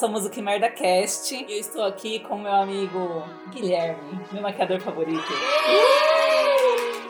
[0.00, 4.80] somos o Que Merda Cast e eu estou aqui com meu amigo Guilherme, meu maquiador
[4.80, 5.22] favorito.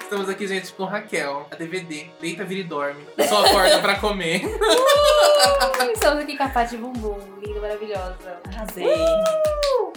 [0.02, 2.11] Estamos aqui, gente, com Raquel, a DVD.
[2.21, 3.07] Deita, vira e dorme.
[3.29, 4.43] Só acorda pra comer.
[5.95, 8.40] Estamos aqui com a Paty Bumbum, linda, maravilhosa.
[8.48, 8.89] Arrasei.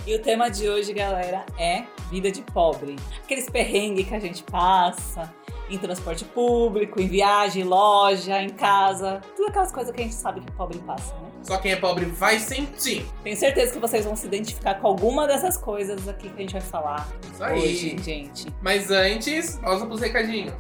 [0.06, 2.96] E o tema de hoje, galera, é vida de pobre.
[3.24, 5.34] Aqueles perrengues que a gente passa
[5.68, 9.20] em transporte público, em viagem, loja, em casa.
[9.36, 11.33] Tudo aquelas coisas que a gente sabe que o pobre passa, né?
[11.44, 13.06] Só quem é pobre vai sentir.
[13.24, 16.54] Tenho certeza que vocês vão se identificar com alguma dessas coisas aqui que a gente
[16.54, 17.60] vai falar Isso aí.
[17.60, 18.48] hoje, gente.
[18.62, 20.54] Mas antes, pausa pros recadinhos.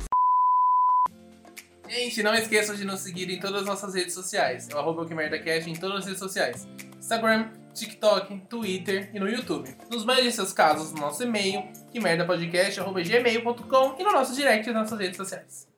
[1.88, 4.68] Gente, não esqueçam de nos seguir em todas as nossas redes sociais.
[4.70, 6.68] É o arroba que merda cast em todas as redes sociais.
[6.98, 9.76] Instagram, TikTok, Twitter e no YouTube.
[9.92, 15.00] Nos mande seus casos no nosso e-mail, que gmail.com e no nosso direct nas nossas
[15.00, 15.73] redes sociais.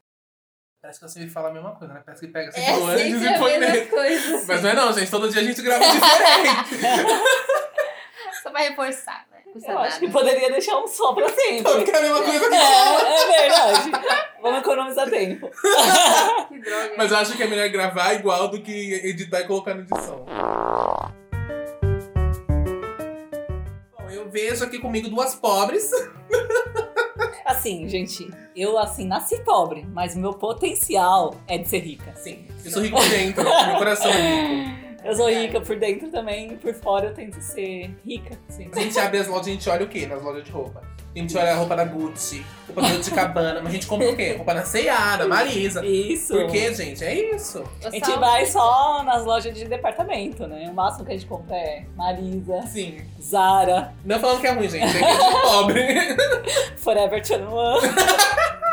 [0.86, 2.04] Parece que você me fala a mesma coisa, né?
[2.06, 3.40] Parece que pega assim É sempre e
[3.88, 4.46] põe.
[4.48, 5.10] Mas não é não, gente.
[5.10, 6.76] Todo dia a gente grava diferente.
[8.44, 9.40] Só pra reforçar, né?
[9.52, 9.88] Custa Eu nada.
[9.88, 11.64] acho que poderia deixar um só pra sempre.
[11.64, 13.92] Porque é a mesma coisa que É, é verdade.
[14.44, 15.50] Vamos economizar tempo.
[16.50, 16.94] Que droga.
[16.98, 20.24] Mas eu acho que é melhor gravar igual do que editar e colocar na edição.
[23.98, 25.90] Bom, eu vejo aqui comigo duas pobres.
[27.46, 32.12] Assim, gente, eu assim nasci pobre, mas o meu potencial é de ser rica.
[32.16, 34.86] Sim, eu sou rico por dentro, meu coração é rico.
[35.04, 38.36] Eu sou rica por dentro também, e por fora eu tento ser rica.
[38.50, 38.72] Sim.
[38.76, 40.82] A gente abre as lojas, a gente olha o quê nas lojas de roupa?
[41.16, 44.10] A gente olha a roupa da Gucci, roupa da Gucci Cabana, mas a gente compra
[44.10, 44.34] o quê?
[44.34, 44.64] Roupa na
[45.18, 45.86] da Marisa.
[45.86, 46.34] Isso.
[46.34, 47.06] Por quê, gente?
[47.06, 47.64] É isso.
[47.86, 50.68] A gente vai só nas lojas de departamento, né?
[50.70, 52.98] O máximo que a gente compra é Marisa, Sim.
[53.22, 54.84] Zara, Não falando que é ruim, gente.
[54.84, 56.18] É que é de pobre.
[56.76, 57.46] Forever 21.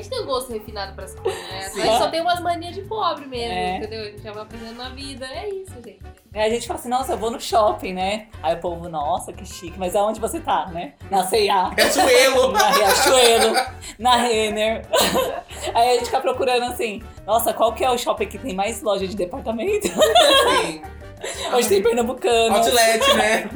[0.00, 1.60] A gente tem um gosto refinado pras coisas, né?
[1.68, 1.82] Sim.
[1.82, 3.76] A gente só tem umas manias de pobre mesmo, É.
[3.76, 4.00] entendeu?
[4.00, 5.26] A gente já vai aprendendo na vida.
[5.26, 6.00] É isso, gente.
[6.32, 8.28] Aí a gente fala assim, nossa, eu vou no shopping, né?
[8.42, 9.78] Aí o povo, nossa, que chique.
[9.78, 10.94] Mas aonde você tá, né?
[11.10, 11.70] Na C&A.
[11.76, 12.48] É joelho.
[12.52, 13.54] na Riachuelo,
[13.98, 14.86] na Renner.
[15.74, 18.80] Aí a gente fica procurando assim, nossa, qual que é o shopping que tem mais
[18.80, 19.86] loja de departamento?
[19.86, 20.82] Sim.
[21.54, 22.56] Hoje tem Pernambucano.
[22.56, 23.50] Outlet, né?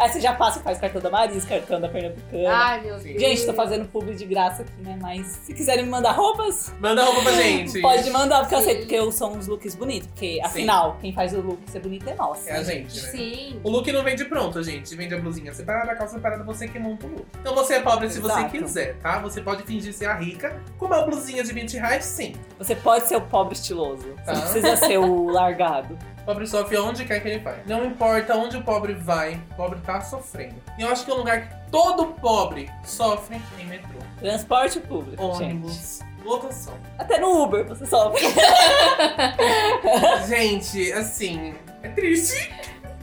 [0.00, 2.48] Aí você já passa e faz cartão da Marisa, cartão da Pernambucana.
[2.50, 3.08] Ai, meu Sim.
[3.10, 3.20] Deus.
[3.20, 4.98] Gente, tô fazendo publi de graça aqui, né?
[5.00, 7.78] Mas se quiserem me mandar roupas, Manda roupa pra gente.
[7.82, 8.64] pode mandar, porque eu Sim.
[8.64, 10.08] sei porque eu sou uns looks bonitos.
[10.08, 12.46] Porque, afinal, quem faz o look ser bonito é nós.
[12.48, 13.08] É a gente, né?
[13.10, 13.60] Sim.
[13.62, 14.94] O look não vende pronto, gente.
[14.96, 17.26] Vende a blusinha separada, a calça separada, você que monta o look.
[17.38, 18.50] Então você é pobre se você Exato.
[18.50, 19.18] quiser, tá?
[19.18, 20.58] Você pode fingir ser a rica.
[20.78, 22.34] Com uma blusinha de 20 reais, sim.
[22.58, 24.02] Você pode ser o pobre estiloso.
[24.16, 24.32] Você Tá.
[24.32, 25.98] não precisa ser o largado.
[26.22, 27.62] O pobre sofre onde quer que ele vai.
[27.66, 30.56] Não importa onde o pobre vai, o pobre tá sofrendo.
[30.78, 33.98] E eu acho que é um lugar que todo pobre sofre em metrô.
[34.18, 35.44] Transporte público, gente.
[35.44, 36.74] Ônibus, lotação.
[36.98, 38.20] Até no Uber você sofre.
[40.28, 42.52] gente, assim, é triste.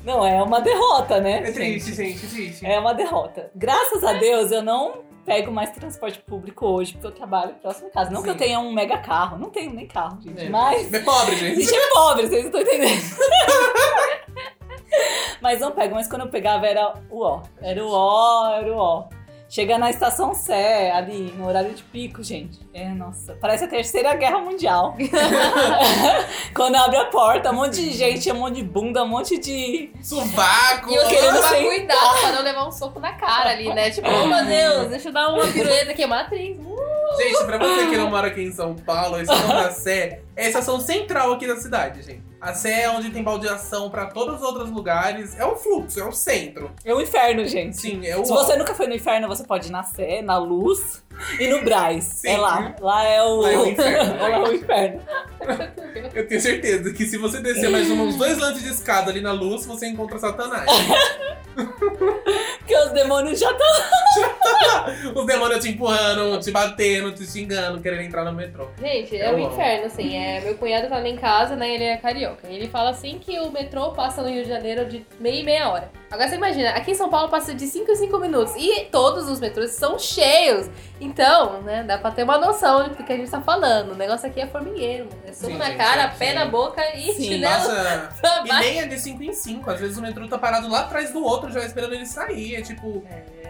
[0.04, 1.40] Não, é uma derrota, né?
[1.40, 2.20] É triste, gente?
[2.20, 2.66] gente, é triste.
[2.66, 3.52] É uma derrota.
[3.56, 7.94] Graças a Deus eu não pego mais transporte público hoje, porque eu trabalho próximo de
[7.94, 8.10] casa.
[8.10, 8.40] Não que eu Sim.
[8.40, 10.46] tenha um mega carro, não tenho nem carro, gente.
[10.46, 11.60] É, Mas É pobre, a gente.
[11.66, 13.02] gente é pobre, vocês não estão entendendo.
[15.42, 17.42] mas não pego, mas quando eu pegava era o ó.
[17.62, 19.10] Era o ó, era o ó.
[19.50, 22.60] Chega na estação Sé, ali, no horário de pico, gente.
[22.74, 24.96] É, nossa, parece a terceira guerra mundial.
[26.54, 29.90] Quando abre a porta, um monte de gente, um monte de bunda, um monte de.
[30.04, 30.92] Sovaco.
[30.92, 33.90] E você querendo tomar cuidado pra não levar um soco na cara ali, né?
[33.90, 36.58] Tipo, oh meu Deus, deixa eu dar uma pirueta aqui, é uma atriz.
[36.58, 40.46] Uh, Gente, pra você que não mora aqui em São Paulo, estação da Sé é
[40.46, 42.22] a estação central aqui da cidade, gente.
[42.40, 45.38] A Sé é onde tem baldeação pra todos os outros lugares.
[45.38, 46.72] É o fluxo, é o centro.
[46.86, 47.76] É o inferno, gente.
[47.76, 48.24] Sim, é o.
[48.24, 51.04] Se você nunca foi no inferno, você pode ir na Sé, na Luz
[51.40, 52.04] e no Braz.
[52.04, 52.30] Sim.
[52.30, 52.76] É lá.
[52.80, 53.42] Lá é o.
[53.42, 55.02] Lá é o inferno, lá é o inferno.
[56.14, 59.32] Eu tenho certeza que se você descer mais uns dois lances de escada ali na
[59.32, 60.70] luz, você encontra Satanás.
[61.56, 63.68] Porque os demônios já estão.
[65.16, 68.68] Os demônios te empurrando, te batendo, te xingando, querendo entrar no metrô.
[68.80, 69.54] Gente, é um amo.
[69.54, 70.18] inferno, assim.
[70.18, 71.74] É, meu cunhado tá lá em casa, né?
[71.74, 72.48] Ele é carioca.
[72.48, 75.44] E ele fala assim que o metrô passa no Rio de Janeiro de meia e
[75.44, 75.92] meia hora.
[76.10, 78.54] Agora você imagina, aqui em São Paulo passa de 5 em 5 minutos.
[78.56, 80.70] E todos os metrôs são cheios.
[81.02, 83.92] Então, né, dá pra ter uma noção do que a gente tá falando.
[83.92, 85.22] O negócio aqui é formigueiro, mano.
[85.26, 86.36] É suco Sim, na gente, cara, é, pé sim.
[86.36, 87.24] na boca e Sim.
[87.24, 89.70] chinelo Nossa, pra e nem é de 5 em 5.
[89.70, 92.56] Às vezes o metrô tá parado lá atrás do outro, já esperando ele sair.
[92.56, 93.04] É tipo.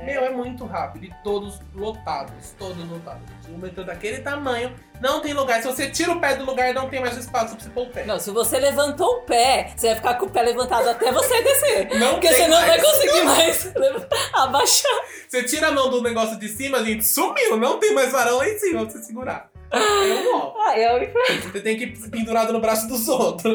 [0.04, 1.06] Meu, é muito rápido.
[1.06, 2.52] E todos lotados.
[2.58, 3.22] Todos lotados.
[3.50, 4.74] O metrô daquele tamanho.
[5.02, 5.62] Não tem lugar.
[5.62, 7.90] Se você tira o pé do lugar, não tem mais espaço pra você pôr o
[7.92, 8.06] pé.
[8.06, 11.42] Não, se você levantou o pé, você vai ficar com o pé levantado até você
[11.44, 12.00] descer.
[12.00, 12.84] Não Porque você não vai mais.
[12.84, 13.74] conseguir mais
[14.34, 15.02] abaixar.
[15.28, 17.58] Você tira a mão do negócio de cima, gente, sumiu.
[17.58, 19.50] Não tem mais varão lá em cima pra você segurar.
[19.72, 20.54] É um ó.
[20.58, 21.12] Ah, eu
[21.52, 23.54] Você tem que ir pendurado no braço dos outros.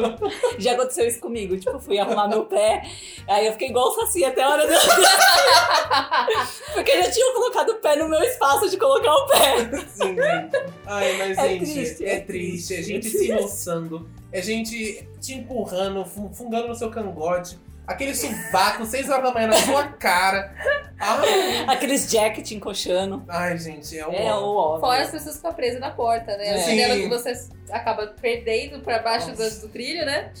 [0.59, 1.57] Já aconteceu isso comigo.
[1.57, 2.83] Tipo, fui arrumar meu pé,
[3.27, 4.79] aí eu fiquei igual o Saci até a hora de eu...
[6.73, 9.57] Porque já tinha colocado o pé no meu espaço de colocar o pé.
[9.87, 10.73] Sim, gente.
[10.85, 12.75] Ai, mas, É gente, triste, é é triste.
[12.75, 14.09] É gente se roçando.
[14.31, 17.57] É gente te empurrando, fu- fungando no seu cangote.
[17.85, 20.53] Aquele sovaco, 6 horas da manhã na sua cara.
[20.99, 23.23] Ai, Aqueles jack te encoxando.
[23.27, 24.39] ai gente, é um É ó.
[24.39, 24.79] o ó.
[24.79, 26.51] Fora as pessoas ficam presas na porta, né?
[26.53, 26.77] A Sim.
[26.77, 27.33] janela que você
[27.69, 30.31] acaba perdendo pra baixo do, do trilho, né?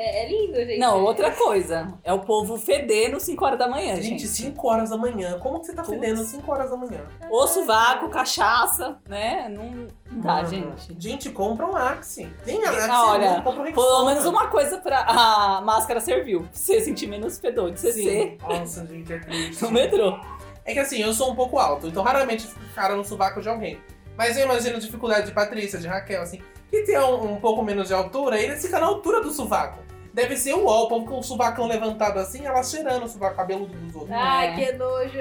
[0.00, 0.78] É, é lindo, gente.
[0.78, 1.92] Não, outra coisa.
[2.04, 4.20] É o povo fedendo 5 horas da manhã, gente.
[4.20, 5.40] Gente, 5 horas da manhã.
[5.40, 5.98] Como que você tá Putz.
[5.98, 7.00] fedendo 5 horas da manhã?
[7.28, 9.48] Osso, vácuo, cachaça, né?
[9.48, 10.46] Não, não dá, Uhum.
[10.46, 10.96] gente.
[11.00, 12.28] Gente, compra um Axe.
[12.44, 15.00] Tem Axe, Ah, olha, compra um Pelo menos uma coisa pra.
[15.00, 16.42] A máscara serviu.
[16.42, 18.38] Pra você sentir menos fedor de CC.
[18.40, 19.60] Nossa, gente, é triste.
[19.64, 20.16] no metrô.
[20.64, 23.48] É que assim, eu sou um pouco alto, então raramente fico cara no sovaco de
[23.48, 23.80] alguém.
[24.16, 27.62] Mas eu imagino a dificuldade de Patrícia, de Raquel, assim, que tem um, um pouco
[27.62, 29.78] menos de altura, e eles ficam na altura do sovaco.
[30.12, 33.36] Deve ser o ó, o povo com o sovacão levantado assim, ela cheirando o sovaco
[33.36, 34.12] cabeludo dos outros.
[34.12, 34.66] Ai, É.
[34.66, 35.18] que nojo.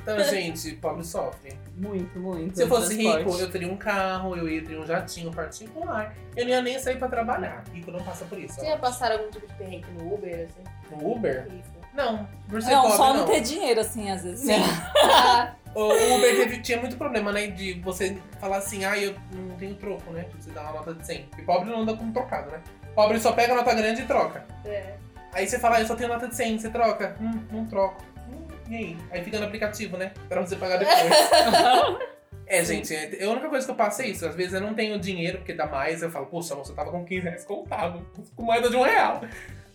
[0.00, 1.52] Então, gente, pobre sofre.
[1.76, 2.56] Muito, muito.
[2.56, 5.70] Se eu fosse rico, eu teria um carro, eu ia ter um jatinho, um partinho
[5.70, 6.14] com ar.
[6.34, 7.62] Eu não ia nem sair pra trabalhar.
[7.74, 8.54] Rico não passa por isso.
[8.54, 10.64] Vocês já passaram algum tipo de perrengue no Uber, assim?
[10.96, 11.46] No Uber?
[11.48, 11.77] Isso.
[11.98, 13.16] Não, por ser Não, pobre, só não.
[13.20, 14.40] não ter dinheiro, assim, às vezes.
[14.46, 14.62] Sim.
[15.74, 15.84] O
[16.16, 17.48] Uber teve- tinha muito problema, né?
[17.48, 20.24] De você falar assim, ah, eu não tenho troco, né?
[20.24, 21.28] Tipo, você dá uma nota de 100.
[21.38, 22.60] E pobre não anda com trocado, né?
[22.94, 24.44] Pobre só pega a nota grande e troca.
[24.64, 24.94] é.
[25.32, 27.14] Aí você fala, ah, eu só tenho nota de 100, você troca?
[27.20, 28.02] Hum, não troco.
[28.28, 28.96] Hum, e aí?
[29.12, 30.10] Aí fica no aplicativo, né?
[30.28, 30.96] Pra você pagar depois.
[32.46, 34.26] é, gente, é, a única coisa que eu passo é isso.
[34.26, 36.02] Às vezes eu não tenho dinheiro, porque dá mais.
[36.02, 38.04] Eu falo, poxa, você tava com 15 reais contado.
[38.34, 39.20] Com moeda de um real.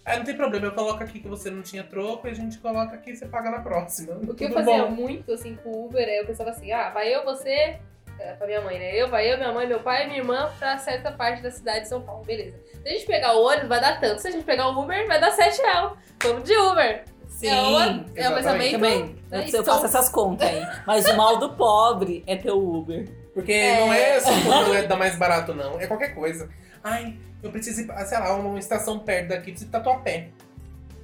[0.06, 2.58] Aí não tem problema, eu coloco aqui que você não tinha troco e a gente
[2.58, 4.16] coloca aqui e você paga na próxima.
[4.16, 4.92] O que eu Tudo fazia bom.
[4.92, 7.80] muito, assim, com o Uber, é eu pensava assim, ah, vai eu, você,
[8.20, 8.94] é, pra minha mãe, né?
[8.94, 11.82] Eu, vai eu, minha mãe, meu pai e minha irmã pra certa parte da cidade
[11.82, 12.60] de São Paulo, beleza.
[12.82, 14.22] Se a gente pegar o ônibus, vai dar tanto.
[14.22, 15.92] Se a gente pegar o Uber, vai dar 7 reais.
[16.22, 17.04] Vamos de Uber.
[17.30, 17.48] Sim.
[17.48, 17.90] É, uma, é
[18.30, 18.38] um exatamente.
[18.38, 18.72] pensamento...
[18.74, 19.16] Também.
[19.32, 19.64] É eu isso.
[19.64, 20.68] faço essas contas aí.
[20.86, 23.10] Mas o mal do pobre é ter o Uber.
[23.34, 23.80] Porque É.
[23.80, 25.80] não é só quando é dar mais barato, não.
[25.80, 26.48] É qualquer coisa.
[26.84, 30.30] Ai, eu preciso ir, pra, sei lá, uma estação perto daqui, preciso ir pra Tatuapé.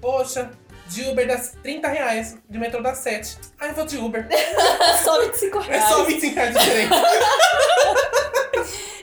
[0.01, 0.49] Poxa,
[0.87, 3.37] de Uber dá 30 reais, de metrô dá 7.
[3.59, 4.25] Ai, eu vou de Uber.
[5.03, 5.83] Só 25 É reais.
[5.83, 6.95] só 25 reais de diferença.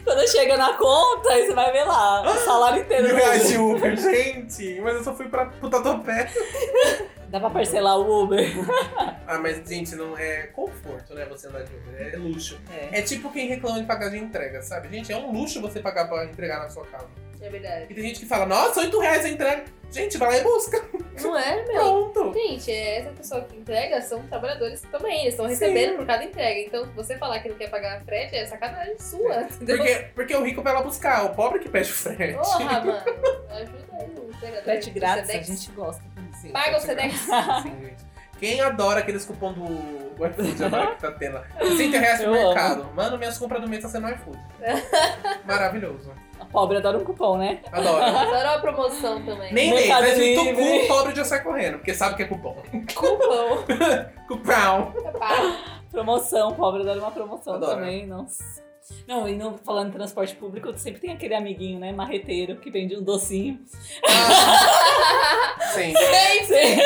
[0.05, 2.23] Quando chega na conta, aí você vai ver lá.
[2.23, 3.09] O salário inteiro.
[3.09, 3.77] Mil reais de Uber.
[3.93, 4.81] Uber, gente.
[4.81, 6.31] Mas eu só fui pra, pro Tatuapé.
[7.29, 8.49] Dá pra parcelar o Uber.
[9.27, 11.27] Ah, mas, gente, não é conforto, né?
[11.27, 12.15] Você andar de Uber.
[12.15, 12.57] É luxo.
[12.73, 13.01] É.
[13.01, 14.89] É tipo quem reclama de pagar de entrega, sabe?
[14.89, 17.09] Gente, é um luxo você pagar pra entregar na sua casa.
[17.41, 17.87] É verdade.
[17.89, 19.65] E tem gente que fala, nossa, 8 reais a entrega.
[19.91, 20.85] Gente, vai lá e busca.
[21.23, 22.11] Não é, meu?
[22.11, 22.33] Pronto.
[22.35, 25.21] Gente, essa pessoa que entrega são trabalhadores também.
[25.21, 26.61] Eles estão recebendo por cada entrega.
[26.61, 29.43] Então, se você falar que não quer pagar frete, é sacanagem sua.
[29.43, 29.77] Entendeu?
[29.77, 32.35] Porque, porque o rico vai lá buscar, o pobre que pede o frete.
[32.35, 32.93] Porra, mano.
[33.51, 34.65] Ajuda aí o entregador.
[34.65, 36.03] Frete grátis, a gente gosta.
[36.41, 37.15] Sim, Paga o Sedex.
[37.63, 38.07] Sim, gente.
[38.39, 39.65] Quem adora aqueles cupom do,
[40.15, 41.41] do iFood agora que tá tendo?
[41.59, 42.85] 60 reais no mercado.
[42.95, 44.39] Mano, minhas compras do mês tá sendo iFood.
[45.47, 46.13] Maravilhoso.
[46.41, 47.61] A pobre adora um cupom, né?
[47.73, 48.03] Adoro.
[48.05, 49.53] Adoro a promoção também.
[49.53, 50.63] Nem nem, Mercado tá escrito Livre.
[50.63, 52.57] cu, o pobre já sai correndo, porque sabe que é cupom.
[52.95, 53.65] Cupom.
[54.29, 54.93] Cupom.
[55.19, 55.81] Pá.
[55.91, 57.77] Promoção, pobre adora uma promoção Adoro.
[57.77, 58.45] também, nossa.
[59.07, 62.97] Não, e no, falando em transporte público, sempre tem aquele amiguinho, né, marreteiro, que vende
[62.97, 63.59] um docinho.
[64.09, 65.93] Ah, sim.
[66.47, 66.81] Sim.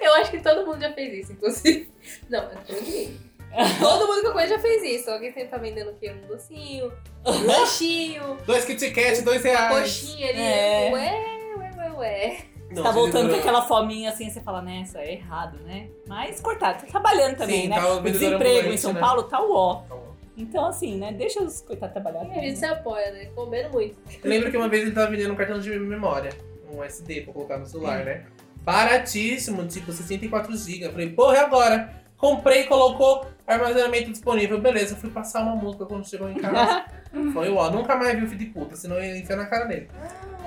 [0.00, 1.90] Eu acho que todo mundo já fez isso, inclusive.
[2.28, 3.20] Não, eu ninguém.
[3.78, 5.10] Todo mundo que eu conheço já fez isso.
[5.10, 6.10] Alguém sempre tá vendendo o quê?
[6.12, 6.92] Um docinho,
[7.26, 9.78] um lanchinho, Dois Kit Kat, dois uma reais.
[9.78, 10.40] coxinha ali.
[10.40, 10.90] É.
[10.92, 12.38] Ué, ué, ué, ué.
[12.70, 15.88] Não, tá gente, voltando com aquela fominha assim, você fala, né, isso é errado, né?
[16.08, 17.76] Mas cortado, tá trabalhando também, Sim, né?
[17.76, 19.00] tá o desemprego em São né?
[19.00, 19.74] Paulo tá o ó.
[19.82, 19.96] Tá.
[20.34, 22.24] Então, assim, né, deixa os coitados trabalhar.
[22.34, 23.26] E a gente se apoia, né?
[23.34, 23.98] Comendo muito.
[24.24, 26.30] Eu lembro que uma vez ele tava vendendo um cartão de memória,
[26.72, 28.24] um SD pra colocar no celular, né?
[28.62, 30.86] Baratíssimo, tipo 64 GB.
[30.86, 32.02] Eu falei, porra, e agora?
[32.16, 34.60] Comprei, colocou armazenamento disponível.
[34.60, 36.84] Beleza, eu fui passar uma música quando chegou em casa.
[37.34, 39.66] Foi ó, nunca mais vi o filho de puta, senão eu ia enfiar na cara
[39.66, 39.86] dele.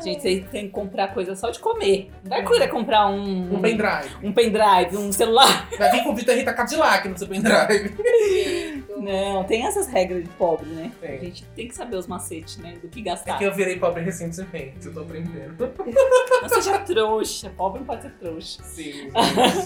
[0.04, 2.12] Gente, você tem que comprar coisa só de comer.
[2.24, 3.54] Não vai querer comprar um...
[3.56, 4.10] Um pendrive.
[4.24, 5.70] um pendrive, um celular.
[5.78, 7.96] Vai vir com o Vitor Rita Cadillac no seu pendrive.
[8.98, 10.92] Não, tem essas regras de pobre, né?
[11.00, 11.16] Tem.
[11.16, 12.78] A gente tem que saber os macetes, né?
[12.82, 13.38] Do que É gastar.
[13.38, 15.56] que eu virei pobre recentemente, eu tô aprendendo.
[16.42, 17.52] Não seja trouxa.
[17.56, 18.64] Pobre não pode ser trouxa.
[18.64, 18.92] Sim,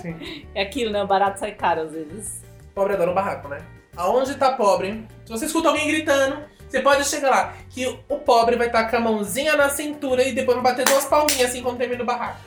[0.02, 0.46] sim.
[0.54, 1.02] É aquilo, né?
[1.02, 2.49] O barato sai caro às vezes.
[2.80, 3.58] Pobre adora um barraco, né?
[3.98, 8.56] Aonde tá pobre, se você escuta alguém gritando, você pode chegar lá, que o pobre
[8.56, 11.78] vai estar com a mãozinha na cintura e depois vai bater duas palminhas assim quando
[11.78, 12.40] termina o barraco.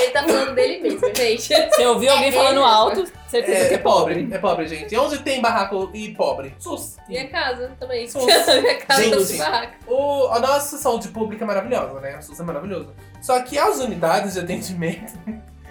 [0.00, 1.46] Ele tá falando dele mesmo, gente.
[1.70, 4.92] Você ouviu alguém É falando alto, certeza É, que é pobre, é pobre, gente.
[4.92, 6.56] E onde tem barraco e pobre?
[6.58, 6.96] SUS.
[7.08, 8.08] Minha casa também.
[8.08, 8.26] Sus.
[8.26, 9.28] Minha casa Gente.
[9.28, 9.74] tem barraca.
[9.86, 12.18] O, a nossa saúde pública é maravilhosa, né?
[12.18, 12.92] O SUS é maravilhoso.
[13.22, 15.12] Só que as unidades de atendimento,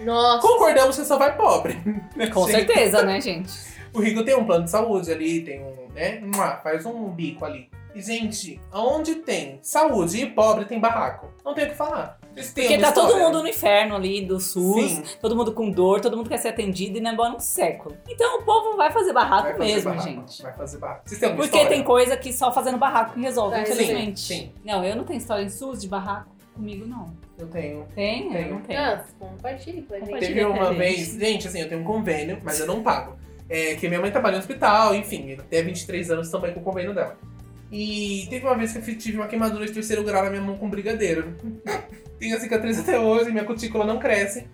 [0.04, 0.46] Nossa.
[0.46, 1.74] concordamos que só vai pobre.
[2.32, 3.52] Com Gente, certeza, né, gente?
[3.92, 6.20] O Rico tem um plano de saúde ali, tem um, né?
[6.62, 7.68] Faz um bico ali.
[7.94, 11.28] E, gente, onde tem saúde e pobre tem barraco.
[11.44, 12.18] Não tem o que falar.
[12.34, 15.04] Porque tá todo mundo no inferno ali do SUS, Sim.
[15.20, 17.96] todo mundo com dor, todo mundo quer ser atendido e não é embora um século.
[18.08, 20.42] Então o povo vai fazer barraco Vai fazer mesmo, barraco, gente.
[20.42, 21.02] Vai fazer barraco.
[21.04, 21.68] Vocês têm Porque história?
[21.68, 24.20] tem coisa que só fazendo barraco que resolve, infelizmente.
[24.20, 24.52] sim, sim.
[24.64, 27.14] Não, eu não tenho história em SUS de barraco comigo, não.
[27.38, 27.86] Eu tenho.
[27.94, 28.30] Tem?
[28.30, 28.46] Tenho.
[28.46, 28.80] Eu não tenho.
[28.80, 30.18] Ah, compartilhe com a gente.
[30.18, 33.16] Teve uma vez, gente, assim, eu tenho um convênio, mas eu não pago.
[33.48, 36.94] É, que minha mãe trabalha no hospital, enfim, até 23 anos também com o convênio
[36.94, 37.18] dela.
[37.70, 40.56] E teve uma vez que eu tive uma queimadura de terceiro grau na minha mão
[40.56, 41.34] com brigadeiro.
[42.18, 44.46] Tenho a cicatriz até hoje, minha cutícula não cresce.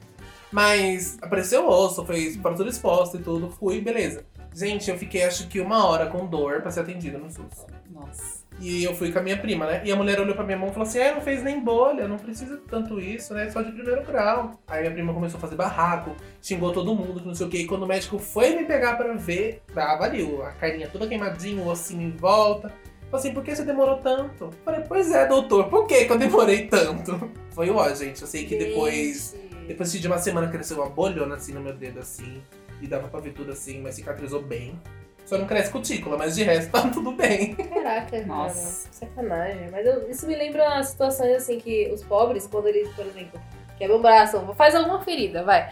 [0.50, 4.24] Mas apareceu osso, foi para tudo exposto e tudo, fui, beleza.
[4.54, 7.66] Gente, eu fiquei acho que uma hora com dor pra ser atendido no SUS.
[7.90, 8.40] Nossa.
[8.60, 9.80] E eu fui com a minha prima, né?
[9.84, 12.06] E a mulher olhou pra minha mão e falou assim: É, não fez nem bolha,
[12.06, 13.50] não precisa tanto isso, né?
[13.50, 14.60] Só de primeiro grau.
[14.68, 17.58] Aí minha prima começou a fazer barraco, xingou todo mundo, não sei o quê.
[17.58, 21.62] E quando o médico foi me pegar pra ver, tava ali, a carninha toda queimadinha,
[21.62, 22.68] o ossinho em volta.
[23.10, 24.50] Falei assim, por que você demorou tanto?
[24.64, 27.30] Falei, pois é, doutor, por que que eu demorei tanto?
[27.50, 28.20] Foi ó, gente.
[28.20, 29.36] Eu sei que depois.
[29.66, 32.42] Depois de uma semana cresceu uma bolhona assim no meu dedo, assim.
[32.80, 34.80] E dava pra ver tudo assim, mas cicatrizou bem.
[35.26, 37.54] Só não cresce cutícula, mas de resto tá tudo bem.
[37.54, 38.88] Caraca, Nossa.
[38.88, 38.94] cara.
[38.94, 39.68] Sacanagem.
[39.70, 43.40] Mas eu- isso me lembra situações assim que os pobres, quando eles, por exemplo,
[43.78, 45.70] quebram o braço, faz alguma ferida, vai.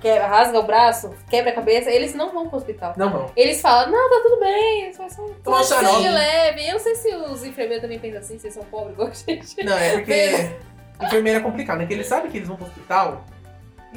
[0.00, 2.94] Que- rasga o braço, quebra a cabeça, eles não vão pro hospital.
[2.96, 3.30] Não, não.
[3.36, 6.08] Eles falam, não, tá tudo bem, isso vai ser um um xarope.
[6.08, 6.66] leve.
[6.66, 9.64] Eu não sei se os enfermeiros também pensam assim, vocês são pobres igual a gente.
[9.64, 10.50] Não, é porque
[11.06, 11.84] enfermeira é complicado, né?
[11.84, 13.24] Porque eles sabem que eles vão pro hospital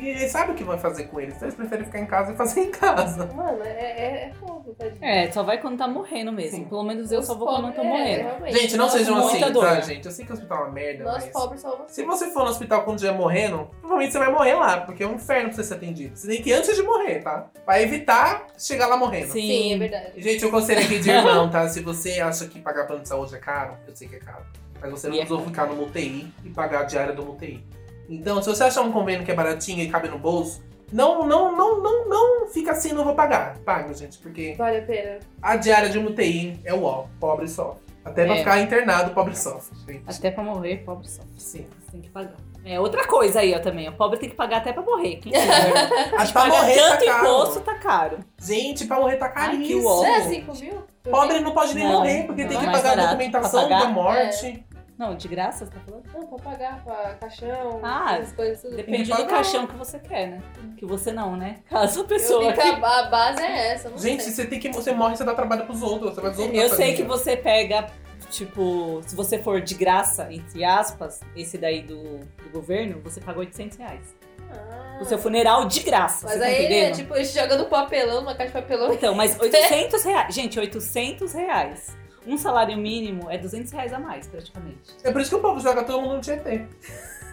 [0.05, 1.35] e eles sabem o que vai fazer com eles.
[1.35, 3.25] Então eles preferem ficar em casa e fazer em casa.
[3.33, 5.03] Mano, é, é, é fogo, tadinho.
[5.03, 6.57] É, só vai quando tá morrendo mesmo.
[6.57, 6.65] Sim.
[6.65, 8.21] Pelo menos eu Os só vou quando eu tô é, morrendo.
[8.23, 8.57] realmente.
[8.59, 9.65] Gente, não sejam assim, muita dor.
[9.65, 10.05] tá, gente?
[10.05, 11.33] Eu sei que o hospital é uma merda, Nós mas...
[11.33, 11.91] pobres somos.
[11.91, 15.07] Se você for no hospital quando estiver morrendo, provavelmente você vai morrer lá, porque é
[15.07, 16.15] um inferno pra você ser atendido.
[16.17, 17.47] Você tem que ir antes de morrer, tá?
[17.65, 19.31] Pra evitar chegar lá morrendo.
[19.31, 19.41] Sim.
[19.41, 20.11] Sim, é verdade.
[20.21, 21.67] Gente, eu conselho aqui de irmão, tá?
[21.67, 24.43] Se você acha que pagar plano de saúde é caro, eu sei que é caro.
[24.81, 25.49] Mas você não E é precisa caro.
[25.49, 27.61] ficar no UTI e pagar a diária do UTI.
[28.09, 30.61] Então, se você achar um convênio que é baratinho e cabe no bolso,
[30.91, 33.57] não, não, não, não, não fica assim, não vou pagar.
[33.59, 35.19] Paga, gente, porque Vale a pena.
[35.41, 37.87] a diária de um UTI é o ó, pobre sofre.
[38.03, 38.37] Até pra É.
[38.39, 40.03] ficar internado, pobre sofre, gente.
[40.07, 41.21] Até pra morrer, pobre só.
[41.37, 41.67] Sim.
[41.85, 42.33] Você tem que pagar.
[42.65, 43.87] É outra coisa aí, ó, também.
[43.87, 45.17] O pobre tem que pagar até pra morrer.
[45.17, 45.73] Quem quiser.
[46.17, 47.27] Acho pra Pagar morrer tanto tá caro.
[47.27, 48.17] imposto tá caro.
[48.41, 49.83] Gente, pra morrer tá Ai, que caríssimo.
[49.87, 50.01] uó.
[50.01, 50.83] Não é 5 mil?
[51.09, 53.09] Pobre não pode nem Não, morrer, porque não, tem é que mais pagar a barato.
[53.17, 53.87] documentação Pra pagar?
[53.87, 54.65] da morte.
[54.99, 56.03] Não, de graça, você tá falando?
[56.13, 58.75] Não, pra pagar pra caixão, Ah, essas coisas tudo.
[58.75, 60.41] Depende do caixão que você quer, né?
[60.75, 61.59] Que você não, né?
[61.69, 62.51] Caso a pessoa.
[62.51, 64.33] que a base é essa, não Gente, sei.
[64.33, 64.69] você tem que.
[64.69, 66.13] Você morre, você dá trabalho pros outros.
[66.15, 66.95] Você vai dos outros Eu sei família.
[66.97, 67.87] que você pega,
[68.29, 73.39] tipo, se você for de graça, entre aspas, esse daí do, do governo, você paga
[73.39, 74.15] 800 reais.
[74.51, 74.97] Ah.
[75.01, 76.95] O seu funeral de graça, Mas você tá aí ele é entendendo?
[76.97, 78.93] tipo, joga no papelão, numa caixa de papelão.
[78.93, 80.35] Então, mas 800 reais.
[80.35, 81.97] Gente, 800 reais.
[82.29, 84.95] Um salário mínimo é 200 reais a mais, praticamente.
[85.03, 86.65] É por isso que o povo joga todo mundo no Tietê.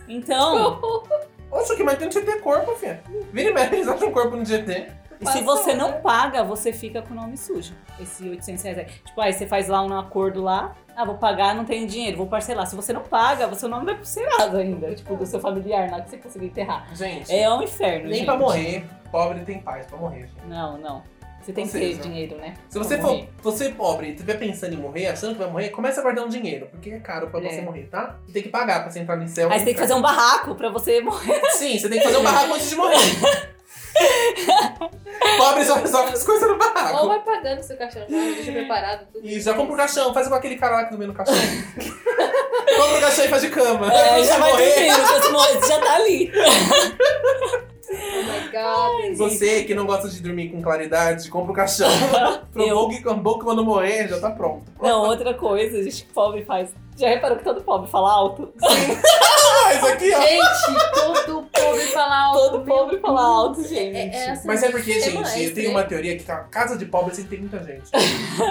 [0.08, 0.80] Então,
[1.50, 3.02] Oxe, que mais tem no Tietê é corpo, filha.
[3.32, 4.88] Vira e mexe, eles acham corpo no Tietê.
[5.20, 7.74] e se você não paga, você fica com o nome sujo.
[8.00, 8.84] Esse 800 reais aí.
[8.84, 10.74] Tipo, aí você faz lá um acordo lá.
[10.96, 12.66] Ah, vou pagar, não tenho dinheiro, vou parcelar.
[12.66, 14.94] Se você não paga, seu nome vai pro Serasa ainda.
[14.94, 16.88] Tipo, do seu familiar lá que você conseguir enterrar.
[16.94, 18.24] Gente, É um inferno, nem gente.
[18.24, 20.46] pra morrer, pobre tem paz pra morrer, gente.
[20.46, 21.02] Não, não.
[21.46, 22.54] Você tem Ou que ter dinheiro, né?
[22.68, 23.28] Se você for, morrer.
[23.40, 26.28] você pobre e estiver pensando em morrer, achando que vai morrer, começa a guardar um
[26.28, 27.62] dinheiro, porque é caro pra você É.
[27.62, 28.18] morrer, tá?
[28.26, 29.48] E tem que pagar pra você entrar no céu.
[29.52, 31.40] Aí você tem que fazer um barraco pra você morrer.
[31.52, 32.96] Sim, você tem que fazer um barraco antes de morrer.
[35.38, 37.06] pobre só resolve as coisas no Ou barraco.
[37.08, 39.24] vai pagando seu caixão, já deixa preparado tudo.
[39.24, 41.34] E já compra o caixão, faz igual aquele cara lá que dorme no caixão.
[42.76, 43.86] compra o caixão e faz de cama.
[43.94, 46.32] É, já vai morrer, dormindo, você morrer, você já tá ali.
[47.90, 49.16] Oh my god.
[49.16, 51.88] Você que não gosta de dormir com claridade, compra o caixão.
[52.52, 52.88] Pro Eu.
[52.88, 54.64] que, bom que quando morrer, já tá pronto.
[54.80, 56.70] Não, outra coisa, a gente pobre faz.
[56.96, 58.52] Já reparou que todo pobre fala alto?
[59.66, 60.20] Ah, isso aqui, ó.
[60.20, 62.38] Gente, todo pobre fala alto.
[62.38, 63.96] Todo pobre fala alto, gente.
[63.96, 65.74] É, é assim, Mas é porque, é gente, mais, eu tenho né?
[65.74, 67.90] uma teoria que a casa de pobre sempre tem muita gente.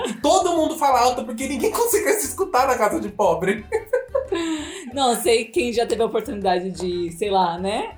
[0.10, 3.66] e todo mundo fala alto porque ninguém consegue se escutar na casa de pobre.
[4.94, 7.96] Não, sei quem já teve a oportunidade de, sei lá, né?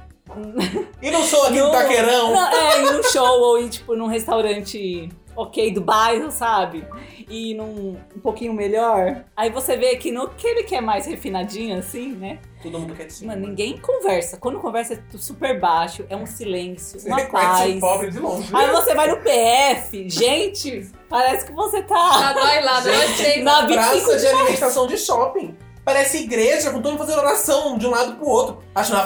[1.01, 2.33] E não sou aqui No- do Taquerão.
[2.33, 6.83] Não, é, ir num show ou ir, tipo, num restaurante ok do bairro, sabe?
[7.29, 9.23] E num um pouquinho melhor.
[9.35, 12.39] Aí você vê que no que ele quer mais refinadinho, assim, né?
[12.63, 13.27] Todo mundo quietinho.
[13.29, 14.37] Mano, ninguém conversa.
[14.37, 17.79] Quando conversa é super baixo, é um silêncio, Você uma reconhece paz.
[17.79, 18.49] pobre de longe.
[18.55, 23.17] Aí você vai no PF, gente, parece que você tá Tá dói lá, dói Gente,
[23.17, 23.43] cheio.
[23.43, 23.73] na 25
[24.05, 25.55] Praça de alimentação de shopping.
[25.87, 28.57] Parece igreja, com todo mundo fazendo oração de um lado pro outro.
[28.75, 28.97] Acho que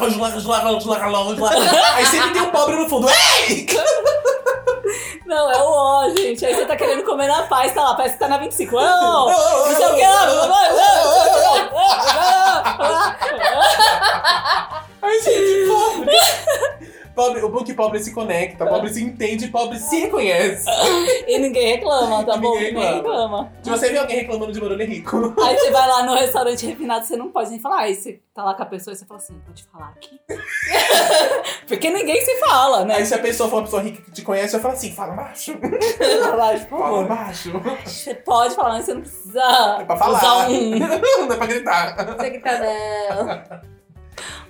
[1.95, 3.07] Aí sempre tem um pobre no fundo.
[3.07, 3.67] Ei!
[5.27, 6.43] Não, é o ó, gente.
[6.43, 8.75] Aí você tá querendo comer na paz, tá lá, parece que tá na 25.
[8.75, 9.29] Não,
[17.41, 20.65] Pobre, o bom que pobre se conecta, pobre se entende, pobre se reconhece.
[21.27, 22.53] E ninguém reclama, tá E bom?
[22.55, 23.43] ninguém Ninguém reclama.
[23.43, 23.53] reclama.
[23.63, 25.33] Se você vê alguém reclamando de barulho, é rico.
[25.41, 27.79] Aí você vai lá no restaurante refinado, você não pode nem falar.
[27.81, 30.19] Aí você tá lá com a pessoa e você fala assim, pode falar aqui?
[31.67, 32.95] Porque ninguém se fala, né?
[32.95, 35.13] Aí se a pessoa for uma pessoa rica que te conhece, vai falar assim, fala
[35.13, 35.53] baixo.
[35.57, 37.07] Fala, por Fala favor.
[37.07, 37.51] baixo.
[37.85, 40.17] Você pode falar, mas você não precisa É pra falar.
[40.17, 42.15] usar um, Não é pra gritar.
[42.17, 43.71] Você que tá não.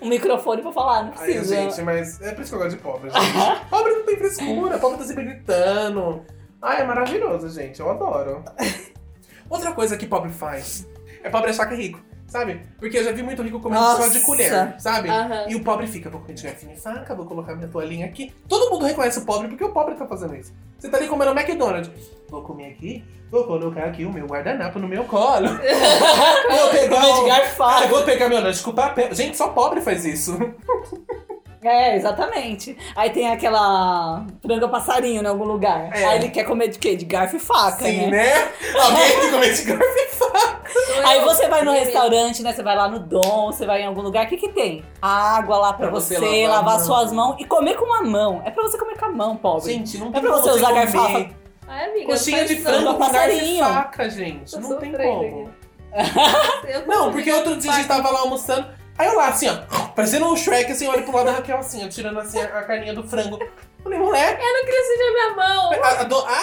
[0.01, 1.55] Um microfone pra falar, não Ai, precisa.
[1.55, 3.65] gente, mas é por isso que eu gosto de pobre, gente.
[3.69, 6.25] pobre não tem frescura, pobre tá sempre gritando.
[6.61, 7.79] Ai, é maravilhoso, gente.
[7.79, 8.43] Eu adoro.
[9.49, 10.87] Outra coisa que pobre faz
[11.23, 11.99] é pobre achar que é rico,
[12.31, 12.61] sabe?
[12.79, 14.25] Porque eu já vi muito rico comendo só de Nossa.
[14.25, 15.09] colher, sabe?
[15.09, 15.49] Aham.
[15.49, 18.33] E o pobre fica, vou comer de garfinha e faca, vou colocar minha toalhinha aqui.
[18.47, 20.53] Todo mundo reconhece o pobre porque o pobre tá fazendo isso.
[20.79, 21.91] Você tá ali comendo McDonald's.
[22.29, 25.49] Vou comer aqui, vou colocar aqui o meu guardanapo no meu colo.
[26.49, 27.25] vou pegar Comer de o...
[27.25, 27.87] Ah, garfado.
[27.89, 29.13] vou pegar meu lanche com papel.
[29.13, 30.37] Gente, só pobre faz isso.
[31.63, 32.75] É, exatamente.
[32.95, 35.89] Aí tem aquela franga passarinho em algum lugar.
[35.95, 36.05] É.
[36.05, 36.95] Aí ele quer comer de quê?
[36.95, 38.07] De garfo e faca, Sim, né?
[38.09, 38.51] né?
[38.81, 40.61] Alguém que come de garfo e faca.
[41.07, 42.51] Aí você vai no restaurante, né?
[42.53, 44.83] Você vai lá no Dom, você vai em algum lugar, o que que tem?
[45.01, 46.85] Água lá pra, Pra você você, lavar a mão.
[46.85, 48.41] suas mãos e comer com uma mão.
[48.43, 49.71] É pra você comer com a mão, pobre.
[49.71, 51.29] Gente, não É tem pra como você usar comer garfafa.
[51.67, 52.05] Ai, amiga.
[52.07, 53.63] Coxinha de frango com garfo e passarinho.
[53.65, 54.51] faca, gente.
[54.51, 55.49] Tô Não tem como.
[56.87, 58.01] Não, porque outro dia a gente faca.
[58.01, 58.67] tava lá almoçando.
[58.97, 61.83] Aí eu lá, assim, ó, parecendo um Shrek, assim, olha pro lado da Raquel, assim,
[61.85, 63.39] ó, tirando assim a, a carninha do frango.
[63.83, 65.71] Falei, moleque, Eu não queria sujar minha mão.
[65.71, 65.87] a,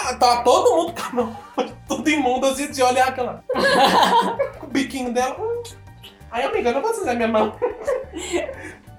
[0.05, 1.37] a, a- tá todo mundo com a mão
[1.87, 3.43] tudo imundo, assim, de olhar aquela.
[4.59, 5.35] com o biquinho dela.
[6.31, 7.55] Aí, amiga, eu não posso usar minha mão.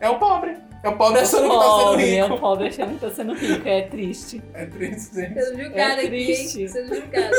[0.00, 0.56] É o pobre.
[0.82, 2.34] É o pobre achando que tá sendo Pobre, é rico.
[2.34, 3.68] o pobre achando que tá sendo rico.
[3.68, 4.42] É triste.
[4.54, 5.40] É triste, gente.
[5.42, 6.60] Sendo julgada É aqui, triste.
[6.62, 6.68] hein?
[6.68, 7.30] Sendo julgada.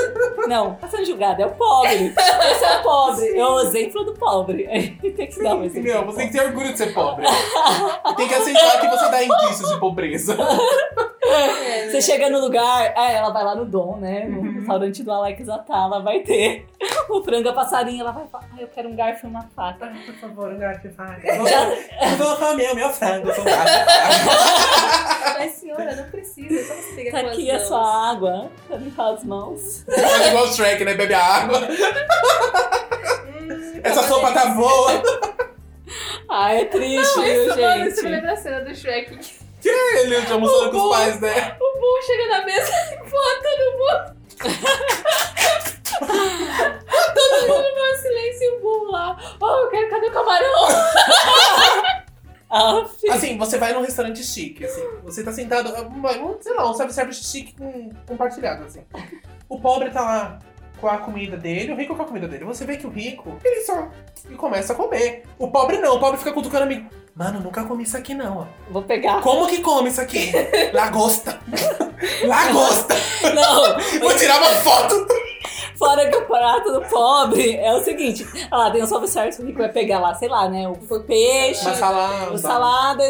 [0.47, 2.13] Não, tá sendo julgado, é o pobre.
[2.51, 3.37] Esse é o pobre.
[3.37, 4.63] É o exemplo do pobre.
[5.01, 5.89] Tem que dar um exemplo.
[5.89, 7.25] Meu, você tem que ter orgulho de ser pobre.
[7.25, 10.37] E tem que aceitar que você dá indícios de pobreza.
[11.23, 11.47] É,
[11.85, 11.89] né?
[11.91, 14.25] Você chega no lugar, é, ela vai lá no Dom, né?
[14.27, 16.65] No restaurante do Alex Atala, vai ter
[17.09, 19.91] o frango passarinho, ela vai falar, ah, eu quero um garfo e uma faca.
[20.05, 21.27] Por favor, um garfo e faca.
[21.27, 23.85] Eu vou- Eu vou comer o meu frango e faca.
[25.39, 26.63] Mas senhora, não precisa.
[26.67, 27.67] Só você pegar Tá com as aqui a mãos.
[27.67, 29.85] sua água pra limpar as mãos.
[29.85, 30.93] Faz igual o Shrek, né?
[30.93, 31.59] Bebe a água.
[33.27, 35.01] Hum, Essa tá sopa tá boa.
[36.29, 38.15] Ah, é triste, Não, viu, mano, isso me gente?
[38.15, 39.19] lembra a cena do Shrek.
[39.63, 41.55] Ele almoçando com os pais, né?
[41.59, 44.21] O Boo chega na mesa e bota todo mundo.
[47.13, 49.17] todo mundo no silêncio e o Boo lá.
[49.39, 50.67] Oh, eu quero, cadê o camarão?
[52.51, 52.85] Ah.
[53.09, 54.85] Assim, você vai num restaurante chique, assim.
[55.03, 58.83] Você tá sentado, um, sei lá, um self-service chique com, compartilhado, assim.
[59.47, 60.39] O pobre tá lá
[60.81, 62.43] com a comida dele, o rico com a comida dele.
[62.43, 63.89] Você vê que o rico, ele só
[64.29, 65.23] e começa a comer.
[65.39, 66.89] O pobre não, o pobre fica cutucando amigo.
[67.15, 68.45] Mano, nunca comi isso aqui não, ó.
[68.71, 69.21] Vou pegar.
[69.21, 70.31] Como que come isso aqui?
[70.73, 71.39] Lagosta.
[72.25, 72.95] Lagosta.
[73.35, 75.05] Não, Vou tirar uma foto.
[75.77, 79.45] fora que o prato do pobre é o seguinte: ah, lá tem um self-service, o
[79.45, 80.67] rico vai pegar lá, sei lá, né?
[80.67, 82.31] O peixe, Uma salada.
[82.33, 83.03] o salada,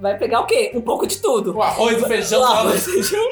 [0.00, 0.70] vai pegar o quê?
[0.74, 1.56] Um pouco de tudo.
[1.56, 2.68] O arroz, o feijão, O salada.
[2.68, 3.24] arroz, feijão.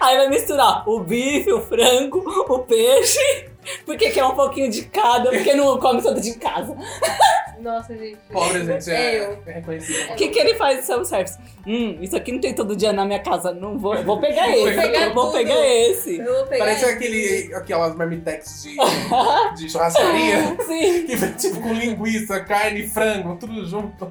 [0.00, 3.48] Aí vai misturar o bife, o frango, o peixe.
[3.84, 6.74] Porque quer um pouquinho de cada, porque não come todo de casa.
[7.60, 8.18] Nossa, gente.
[8.32, 9.42] Pobre, gente, É é, eu.
[9.46, 10.12] é reconhecido.
[10.12, 11.38] O que, que ele faz no self-service?
[11.66, 13.52] Hum, isso aqui não tem todo dia na minha casa.
[13.52, 14.80] Não vou, vou pegar Vou esse.
[14.80, 16.18] pegar eu vou pegar esse.
[16.18, 16.64] Eu vou pegar.
[16.64, 16.94] Parece esse.
[16.94, 18.76] aquele, aquelas marmitex de,
[19.56, 20.56] de churrascaria.
[20.66, 21.04] Sim.
[21.06, 24.10] Que vem tipo com linguiça, carne, frango, tudo junto.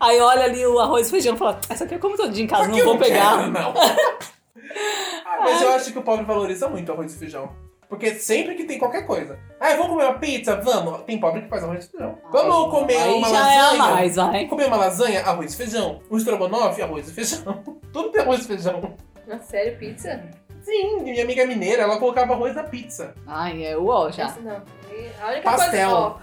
[0.00, 2.44] Aí olha ali o arroz e feijão e fala: Essa aqui eu como todo dia
[2.44, 3.38] em casa, não vou pegar.
[3.38, 3.74] quero, não.
[5.24, 7.50] Ah, mas eu acho que o pobre valoriza muito o arroz e feijão.
[7.88, 9.38] Porque sempre que tem qualquer coisa.
[9.60, 10.56] Ah, vamos comer uma pizza?
[10.56, 11.02] Vamos.
[11.02, 12.18] Tem pobre que faz arroz e feijão.
[12.32, 13.74] Vamos comer Aí uma já lasanha?
[13.74, 14.32] é mais, vai.
[14.32, 15.20] Vamos comer uma lasanha?
[15.22, 16.00] Arroz e feijão.
[16.10, 16.82] Um estrogonofe?
[16.82, 17.62] Arroz e feijão.
[17.92, 18.94] Tudo tem arroz e feijão.
[19.26, 20.20] Nossa, sério, pizza?
[20.62, 23.14] Sim, minha amiga mineira, ela colocava arroz na pizza.
[23.26, 24.26] Ai, é uó já.
[24.26, 24.62] Esse não.
[25.22, 25.70] A única Pastel.
[25.70, 26.18] coisa, ó,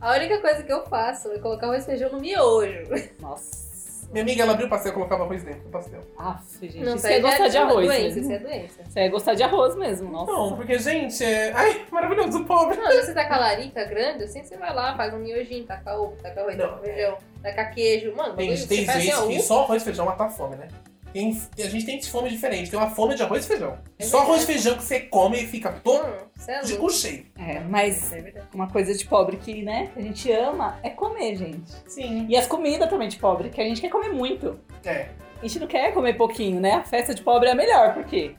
[0.00, 2.82] a única coisa que eu faço é colocar arroz e feijão no miojo.
[3.20, 3.65] Nossa.
[4.10, 6.00] Minha amiga, ela abriu o pastel e colocava arroz dentro do pastel.
[6.16, 8.18] Aff, gente, Não, isso aí é gostar de uma arroz doença.
[8.20, 8.82] Isso é doença.
[8.88, 10.32] Isso é gostar de arroz mesmo, nossa.
[10.32, 11.52] Não, porque, gente, é...
[11.52, 12.76] Ai, maravilhoso, pobre.
[12.76, 15.98] Não, você tá com a larica grande, assim, você vai lá, faz um miojinho, taca
[15.98, 18.14] ovo, taca arroz, taca feijão, taca queijo.
[18.14, 20.68] Mano, Gente, tem gente que só arroz e feijão mata a fome, né?
[21.16, 22.70] Tem, a gente tem fome diferente.
[22.70, 23.78] Tem uma fome de arroz e feijão.
[23.98, 26.76] É só arroz e feijão que você come e fica todo hum, Você é de
[26.76, 27.24] cu cheio.
[27.38, 31.72] É, mas É uma coisa de pobre que, né, a gente ama é comer, gente.
[31.88, 32.26] Sim.
[32.28, 34.60] E as comidas também de pobre, que a gente quer comer muito.
[34.84, 35.08] É.
[35.40, 36.72] A gente não quer comer pouquinho, né?
[36.74, 38.34] A festa de pobre é a melhor, porque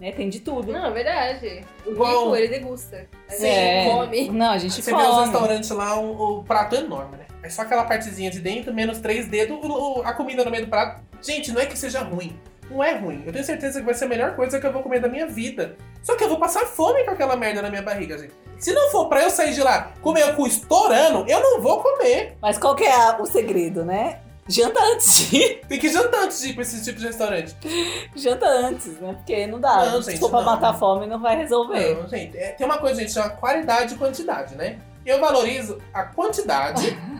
[0.00, 0.72] né, tem de tudo.
[0.72, 1.64] Não, é verdade.
[1.86, 3.06] O Igual- rico, ele degusta.
[3.28, 3.84] A gente É.
[3.88, 4.30] come.
[4.30, 5.22] Não, a gente Você vê os come.
[5.26, 7.26] restaurantes lá, o, o prato é enorme, né?
[7.42, 10.64] É só aquela partezinha de dentro, menos três dedos, o- o- a comida no meio
[10.64, 11.00] do prato.
[11.22, 12.38] Gente, não é que seja ruim.
[12.70, 13.22] Não é ruim.
[13.24, 15.26] Eu tenho certeza que vai ser a melhor coisa que eu vou comer da minha
[15.26, 15.76] vida.
[16.02, 18.32] Só que eu vou passar fome com aquela merda na minha barriga, gente.
[18.58, 21.80] Se não for pra eu sair de lá comer o cu estourando, eu não vou
[21.82, 22.36] comer.
[22.40, 24.20] Mas qual que é o segredo, né?
[24.48, 25.60] Janta antes de ir.
[25.68, 27.56] Tem que jantar antes de ir pra esse tipo de restaurante.
[28.14, 29.12] Janta antes, né?
[29.14, 29.86] Porque não dá.
[29.86, 30.46] Não, Se gente, for pra não.
[30.46, 31.94] matar a fome, não vai resolver.
[31.96, 34.78] Não, gente, é- tem uma coisa, gente, chama qualidade e quantidade, né?
[35.04, 36.96] Eu valorizo a quantidade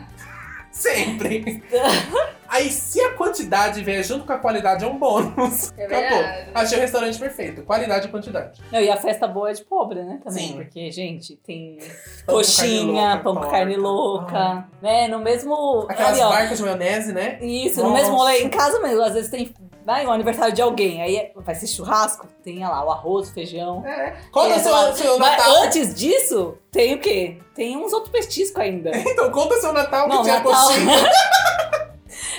[0.77, 1.63] sempre.
[2.49, 5.73] Aí, se a quantidade vier junto com a qualidade, é um bônus.
[5.77, 6.19] É Acabou.
[6.19, 6.51] verdade.
[6.55, 7.63] Achei o restaurante perfeito.
[7.65, 8.61] Qualidade e quantidade.
[8.71, 10.21] Não, e a festa boa é de pobre, né?
[10.23, 10.49] Também.
[10.49, 10.55] Sim.
[10.55, 11.87] Porque, gente, tem Pão
[12.27, 15.09] com coxinha, carne louca, pão com carne louca, né?
[15.09, 15.87] No mesmo.
[15.89, 17.39] Aquelas ali, ó, barcas de maionese, né?
[17.43, 18.03] Isso, no Nossa.
[18.03, 19.03] mesmo rolê, em casa mesmo.
[19.03, 19.53] Às vezes tem.
[19.87, 23.33] Vai, um aniversário de alguém, aí é- vai ser churrasco, tem lá o arroz, o
[23.33, 23.87] feijão.
[23.87, 24.17] É.
[24.33, 25.63] Conta Tem seu, seu Mas Natal.
[25.63, 27.39] antes disso, tem o quê?
[27.55, 28.91] Tem uns outros petiscos ainda.
[29.07, 30.53] Então, conta seu Natal que Não, tinha Natal.
[30.53, 30.97] coxinha.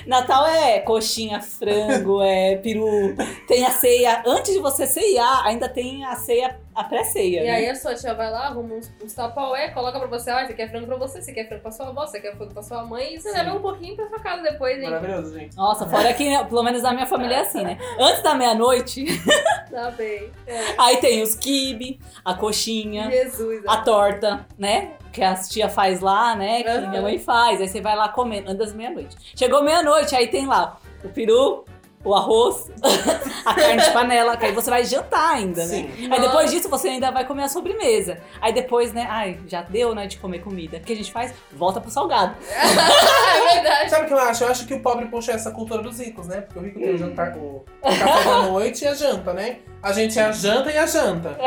[0.06, 3.16] Natal é coxinha, frango, é peru.
[3.48, 4.24] Tem a ceia.
[4.26, 7.42] Antes de você ceiar, ainda tem a ceia, a pré-ceia.
[7.42, 7.52] E né?
[7.52, 10.54] aí a sua tia vai lá, arruma uns, uns tapaué, coloca pra você, ah, você
[10.54, 12.84] quer frango pra você, você quer frango pra sua avó, você quer frango pra sua
[12.86, 13.38] mãe, e você Sim.
[13.38, 14.90] leva um pouquinho pra sua casa depois, hein?
[14.90, 15.56] Maravilhoso, gente.
[15.56, 17.78] Nossa, fora que, pelo menos na minha família é assim, né?
[18.00, 19.06] Antes da meia-noite,
[19.72, 20.32] Tá bem.
[20.46, 20.76] É.
[20.78, 23.64] aí tem os quibe, a coxinha, Jesus.
[23.68, 24.94] a torta, né?
[25.18, 26.62] Que as tia faz lá, né?
[26.62, 26.90] Que Aham.
[26.92, 27.60] minha mãe faz.
[27.60, 29.18] Aí você vai lá comer antes das meia-noite.
[29.36, 31.66] Chegou meia-noite, aí tem lá o peru,
[32.04, 32.70] o arroz,
[33.44, 35.90] a carne de panela, que aí você vai jantar ainda, né?
[35.98, 36.12] Sim.
[36.12, 38.20] Aí depois disso você ainda vai comer a sobremesa.
[38.40, 39.08] Aí depois, né?
[39.10, 40.78] Ai, já deu, né, de comer comida.
[40.78, 41.34] O que a gente faz?
[41.52, 42.36] Volta pro salgado.
[42.48, 43.90] é verdade.
[43.90, 44.44] Sabe o que eu acho?
[44.44, 46.42] Eu acho que o pobre puxa essa cultura dos ricos, né?
[46.42, 49.62] Porque o rico tem o jantar, o café da noite e a janta, né?
[49.82, 51.36] A gente é a janta e a janta.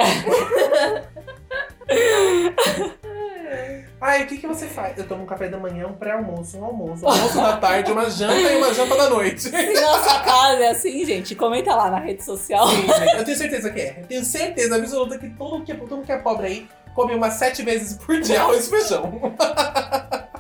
[4.01, 4.97] Ai, o que, que você faz?
[4.97, 8.09] Eu tomo um café da manhã, um pré-almoço, um almoço, um almoço da tarde, uma
[8.09, 9.43] janta e uma janta da noite.
[9.43, 12.69] Sim, Se na sua casa é assim, gente, comenta lá na rede social.
[12.69, 13.99] gente, eu tenho certeza que é.
[14.01, 17.15] Eu tenho certeza absoluta que todo mundo que, todo mundo que é pobre aí come
[17.15, 19.35] umas sete vezes por dia arroz e feijão.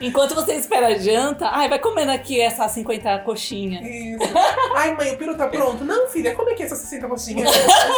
[0.00, 3.84] Enquanto você espera a janta, ai, vai comendo aqui essas 50 coxinhas.
[3.84, 4.34] Isso.
[4.74, 5.84] Ai, mãe, o peru tá pronto.
[5.84, 7.50] Não, filha, como é que é essas 60 coxinhas?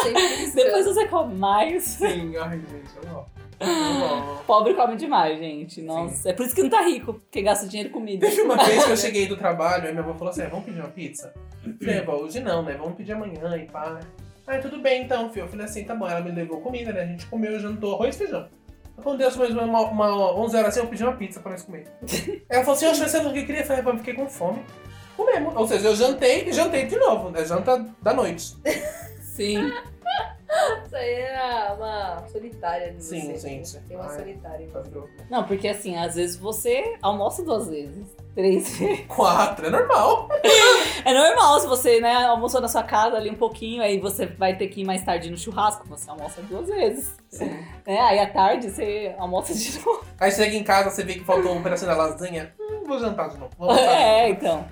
[0.55, 1.85] Depois você come mais.
[1.85, 3.27] Sim, ai, gente, eu não.
[3.59, 4.37] Eu.
[4.47, 5.81] Pobre come demais, gente.
[5.83, 8.27] Nossa, é por isso que não tá rico, porque gasta dinheiro com comida.
[8.29, 10.67] Teve uma vez que eu cheguei do trabalho, aí minha avó falou assim: "Ah, vamos
[10.67, 11.33] pedir uma pizza?
[11.65, 12.77] Eu falei, avó, hoje não, né?
[12.79, 13.99] Vamos pedir amanhã e pá.
[14.47, 15.45] Ah, tudo bem então, filho.
[15.45, 16.09] Eu falei assim, tá bom.
[16.09, 17.03] Ela me levou comida, né?
[17.03, 18.49] A gente comeu, jantou arroz e feijão.
[19.03, 21.85] Quando deu mais uma, uma 11 horas assim, eu pedi uma pizza pra nós comer.
[22.49, 23.61] Ela falou assim, oxe, mas você não queria?
[23.61, 24.61] Eu falei, "Pô, eu fiquei com fome.
[25.17, 25.55] Comemos.
[25.57, 27.45] Ou seja, eu jantei e jantei de novo, né?
[27.45, 28.55] Janta da noite.
[29.21, 29.71] Sim.
[30.85, 33.49] Isso aí é uma solitária de Sim, você.
[33.49, 33.79] gente.
[33.89, 34.17] Tem uma Ai.
[34.19, 34.69] solitária.
[35.31, 39.07] Não, porque assim, às vezes você almoça duas vezes, três vezes.
[39.09, 40.29] Quatro, é normal.
[41.05, 44.57] É normal se você, né, almoçou na sua casa ali um pouquinho, aí você vai
[44.57, 47.15] ter que ir mais tarde no churrasco, você almoça duas vezes.
[47.29, 47.51] Sim.
[47.87, 48.01] Né?
[48.01, 50.05] Aí à tarde você almoça de novo.
[50.19, 52.53] Aí chega em casa, você vê que faltou um pedacinho da lasanha.
[52.59, 53.53] Hum, vou jantar de novo.
[53.57, 54.33] Vou jantar de É, novo.
[54.33, 54.69] então.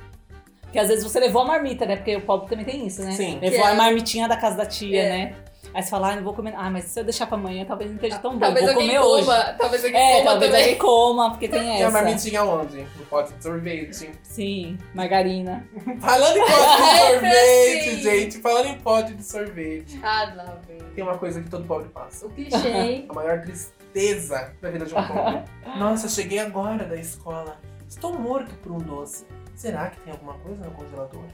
[0.62, 1.94] Porque às vezes você levou a marmita, né?
[1.94, 3.12] Porque o pobre também tem isso, né?
[3.12, 3.38] Sim.
[3.40, 5.08] Levou é- a marmitinha da casa da tia, É.
[5.08, 5.36] né?
[5.74, 6.54] Aí você fala, ah, não vou comer.
[6.56, 8.38] Ah, mas se eu deixar pra amanhã, talvez não esteja tão bom.
[8.38, 9.26] Talvez vou alguém comer hoje.
[9.26, 9.42] coma.
[9.58, 10.64] Talvez alguém É, coma talvez também.
[10.66, 11.90] alguém coma, porque tem E a essa.
[11.90, 12.76] marmitinha onde?
[12.96, 14.10] No pote de sorvete.
[14.22, 15.66] Sim, margarina.
[16.00, 18.38] Falando em pote de sorvete, gente.
[18.40, 20.00] Falando em pote de sorvete.
[20.02, 20.90] Ah, não, velho.
[20.94, 22.26] Tem uma coisa que todo pobre passa.
[22.26, 23.04] O clichê?
[23.08, 25.42] A maior tristeza da vida de um pobre.
[25.76, 27.58] Nossa, cheguei agora da escola.
[27.88, 29.26] Estou morto por um doce.
[29.56, 31.24] Será que tem alguma coisa no congelador?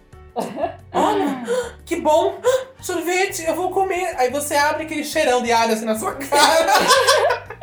[0.93, 1.45] Olha,
[1.85, 2.41] que bom!
[2.81, 4.15] Sorvete, eu vou comer.
[4.17, 6.67] Aí você abre aquele cheirão de alho assim na sua cara.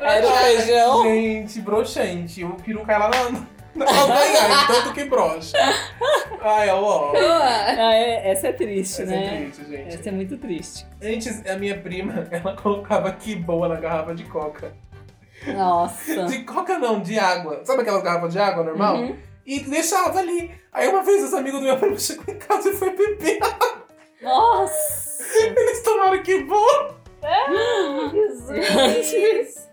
[0.00, 1.02] Era feijão.
[1.02, 2.44] Gente, broxante.
[2.44, 5.56] O peru cai lá na, calcanhar, tanto que brocha.
[6.40, 6.80] Ai, ó.
[6.80, 7.12] Boa.
[7.14, 9.26] Ah, é- essa é triste, Essa né?
[9.26, 9.94] é triste, gente.
[9.94, 10.86] Essa é muito triste.
[11.02, 14.72] Antes, a minha prima, ela colocava que boa na garrafa de coca.
[15.46, 16.24] Nossa.
[16.24, 17.60] De coca não, de água.
[17.64, 18.96] Sabe aquelas garrafas de água normal?
[18.96, 19.16] Uhum.
[19.46, 20.50] E deixava ali.
[20.72, 23.38] Aí uma vez os amigos do meu primo chegou em casa e foi beber.
[24.20, 25.24] Nossa.
[25.34, 26.96] Eles tomaram que bom.
[28.12, 29.66] Jesus.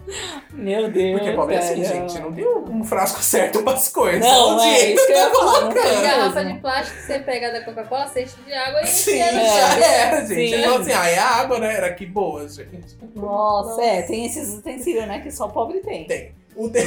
[0.51, 1.19] Meu Deus.
[1.19, 2.19] Porque pobre é assim, gente.
[2.19, 4.21] Não tem um, frasco certo pras coisas.
[4.21, 7.63] Não, Onde é isso que eu ia falar, não Garrafa de plástico você pega da
[7.63, 9.31] Coca-Cola, você enche de água e Sim, É.
[9.31, 9.83] já chão.
[9.83, 10.55] era, gente.
[10.55, 10.63] Sim.
[10.63, 11.73] Falou assim, ah, é água, né?
[11.75, 12.97] Era que boa, gente.
[13.15, 16.05] Nossa, é, tem esses utensílios, né, que só pobre tem.
[16.05, 16.35] Tem.
[16.55, 16.83] O de...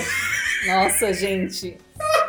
[0.67, 1.79] Nossa, gente.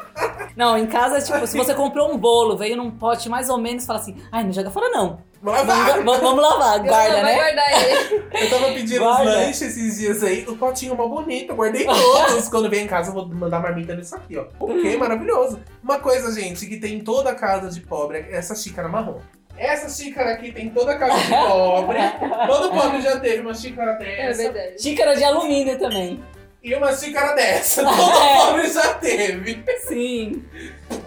[0.55, 3.85] Não, em casa, tipo, se você comprou um bolo, veio num pote mais ou menos,
[3.85, 5.19] fala assim, ai, não joga fora não.
[5.39, 6.03] Vamos Vamos, lavar.
[6.03, 7.35] vamos- vamos lavar, guarda, né?
[7.35, 8.23] guardar ele.
[8.33, 9.23] Eu tava pedindo os Guarda.
[9.31, 12.47] lanches esses dias aí, o potinho mó bonito, eu guardei todos.
[12.49, 14.45] Quando vem em casa, eu vou mandar marmita nisso aqui, ó.
[14.57, 15.59] Porque maravilhoso.
[15.83, 19.19] Uma coisa, gente, que tem em toda casa de pobre é essa xícara marrom.
[19.55, 21.97] Essa xícara aqui tem em toda casa de pobre.
[22.47, 24.41] Todo pobre já teve uma xícara É dessa.
[24.43, 24.81] verdade.
[24.81, 26.23] Xícara de alumínio também.
[26.67, 27.83] E uma xícara dessa.
[27.87, 28.35] Todo É.
[28.45, 29.63] pobre já teve.
[29.87, 30.43] Sim.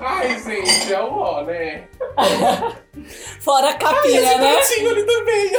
[0.01, 1.85] Ai, gente, é o ó, né?
[3.41, 4.53] Fora a capinha, Esse né?
[4.57, 5.53] pratinho ali também.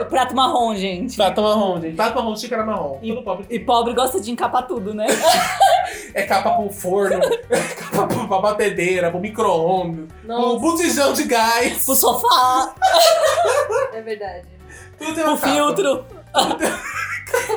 [0.00, 1.16] O prato marrom, gente.
[1.16, 1.96] Prato marrom, gente.
[1.96, 2.98] Prato marrom, xícara marrom.
[3.00, 5.06] Todo pobre E pobre gosta de encapar tudo, né?
[6.14, 11.84] É capa pro forno, é capa pro- pra batedeira, pro micro-ondas, pro botijão de gás.
[11.84, 12.74] Pro sofá,
[13.92, 14.46] é verdade.
[14.98, 15.52] Tudo pro uma capa.
[15.52, 16.04] filtro.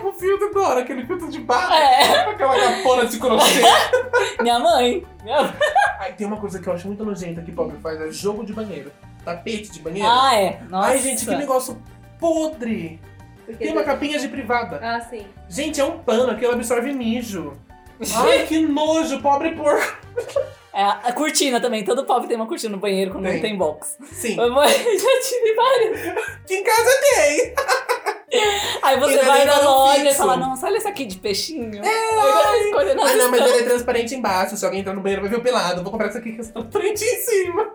[0.02, 1.74] Pro filtro agora, aquele filtro de barro.
[1.74, 2.30] É.
[2.30, 3.62] Aquela capona de crochê.
[4.42, 5.06] Minha mãe.
[5.24, 5.54] Minha...
[6.00, 8.54] Aí tem uma coisa que eu acho muito nojenta que pobre faz, é jogo de
[8.54, 8.92] banheiro.
[9.24, 10.08] Tapete de banheiro.
[10.10, 10.60] Ah, é.
[10.70, 10.90] Nossa.
[10.90, 11.82] Ai, gente, que negócio
[12.20, 13.00] podre.
[13.46, 14.80] Porque Tem uma capinha de privada.
[14.82, 15.26] Ah, sim.
[15.50, 17.54] Gente, é um pano, aquilo absorve mijo.
[18.16, 19.98] Ai, que nojo, pobre porco.
[20.74, 21.84] É, a cortina também.
[21.84, 23.34] Todo pobre tem uma cortina no banheiro quando Tem.
[23.36, 23.96] não tem box.
[24.12, 26.02] Sim, Mamãe, já tive várias.
[26.48, 27.54] que em casa tem.
[28.82, 31.84] Aí você Ele vai na loja e fala, nossa, olha essa aqui de peixinho.
[31.84, 34.58] É, Aí as Ah, não, mas ele é transparente embaixo.
[34.58, 35.84] Se alguém entrar no banheiro, vai ver o pelado.
[35.84, 37.72] Vou comprar essa aqui que é transparente em cima.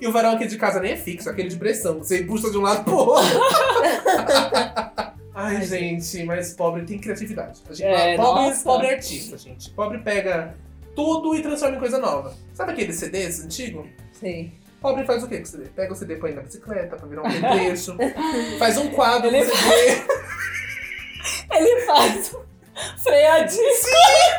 [0.00, 1.98] E o varão aqui de casa nem é fixo, aquele de pressão.
[1.98, 3.24] Você puxa de um lado pro outro.
[5.34, 7.60] Ai, gente, mas pobre tem criatividade.
[7.68, 8.62] A gente, É, pobre, nossa.
[8.62, 9.70] pobre é artista, gente.
[9.70, 10.54] Pobre pega
[10.94, 12.34] tudo e transforma em coisa nova.
[12.52, 13.86] Sabe aqueles CDs antigos?
[14.12, 14.52] Sei.
[14.84, 15.64] Pobre faz o quê com o CD?
[15.70, 17.96] Pega o CD, põe na bicicleta pra virar um trecho.
[18.60, 20.02] faz um quadro com Ele o CD.
[21.56, 22.36] Ele faz
[23.02, 23.64] freadinho.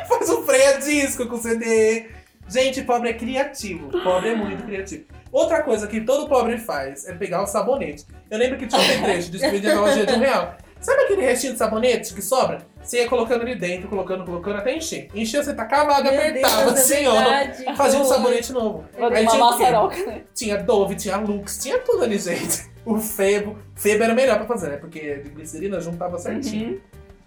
[0.07, 2.11] Faz um freio a disco com CD.
[2.47, 3.89] Gente, pobre é criativo.
[4.03, 5.05] Pobre é muito criativo.
[5.31, 8.05] Outra coisa que todo pobre faz é pegar o sabonete.
[8.29, 9.31] Eu lembro que tinha um trecho
[9.63, 10.57] na loja de um real.
[10.85, 12.59] Sabe aquele restinho de sabonete que sobra?
[12.79, 15.09] Você ia colocando ali dentro, colocando, colocando até encher.
[15.15, 17.75] Enchia, você tacava a água, apertava Deus, é assim, ó.
[17.75, 18.85] Fazia um sabonete novo.
[18.95, 19.63] Uma Aí tinha o quê?
[19.63, 20.21] maçaroca, né?
[20.31, 22.69] Tinha Dove, tinha Lux, tinha tudo ali, gente.
[22.85, 23.57] O Febo.
[23.73, 24.77] Febo era melhor pra fazer, né?
[24.77, 26.73] Porque de glicerina juntava certinho.
[26.73, 26.79] Uhum.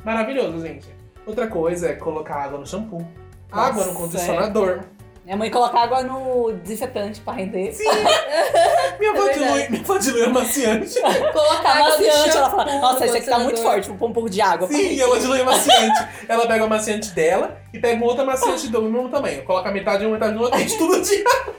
[0.05, 0.87] Maravilhoso, gente.
[1.27, 3.05] Outra coisa é colocar água no shampoo.
[3.51, 4.85] Água no Nossa, condicionador.
[5.29, 7.71] Minha mãe coloca água no desinfetante pra render.
[7.71, 7.85] Sim!
[8.99, 10.99] Minha avó É dilui, minha avó dilui amaciante.
[11.01, 14.31] Coloca amaciante, ela fala, nossa, no esse aqui tá muito forte, vou pôr um pouco
[14.31, 14.67] de água.
[14.67, 16.09] Sim, ela dilui amaciante.
[16.27, 19.45] Ela pega o amaciante dela e pega um outro amaciante do mesmo tamanho.
[19.45, 21.55] Coloca metade em um, metade no outro, enche tudo de água.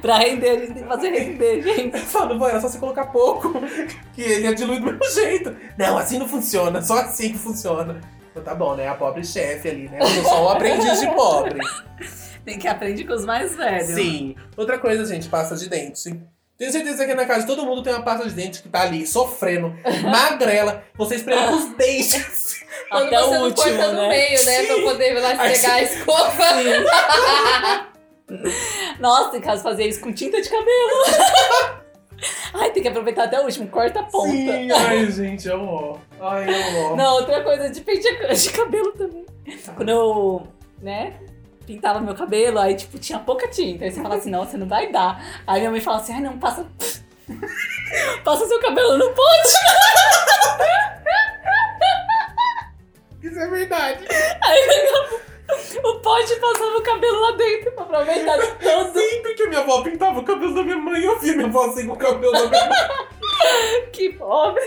[0.00, 1.96] Pra render, a gente tem que fazer render, gente.
[1.96, 3.60] Eu falo, era só você colocar pouco,
[4.14, 5.56] que ele ia diluir do mesmo jeito.
[5.76, 8.00] Não, assim não funciona, só assim que funciona.
[8.38, 8.88] Então tá bom, né?
[8.88, 9.98] A pobre chefe ali, né?
[10.16, 11.58] Eu sou o aprendiz de pobre.
[12.44, 13.94] Tem que aprender com os mais velhos.
[13.94, 14.36] Sim.
[14.56, 16.18] Outra coisa, gente, pasta de dente.
[16.56, 18.82] Tenho certeza que na casa de todo mundo tem uma pasta de dente que tá
[18.82, 20.82] ali, sofrendo, magrela.
[20.96, 22.58] Você espreme os dentes.
[22.90, 24.08] Quando Até você o último, corta no né?
[24.08, 24.62] meio, né?
[24.64, 24.82] Pra Sim.
[24.82, 26.44] poder ir lá pegar a escova.
[28.98, 31.78] Nossa, em casa fazia isso com tinta de cabelo.
[32.54, 34.30] Ai, tem que aproveitar até o último, corta a ponta.
[34.30, 36.00] Sim, ai, gente, eu amo.
[36.20, 36.96] Ai, eu amo.
[36.96, 39.26] Não, outra coisa de pentear de cabelo também.
[39.76, 40.48] Quando eu,
[40.80, 41.14] né,
[41.66, 43.84] pintava meu cabelo, aí, tipo, tinha pouca tinta.
[43.84, 45.42] Aí você fala assim, não, você não vai dar.
[45.46, 46.66] Aí minha mãe fala assim, ai, não, passa...
[48.24, 49.52] passa seu cabelo no pote.
[53.22, 54.04] Isso é verdade.
[54.42, 55.27] Aí pegava
[55.82, 58.98] o pote e passava o cabelo lá dentro pra aproveitar todo.
[58.98, 61.66] Sim, porque minha avó pintava o cabelo da minha mãe e eu via minha avó
[61.66, 62.78] assim com o cabelo da minha mãe.
[63.92, 64.62] Que pobre.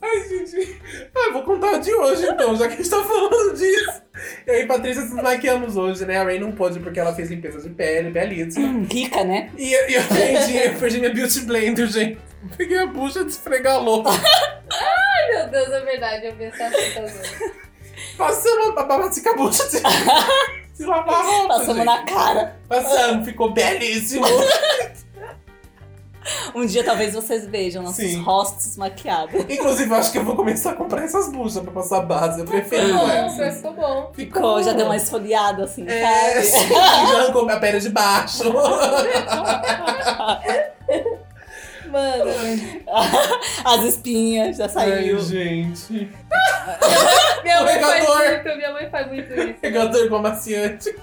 [0.00, 0.80] Ai, gente.
[1.14, 4.02] Ah, eu vou contar de hoje então, já que a gente tá falando disso.
[4.46, 6.18] Eu e Patrícia nos maquiamos hoje, né?
[6.18, 8.66] A Ray não pôde porque ela fez limpeza de pele, belíssima.
[8.66, 9.50] Hum, rica, né?
[9.56, 12.18] E eu, e eu perdi, eu perdi minha beauty blender, gente.
[12.56, 14.10] Peguei a bucha de esfregar louco.
[14.70, 16.26] Ai, meu Deus, é verdade.
[16.26, 17.00] Eu vi essa fita
[18.16, 19.80] Passamos a babasica a bucha de,
[20.78, 21.84] de lavar a roupa, Passamos gente.
[21.84, 22.56] na cara.
[22.68, 24.24] Passamos, ficou belíssimo.
[26.54, 28.22] Um dia talvez vocês vejam nossos Sim.
[28.22, 29.34] rostos maquiados.
[29.46, 32.40] Inclusive, eu acho que eu vou começar a comprar essas buchas pra passar base.
[32.40, 33.56] Eu prefiro Ficou bom, essas.
[33.56, 34.12] ficou bom.
[34.14, 36.46] Ficou, já deu uma esfoliada assim, É, sabe?
[36.46, 38.42] sim, já arrancou a pele de baixo.
[41.94, 42.30] Mano,
[43.64, 45.16] As espinhas já saiu.
[45.16, 46.10] Ai, gente.
[47.42, 49.54] minha mãe faz muito, minha mãe faz muito isso.
[49.60, 50.94] Pegador com amaciante.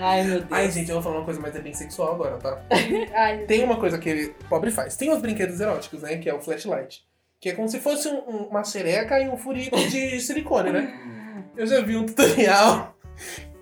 [0.00, 0.52] Ai, meu Deus.
[0.52, 2.58] Ai, gente, eu vou falar uma coisa mais é bem sexual agora, tá?
[3.14, 4.96] Ai, Tem uma coisa que o pobre faz.
[4.96, 6.16] Tem os brinquedos eróticos, né?
[6.16, 7.02] Que é o flashlight.
[7.40, 10.94] Que é como se fosse um- um- uma xereca e um furico de silicone, né?
[11.56, 12.96] Eu já vi um tutorial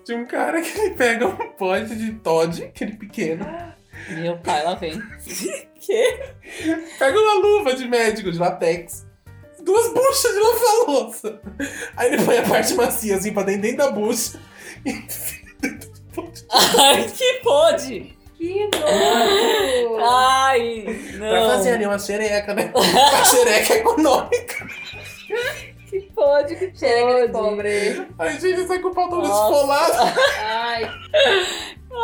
[0.05, 3.45] de um cara que ele pega um pote de Todd, aquele pequeno,
[4.09, 5.01] Meu pai, lá vem.
[5.79, 6.19] que?
[6.99, 9.05] pega uma luva de médico de latex,
[9.61, 11.41] duas buchas de lavar louça.
[11.97, 14.39] Aí ele põe a parte macia assim pra dentro, dentro da bucha
[14.85, 16.45] e enfia dentro do pote.
[16.51, 18.17] Ai, que pode!
[18.37, 20.03] que nojo!
[20.03, 20.85] Ai,
[21.17, 21.49] Pra não.
[21.49, 22.71] fazer ali uma xereca, né?
[22.75, 24.67] Uma xereca econômica.
[25.89, 27.31] Que pode, que pode.
[27.31, 28.07] pobre.
[28.19, 29.93] Aí, gente, sai com o pau todo esfolado.
[30.41, 30.91] Ai,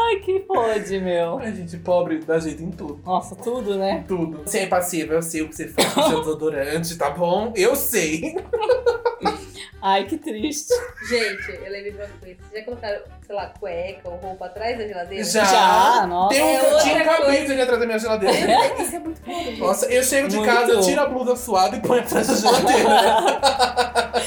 [0.10, 1.38] Ai, que pode, meu.
[1.40, 3.00] Ai, gente, pobre dá jeito em tudo.
[3.06, 4.04] Nossa, tudo, né?
[4.08, 4.42] Tudo.
[4.46, 7.54] Você é passiva, eu sei o que você faz com seu desodorante, tá bom?
[7.56, 8.36] Eu sei.
[9.82, 10.74] Ai, que triste.
[11.08, 12.38] gente, eu lembrei de uma coisa.
[12.42, 15.24] Vocês já colocaram, sei lá, cueca ou roupa atrás da geladeira?
[15.24, 15.46] Já.
[15.46, 16.36] Já, nossa.
[16.36, 17.54] Tem um É cantinho coisa.
[17.54, 18.36] ali atrás da minha geladeira.
[18.82, 19.60] Isso é muito foda, gente.
[19.60, 20.52] Nossa, eu chego de Muito.
[20.54, 23.40] casa, tiro a blusa suada e ponho atrás da geladeira.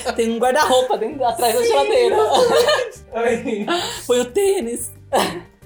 [0.16, 2.16] Tem um guarda-roupa dentro atrás da geladeira.
[3.12, 3.66] Aí,
[4.06, 4.90] Põe o tênis.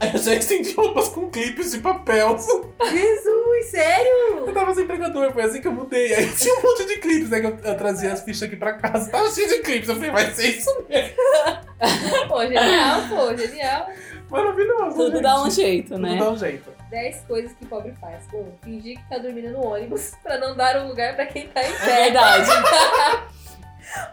[0.00, 2.36] Eu já estendi roupas com clipes de papel.
[2.38, 4.44] Jesus, sério?
[4.46, 6.14] Eu tava sem pregador, foi assim que eu mudei.
[6.14, 7.40] Aí tinha um monte de clipes, né?
[7.40, 9.10] Que eu, eu trazia as fichas aqui pra casa.
[9.10, 9.88] Tava cheio de clipes.
[9.88, 11.16] Eu falei, vai ser isso mesmo.
[12.28, 13.86] Pô, genial, pô, genial.
[14.30, 14.96] Maravilhoso.
[14.96, 15.22] Tudo gente.
[15.22, 16.18] dá um jeito, Tudo né?
[16.18, 16.70] dá um jeito.
[16.90, 18.22] 10 coisas que pobre faz.
[18.32, 21.62] Um, fingir que tá dormindo no ônibus pra não dar um lugar pra quem tá
[21.62, 22.02] em É pé.
[22.04, 22.50] verdade.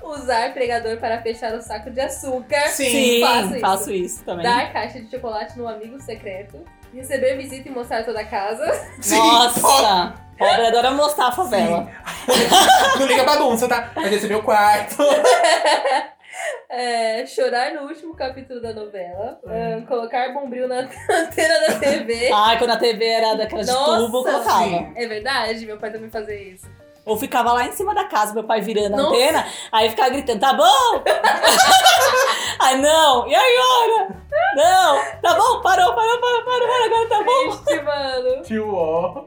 [0.02, 2.68] Usar pregador para fechar o saco de açúcar.
[2.70, 4.16] Sim, faço faço isso.
[4.16, 4.44] isso, também.
[4.44, 6.64] Dar caixa de chocolate no amigo secreto.
[6.94, 8.72] Receber visita e mostrar toda a casa.
[9.02, 10.14] Sim, Nossa!
[10.38, 11.88] Pobre adora mostrar a favela.
[13.00, 13.92] Não liga bagunça, tá?
[13.96, 14.98] Mas esse é meu quarto.
[16.70, 19.40] É, chorar no último capítulo da novela.
[19.46, 19.50] Hum.
[19.84, 20.80] ah, colocar bombril na
[21.12, 22.32] antena da TV.
[22.34, 24.64] Ai, quando a TV era daquela de Nossa, tubo, eu colocava.
[24.64, 24.94] sim.
[24.96, 25.66] É verdade?
[25.66, 26.68] Meu pai também fazia isso.
[27.06, 29.16] Ou ficava lá em cima da casa, meu pai virando a Nossa.
[29.16, 31.04] antena, aí ficava gritando, tá bom?
[32.60, 33.28] Ai, não!
[33.28, 34.16] E agora?
[34.56, 35.22] Não!
[35.22, 35.62] Tá bom?
[35.62, 37.58] Parou, parou, parou, parou, parou, agora tá bom?
[37.58, 38.42] Triste, mano.
[38.44, 39.26] Tio ó.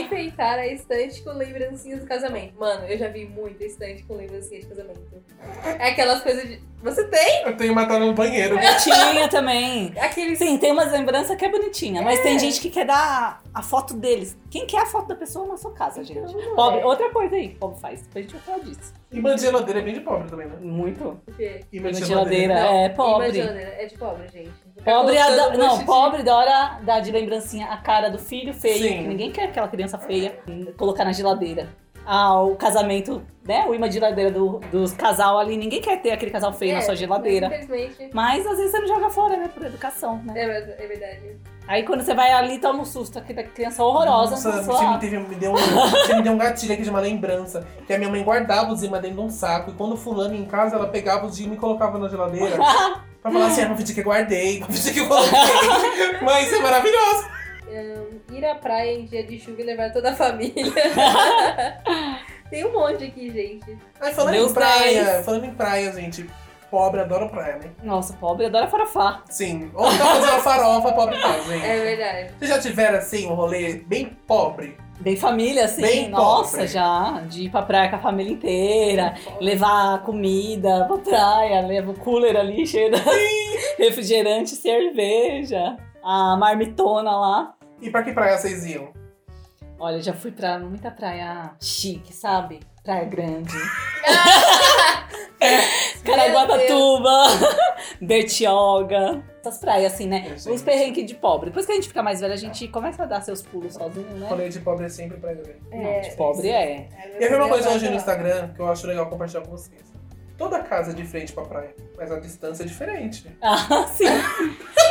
[0.00, 2.54] Enfeitar a estante com lembrancinhas do casamento.
[2.58, 5.00] Mano, eu já vi muita estante com lembrancinhas de casamento.
[5.78, 6.60] É aquelas coisas de.
[6.82, 7.44] Você tem?
[7.44, 8.58] Eu tenho matado no banheiro.
[8.58, 9.92] Eu tinha também.
[10.00, 10.38] Aqueles.
[10.38, 13.94] Sim, tem umas lembranças que é bonitinha, mas tem gente que quer dar a foto
[13.94, 14.36] deles.
[14.50, 16.20] Quem quer a foto da pessoa na sua casa, gente?
[16.20, 16.84] Não, Pobre, é.
[16.86, 18.02] outra coisa aí, que pobre faz.
[18.02, 18.92] Depois a gente vai falar disso.
[19.12, 20.56] Imã de geladeira é bem de pobre também, né?
[20.60, 21.20] Muito.
[21.26, 21.60] O quê?
[21.72, 22.76] Imã Uma de geladeira, geladeira.
[22.76, 23.32] é Imã de pobre.
[23.32, 23.70] geladeira.
[23.78, 24.50] É de pobre, gente.
[24.84, 28.18] Pobre, colocando ada- um monte não, de- pobre adora dar de lembrancinha a cara do
[28.18, 28.78] filho feio.
[28.78, 29.02] Sim.
[29.02, 30.38] que Ninguém quer aquela criança feia
[30.76, 31.68] colocar na geladeira.
[32.04, 33.64] Ah, o casamento, né?
[33.68, 35.56] O imã de geladeira do, dos casal ali.
[35.56, 37.48] Ninguém quer ter aquele casal feio É, na sua geladeira.
[37.48, 38.10] mas Infelizmente.
[38.12, 39.48] Mas às vezes você não joga fora, né?
[39.54, 40.32] Por educação, né?
[40.34, 41.36] É, é verdade.
[41.68, 43.20] Aí quando você vai ali, toma um susto.
[43.20, 44.32] Aquela criança horrorosa.
[44.32, 46.98] Nossa, você me, teve, me deu um, você me deu um gatilho aqui de uma
[46.98, 47.64] lembrança.
[47.86, 49.70] Que a minha mãe guardava os imãs dentro de um saco.
[49.70, 52.56] E quando fulano em casa, ela pegava os imãs e colocava na geladeira.
[53.22, 55.38] Pra falar assim, ah, não fingir que eu guardei, não fingir que eu coloquei.
[56.22, 57.30] Mas isso é maravilhoso.
[58.32, 60.72] Ir à praia em dia de chuva e levar toda a família.
[62.50, 63.78] Tem um monte aqui, gente.
[64.00, 65.24] Ai, falando Meus em praia, dez.
[65.24, 66.28] falando em praia, gente.
[66.70, 67.70] Pobre adora praia, né?
[67.82, 69.22] Nossa, pobre adora farofar.
[69.30, 69.70] Sim.
[69.74, 71.64] Ou tá fazendo uma farofa, pobre faz, gente.
[71.64, 72.34] É verdade.
[72.38, 74.76] Vocês já tiveram, assim, um rolê bem pobre?
[75.02, 75.82] Bem família, assim.
[75.82, 76.66] Bem Nossa, pobre.
[76.68, 77.20] já.
[77.28, 79.14] De ir pra praia com a família inteira.
[79.40, 81.60] Levar comida pra praia.
[81.66, 82.98] Leva o cooler ali cheio de
[83.82, 85.76] refrigerante, cerveja.
[86.04, 87.54] A marmitona lá.
[87.80, 88.92] E pra que praia vocês iam?
[89.78, 92.60] Olha, já fui pra muita praia chique, sabe?
[92.84, 93.52] Praia grande.
[96.04, 97.24] Caraguatatuba,
[98.00, 99.22] Bertioga.
[99.44, 100.36] Essas praias, assim, né?
[100.38, 100.52] Sei.
[100.52, 101.50] Os perrengues de pobre.
[101.50, 104.06] Depois que a gente fica mais velho, a gente começa a dar seus pulos sozinho,
[104.14, 104.28] né?
[104.28, 105.58] Rolê de pobre é sempre praia grande.
[105.70, 106.88] Não, de pobre é.
[107.18, 109.82] E a mesma coisa hoje no Instagram, que eu acho legal compartilhar com vocês.
[110.38, 113.26] Toda casa é de frente pra praia, mas a distância é diferente.
[113.42, 114.04] Ah, sim.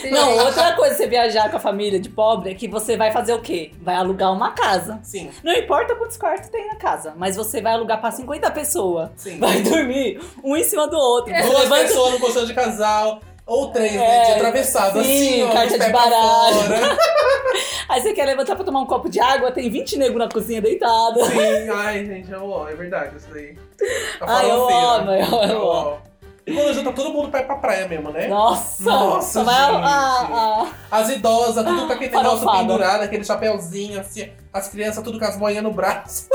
[0.00, 0.10] sim.
[0.10, 3.32] Não, outra coisa você viajar com a família de pobre é que você vai fazer
[3.34, 3.72] o quê?
[3.80, 5.00] Vai alugar uma casa.
[5.02, 9.10] Sim, Não importa quantos quartos tem na casa, mas você vai alugar pra 50 pessoas.
[9.16, 9.38] sim.
[9.38, 11.34] Vai dormir um em cima do outro.
[11.34, 14.24] Você Duas levanta- pessoas no colchão de casal, ou três, É, né?
[14.26, 15.52] De atravessado, sim, assim, ó.
[15.52, 16.56] carta de baralho.
[17.88, 20.60] Aí você quer levantar pra tomar um copo de água, tem 20 negros na cozinha
[20.60, 21.24] deitado.
[21.26, 23.56] Sim, ai, gente, é ó, é verdade isso daí.
[24.20, 24.86] A Ai, eu farofeira.
[24.96, 25.98] amo, eu, É amo.
[26.46, 28.28] E quando junta todo mundo pra ir pra praia mesmo, né?
[28.28, 28.84] Nossa!
[28.84, 29.82] Nossa, vai a- gente.
[29.84, 32.58] a- a- As idosas, tudo com aquele negócio Farofada.
[32.58, 36.28] pendurado, aquele chapéuzinho, assim, as crianças tudo com as boinhas no braço.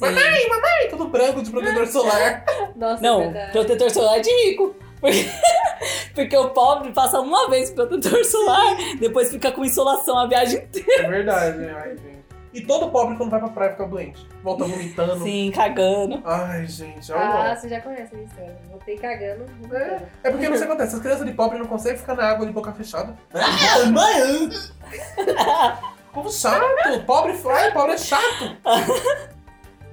[0.00, 2.44] Mamãe, mamãe, tudo branco de protetor solar.
[2.76, 3.52] Nossa, é Não, verdade.
[3.52, 4.74] protetor solar é de rico.
[5.00, 5.30] Porque,
[6.14, 11.04] porque o pobre passa uma vez protetor solar, depois fica com insolação a viagem inteira.
[11.04, 11.94] É verdade, né?
[12.58, 14.26] E todo pobre quando vai pra praia fica doente.
[14.42, 15.22] Volta vomitando.
[15.22, 16.20] Sim, cagando.
[16.24, 18.58] Ai, gente, é Ah, você já conhece a história.
[18.68, 19.46] Voltei cagando.
[19.72, 20.96] É, é porque não sei o que acontece.
[20.96, 23.14] As crianças de pobre não conseguem ficar na água de boca fechada.
[23.92, 24.48] Mãe!
[26.12, 26.64] Como chato!
[27.06, 28.56] Pobre fly, pobre é chato!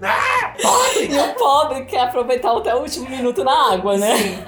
[0.01, 1.07] Ah, pobre!
[1.09, 4.17] E o pobre quer aproveitar até o último minuto na água, né?
[4.17, 4.43] Sim,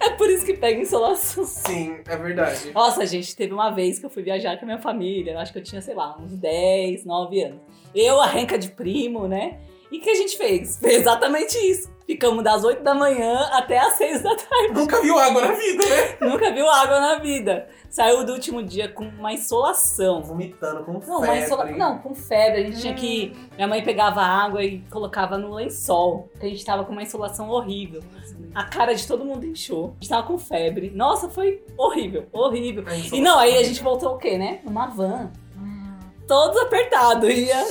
[0.00, 1.44] É por isso que pega insolação.
[1.44, 2.72] sim, é verdade.
[2.72, 5.32] Nossa, gente, teve uma vez que eu fui viajar com a minha família.
[5.32, 7.60] Eu acho que eu tinha, sei lá, uns 10, 9 anos.
[7.94, 9.58] Eu, a renca de primo, né?
[9.92, 10.78] E o que a gente fez?
[10.78, 11.90] Fez exatamente isso.
[12.06, 14.72] Ficamos das 8 da manhã até as 6 da tarde.
[14.72, 16.16] Nunca viu água na vida, né?
[16.20, 17.68] Nunca viu água na vida.
[17.90, 20.22] Saiu do último dia com uma insolação.
[20.22, 21.42] Vomitando com Não, uma febre.
[21.44, 21.64] insola...
[21.72, 22.60] não, com febre.
[22.60, 23.36] A gente tinha que.
[23.56, 26.28] Minha mãe pegava água e colocava no lençol.
[26.32, 28.00] Porque a gente tava com uma insolação horrível.
[28.54, 29.88] A cara de todo mundo inchou.
[29.88, 30.90] A gente tava com febre.
[30.94, 32.84] Nossa, foi horrível, horrível.
[33.12, 34.60] E não, aí a gente voltou o quê, né?
[34.64, 35.30] Numa van.
[36.28, 37.28] Todos apertados.
[37.28, 37.66] Ia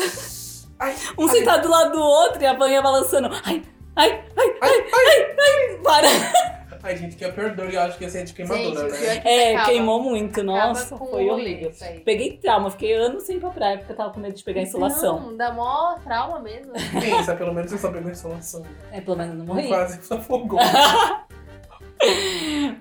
[0.80, 3.30] Ai, um ai, sentado do lado do outro e a van ia balançando.
[3.46, 3.62] Ai,
[3.96, 5.78] ai, ai, ai, ai.
[5.84, 6.59] para.
[6.82, 9.02] Ai, gente, que é a pior dor, eu acho que ia ser de queimadura, Gente,
[9.02, 9.16] né?
[9.16, 10.42] é que É, acaba- queimou muito.
[10.44, 11.72] Nossa, foi horrível.
[12.06, 14.62] Peguei trauma, fiquei anos sem ir pra praia porque eu tava com medo de pegar
[14.62, 15.20] insolação.
[15.20, 16.72] Não, dá mó trauma mesmo.
[17.00, 18.64] Pensa, pelo menos você só pegou insolação.
[18.92, 19.68] É, pelo menos não morri.
[19.68, 20.60] Quase se afogou.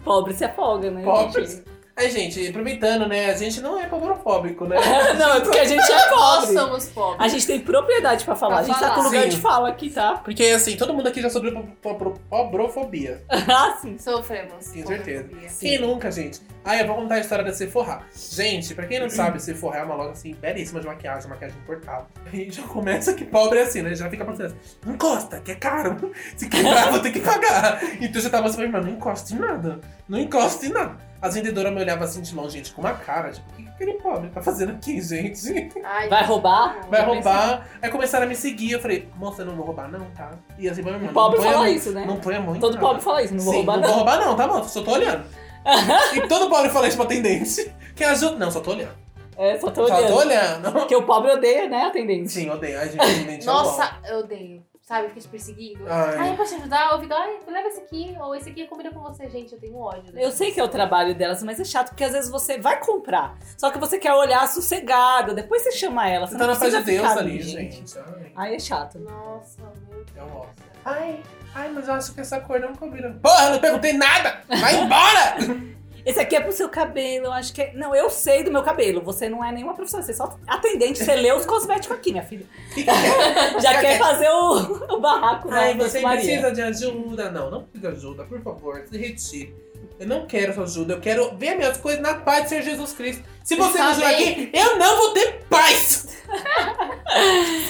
[0.04, 1.02] Pobre se afoga, né?
[1.02, 1.44] Pobre.
[1.46, 1.64] gente?
[1.98, 3.30] Aí, gente, aproveitando, né?
[3.30, 4.76] A gente não é pobrofóbico, né?
[5.18, 6.54] Não, é porque a gente é Nós pobre.
[6.54, 7.20] somos pobres.
[7.20, 8.56] A gente tem propriedade pra falar.
[8.56, 8.94] Pra a gente tá falar.
[8.94, 9.28] com lugar Sim.
[9.30, 10.12] de fala aqui, tá?
[10.24, 13.20] Porque, assim, todo mundo aqui já sofreu po- po- po- pobrofobia.
[13.28, 13.98] ah, sim.
[13.98, 14.52] Sofremos.
[14.68, 15.28] Com certeza.
[15.58, 16.40] Quem nunca, gente?
[16.64, 18.02] Ah, eu vou contar a história da Sephora.
[18.14, 22.06] Gente, pra quem não sabe, Sephora é uma loja, assim, belíssima de maquiagem, maquiagem importada.
[22.32, 23.94] E já começa que pobre é assim, né?
[23.94, 26.12] Já fica pensando assim, não encosta, que é caro.
[26.36, 27.80] Se quebrar, vou ter que pagar.
[28.00, 29.80] Então você tava assim, mas não encosta em nada.
[30.08, 31.07] Não encosta em nada.
[31.20, 33.68] As vendedoras me olhavam assim de longe, gente, com uma cara, tipo, o que que
[33.70, 35.74] aquele pobre tá fazendo aqui, gente?
[35.84, 36.86] Ai, Vai roubar?
[36.88, 37.66] Vai roubar.
[37.82, 40.30] Aí começaram a me seguir, eu falei, moça, eu não vou roubar não, tá?
[40.58, 42.04] E assim, meu irmão, O pobre não põe a fala mão- isso, né?
[42.06, 42.86] Não põe a mão em Todo nada.
[42.86, 43.88] pobre fala isso, não vou Sim, roubar não não.
[43.88, 45.24] vou roubar não, tá bom, só tô olhando.
[46.14, 47.72] e todo pobre fala isso pra atendente.
[47.96, 48.36] Que ajuda...
[48.36, 48.92] Não, só tô olhando.
[49.36, 50.16] É, só tô Só tô olhando.
[50.16, 50.72] olhando.
[50.72, 52.30] Porque o pobre odeia, né, atendente?
[52.32, 52.78] Sim, odeio.
[52.78, 53.58] Ai, gente, atendente é bom.
[53.58, 54.62] Nossa, eu odeio.
[54.88, 55.84] Sabe, fica te perseguindo.
[55.86, 56.16] Ai.
[56.16, 56.92] Ai, eu posso te ajudar?
[56.92, 58.16] Eu fico, ai, leva esse aqui.
[58.18, 59.52] Ou esse aqui combina com você, gente.
[59.52, 60.18] Eu tenho ódio.
[60.18, 62.80] Eu sei que é o trabalho delas, mas é chato porque às vezes você vai
[62.80, 63.36] comprar.
[63.58, 66.26] Só que você quer olhar sossegada, depois você chama ela.
[66.26, 67.98] Você, Você tá na paz de Deus ali, ali, gente.
[68.34, 68.98] Ai, é chato.
[68.98, 69.60] Nossa,
[69.90, 70.04] meu é.
[70.14, 70.46] Deus.
[70.86, 71.22] Ai,
[71.54, 73.10] ai, mas eu acho que essa cor não combina.
[73.22, 74.42] Porra, eu não perguntei nada!
[74.48, 75.36] Vai embora!
[76.08, 77.72] Esse aqui é pro seu cabelo, eu acho que é...
[77.74, 79.02] Não, eu sei do meu cabelo.
[79.02, 82.24] Você não é nenhuma profissional, você é só atendente, você lê os cosméticos aqui, minha
[82.24, 82.46] filha.
[83.60, 87.30] Já quer fazer o, o barraco na Ai, você precisa de ajuda.
[87.30, 89.54] Não, não precisa de ajuda, por favor, se retire.
[89.98, 92.92] Eu não quero sua ajuda, eu quero ver minhas coisas na paz de Senhor Jesus
[92.92, 93.24] Cristo.
[93.42, 96.06] Se você não ajudar aqui, eu não vou ter paz!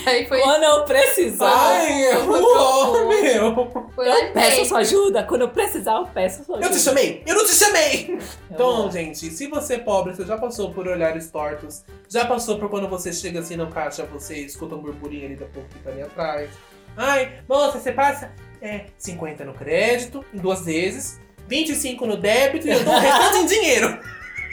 [0.05, 3.91] Aí foi, Quando eu precisar, Ai, eu vou, meu!
[3.95, 5.23] foi eu peço sua ajuda.
[5.23, 6.77] Quando eu precisar, eu peço sua Eu ajuda.
[6.77, 7.23] te chamei!
[7.25, 8.11] Eu não te chamei!
[8.11, 8.19] Eu
[8.51, 12.69] Então, gente, se você é pobre, você já passou por olhares tortos, já passou por
[12.69, 15.91] quando você chega assim no caixa, você escuta um burburinho ali da pouco que tá
[15.91, 16.51] ali atrás.
[16.97, 22.71] Ai, moça, você passa é, 50 no crédito, em duas vezes, 25 no débito e
[22.71, 23.99] eu dou o restante em dinheiro.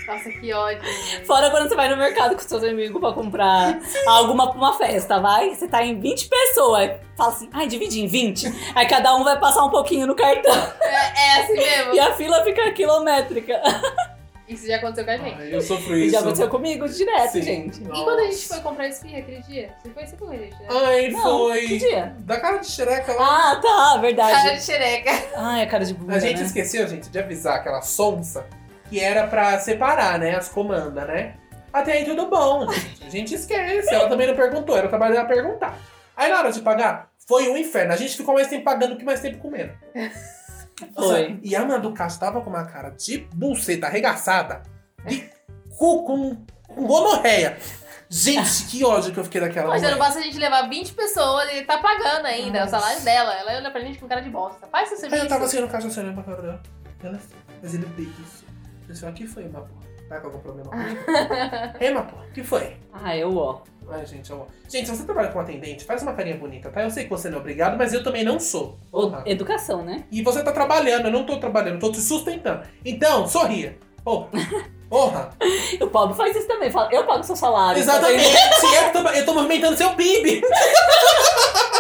[0.08, 0.84] Nossa, que ódio.
[0.84, 1.26] gente.
[1.26, 5.20] Fora quando você vai no mercado com seus amigos pra comprar alguma pra uma festa,
[5.20, 5.50] vai?
[5.50, 6.92] Você tá em 20 pessoas.
[7.18, 8.54] Fala assim, ai, dividi em 20.
[8.76, 10.54] Aí cada um vai passar um pouquinho no cartão.
[10.82, 11.96] É, é assim mesmo.
[11.96, 13.60] E a fila fica quilométrica.
[14.48, 15.42] Isso já aconteceu com a gente.
[15.42, 16.12] Ai, eu sofro E isso.
[16.14, 17.42] já aconteceu comigo direto, Sim.
[17.42, 17.82] gente.
[17.82, 19.74] E quando a gente foi comprar esfirra aquele dia?
[19.82, 20.68] Você foi assim com a gente, né?
[20.70, 21.68] Ai, Não, foi.
[21.68, 22.16] que dia?
[22.20, 23.52] Da cara de xereca lá.
[23.52, 24.56] Ah, tá, Cara verdade.
[24.58, 25.12] de xereca.
[25.36, 26.46] Ai, a cara de bunda, a gente né?
[26.46, 28.46] esqueceu, gente, de avisar aquela sonsa
[28.90, 31.34] que era pra separar, né, as comandas, né?
[31.74, 33.04] Até aí tudo bom, gente.
[33.08, 33.94] A gente esquece.
[33.94, 35.78] Ela também não perguntou, era o trabalho dela perguntar.
[36.16, 37.92] Aí na hora de pagar, foi um inferno.
[37.92, 39.74] A gente ficou mais tempo pagando que mais tempo comendo.
[40.94, 41.40] Foi.
[41.42, 44.62] E a do Castro tava com uma cara de buceta arregaçada,
[45.06, 45.30] de
[45.78, 46.36] cu com,
[46.68, 47.58] com gonorreia.
[48.10, 49.98] Gente, que ódio que eu fiquei daquela Poxa, não mulher.
[50.00, 53.34] basta a gente levar 20 pessoas e tá pagando ainda o salário dela.
[53.34, 54.68] Ela olha pra gente com cara de bosta.
[54.68, 55.24] Faz seu Aí serviço.
[55.24, 56.64] eu tava assim no caixa, assim, olhando pra cara dela.
[57.04, 57.20] Ela,
[57.62, 58.46] mas ele é bem isso.
[58.88, 59.86] Pessoal, aqui foi uma porra.
[60.10, 60.72] Tá com algum problema?
[61.80, 62.78] Rema, pô, o que foi?
[62.94, 63.62] Ah, eu, ó.
[63.90, 64.48] Ai, gente, eu...
[64.68, 66.84] Gente, se você trabalha com atendente, faz uma carinha bonita, tá?
[66.84, 68.78] Eu sei que você não é obrigado, mas eu também não sou.
[68.92, 69.24] Porra.
[69.26, 70.06] Educação, né?
[70.12, 72.64] E você tá trabalhando, eu não tô trabalhando, eu tô te sustentando.
[72.84, 73.78] Então, sorria.
[74.04, 74.30] Porra.
[74.90, 75.30] Porra.
[75.82, 76.72] O pobre faz isso também.
[76.72, 77.80] Fala, eu pago seu salário.
[77.80, 78.24] Exatamente.
[78.24, 80.42] eu, tô, eu tô movimentando seu PIB.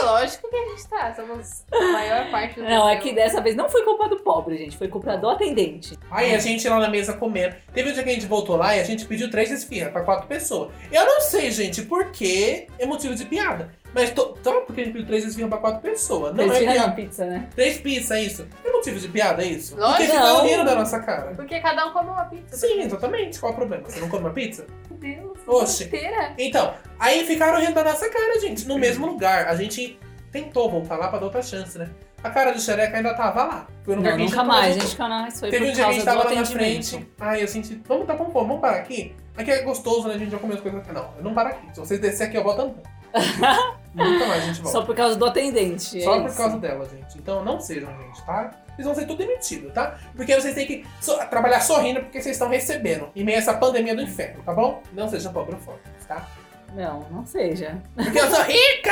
[0.05, 1.13] Lógico que a gente tá.
[1.15, 4.57] Somos a maior parte do Não, é que dessa vez não foi culpa do pobre,
[4.57, 4.77] gente.
[4.77, 5.97] Foi culpa do atendente.
[6.11, 7.55] Aí a gente lá na mesa comendo.
[7.73, 10.01] Teve um dia que a gente voltou lá e a gente pediu três esfirras pra
[10.03, 10.71] quatro pessoas.
[10.91, 13.71] Eu não sei, gente, por que é motivo de piada.
[13.93, 16.35] Mas tô, só porque a gente pediu três esfirras pra quatro pessoas.
[16.35, 16.91] Não Três é piada.
[16.91, 17.47] pizza, né?
[17.55, 18.45] Três pizzas, é isso?
[18.65, 19.77] É motivo de piada, é isso?
[19.77, 20.03] Lógico.
[20.03, 20.45] Porque Não.
[20.45, 21.33] rindo da nossa cara.
[21.33, 22.57] Porque cada um come uma pizza.
[22.57, 23.39] Sim, exatamente.
[23.39, 23.83] Qual é o problema?
[23.89, 24.67] Você não come uma pizza?
[24.89, 25.34] Meu Deus.
[25.47, 25.85] Oxe.
[25.85, 26.33] Inteira.
[26.37, 29.47] Então, aí ficaram rindo da nossa cara, gente, no mesmo lugar.
[29.47, 29.99] A gente
[30.31, 31.89] tentou voltar lá pra dar outra chance, né?
[32.23, 33.67] A cara do xereca ainda tava lá.
[33.83, 34.81] Foi lugar Não, que a gente nunca mais, voltou.
[34.87, 34.97] gente.
[34.97, 37.07] Canais foi Teve um dia que a gente tava lá na frente.
[37.19, 37.81] Ai, eu senti.
[37.87, 39.15] Vamos tá fome, vamos parar aqui?
[39.37, 40.15] Aqui é gostoso, né?
[40.15, 40.91] A gente já comeu as coisas aqui.
[40.91, 41.67] Não, eu não paro aqui.
[41.73, 42.81] Se vocês descer aqui, eu volto andando.
[43.95, 44.77] Nunca mais a gente volta.
[44.77, 46.01] Só por causa do atendente.
[46.03, 46.37] Só é por isso.
[46.37, 47.17] causa dela, gente.
[47.17, 48.51] Então não sejam, gente, tá?
[48.75, 49.97] Vocês vão ser tudo demitidos, tá?
[50.15, 53.09] Porque vocês têm que so- trabalhar sorrindo porque vocês estão recebendo.
[53.15, 54.83] Em meio a essa pandemia do inferno, tá bom?
[54.91, 56.27] Não sejam pobrofóbicos, tá?
[56.73, 57.81] Não, não seja.
[57.95, 58.91] Porque eu sou rica!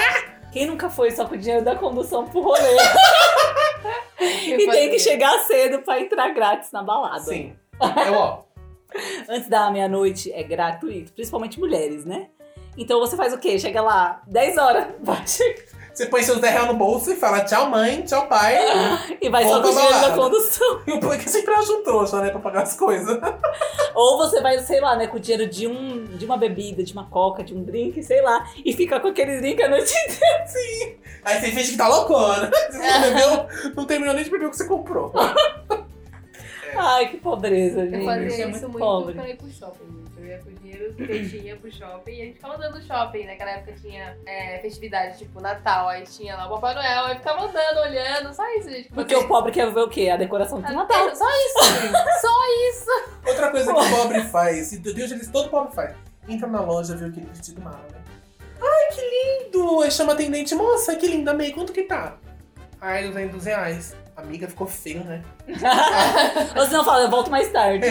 [0.53, 2.61] Quem nunca foi só com o dinheiro da condução pro rolê?
[4.21, 4.71] e fazer.
[4.71, 7.23] tem que chegar cedo pra entrar grátis na balada.
[7.23, 7.53] Sim.
[8.07, 8.43] Eu, ó.
[9.27, 12.27] Antes da meia-noite é gratuito, principalmente mulheres, né?
[12.77, 13.57] Então você faz o quê?
[13.59, 15.61] Chega lá, 10 horas, vai chegar-
[15.93, 18.57] Você põe seus 10 reais no bolso e fala tchau, mãe, tchau, pai.
[19.21, 20.81] e vai só com o dinheiro da condução.
[20.87, 22.31] E o pai que sempre acha um trouxa, né?
[22.31, 23.19] Pra pagar as coisas.
[23.93, 26.93] Ou você vai, sei lá, né, com o dinheiro de, um, de uma bebida, de
[26.93, 30.97] uma coca, de um drink, sei lá, e fica com aquele drink a noite inteira.
[31.25, 32.49] Aí você finge que tá loucona.
[32.71, 35.13] Você não bebeu, não terminou nem de beber o que você comprou.
[36.75, 38.05] Ai, que pobreza, Eu gente.
[38.05, 39.13] fazia é isso muito muito pobre.
[39.13, 40.02] pra ir pro shopping.
[40.23, 42.75] Eu ia com o dinheiro que eu tinha pro shopping e a gente ficava andando
[42.75, 43.25] no shopping.
[43.25, 47.43] Naquela época tinha é, festividade, tipo Natal, aí tinha lá o Papai Noel, aí ficava
[47.43, 48.89] andando, olhando, só isso, gente.
[48.89, 50.09] Porque o pobre quer ver o quê?
[50.09, 51.13] A decoração de Natal.
[51.13, 52.89] Só isso, só isso.
[53.27, 55.93] Outra coisa que o pobre faz, e Deus disse, todo pobre faz.
[56.27, 58.01] Entra na loja, vê aquele vestido mala, né?
[58.61, 59.81] Ai, que lindo!
[59.81, 62.15] Aí chama a atendente, moça, que linda, meio, quanto que tá?
[62.79, 64.02] Ai, 200 reais.
[64.15, 65.23] Amiga, ficou feio, né?
[66.55, 67.83] Ou senão fala, eu volto mais tarde.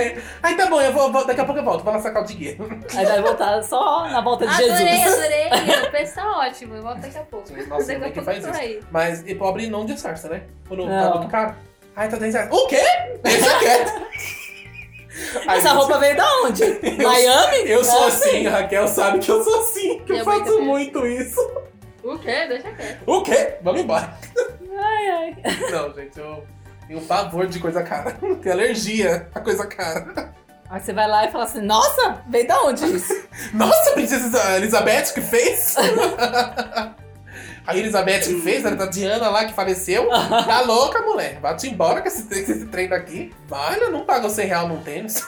[0.43, 2.27] Ai, tá bom, eu vou, vou- daqui a pouco eu volto, vou lá sacar o
[2.27, 2.65] dinheiro.
[2.97, 5.19] Aí vai voltar só na volta de Adorei, Jesus.
[5.19, 5.43] adorei.
[5.87, 7.49] O preço tá ótimo, eu volto daqui a pouco.
[7.49, 8.61] Sim, nossa, Daqui a como é que pouco faz eu isso?
[8.61, 8.81] aí.
[8.91, 10.43] Mas e pobre não disfarça, né?
[10.69, 11.03] Quando Não.
[11.13, 11.55] tá muito caro.
[11.97, 12.49] Ai, tá 10 reais.
[12.53, 12.83] O quê?
[13.23, 13.93] Deixa quieto.
[15.47, 16.65] Ai, Essa roupa veio da onde?
[17.03, 17.69] Miami?
[17.69, 20.61] Eu sou É assim, a Raquel sabe que eu sou assim, que eu mãe faço
[20.63, 21.41] muito isso.
[22.03, 22.47] O quê?
[22.49, 23.03] Deixa quieto.
[23.07, 23.55] O quê?
[23.63, 24.17] Vamos embora.
[25.03, 25.71] Ai, ai.
[25.71, 26.47] Não, gente, eu
[26.87, 28.13] tenho pavor de coisa cara.
[28.43, 30.33] Tenho alergia a coisa cara.
[30.71, 33.13] Aí você vai lá e fala assim, nossa, veio da onde isso?
[33.53, 35.77] Nossa, princesa Elizabeth que fez?
[37.65, 40.09] A Elizabeth que fez, a da Diana lá que faleceu.
[40.09, 41.39] Tá louca, mulher.
[41.41, 43.33] Vai-te embora com esse, com esse trem daqui.
[43.47, 45.25] Vale, não pago 100 reais num tênis.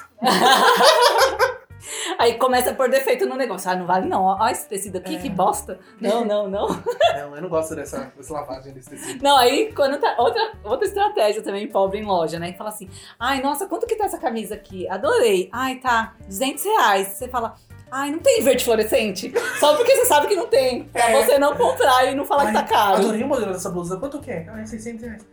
[2.19, 3.71] Aí começa a pôr defeito no negócio.
[3.71, 4.23] Ah, não vale não.
[4.25, 5.19] Ó, esse tecido aqui, É.
[5.19, 5.79] que bosta.
[6.01, 6.69] Não, não, não.
[6.69, 9.23] Não, eu não gosto dessa, dessa lavagem desse tecido.
[9.23, 10.15] Não, aí quando tá.
[10.19, 12.53] Outra, outra estratégia também, pobre em loja, né?
[12.53, 14.89] Que fala assim: ai, nossa, quanto que tá essa camisa aqui?
[14.89, 15.49] Adorei.
[15.53, 17.09] Ai, tá, 200 reais.
[17.09, 17.55] Você fala.
[17.91, 19.33] Ai, não tem verde fluorescente?
[19.61, 20.85] Só porque você sabe que não tem.
[20.93, 21.23] Pra É.
[21.25, 22.97] você não comprar e não falar que tá Ai, caro.
[22.97, 23.97] Adorei o modelo dessa blusa.
[23.99, 24.47] Quanto que é?
[24.49, 25.27] Ai, 600 reais.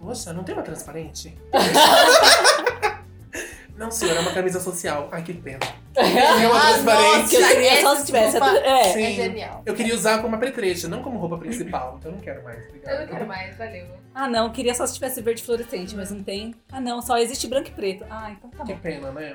[0.00, 1.36] Poxa, não tem uma transparente?
[3.80, 5.08] não, senhor, é uma camisa social.
[5.10, 5.58] Ai, que pena.
[5.98, 7.12] Ah, uma transparente.
[7.12, 8.36] nossa, que eu queria só se tivesse.
[8.36, 8.84] É.
[8.92, 9.02] Sim.
[9.04, 9.62] É genial.
[9.66, 11.96] Eu queria usar como apetrecho, não como roupa principal.
[11.98, 12.58] Então eu não quero mais.
[12.60, 13.00] Eu Obrigado.
[13.00, 13.86] não quero mais, valeu.
[14.14, 16.54] Ah, não, eu queria só se tivesse verde fluorescente, mas não tem.
[16.70, 18.04] Ah, não, só existe branco e preto.
[18.08, 18.78] Ah, então tá Que bom.
[18.80, 19.34] pena, né?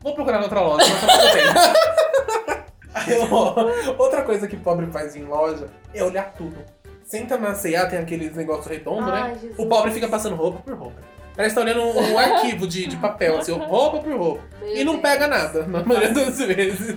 [0.00, 2.62] Vou procurar na outra loja, mas tá tudo bem.
[2.94, 6.62] Aí, ó, Outra coisa que pobre faz em loja é olhar tudo.
[7.04, 9.34] Senta na C&A, tem aqueles negócios redondos, né?
[9.40, 9.58] Jesus.
[9.58, 11.00] O pobre fica passando roupa por roupa.
[11.34, 14.42] Parece que tá olhando um, um arquivo de, de papel, assim, roupa por roupa.
[14.60, 16.96] Meu E não pega nada, na maioria das vezes.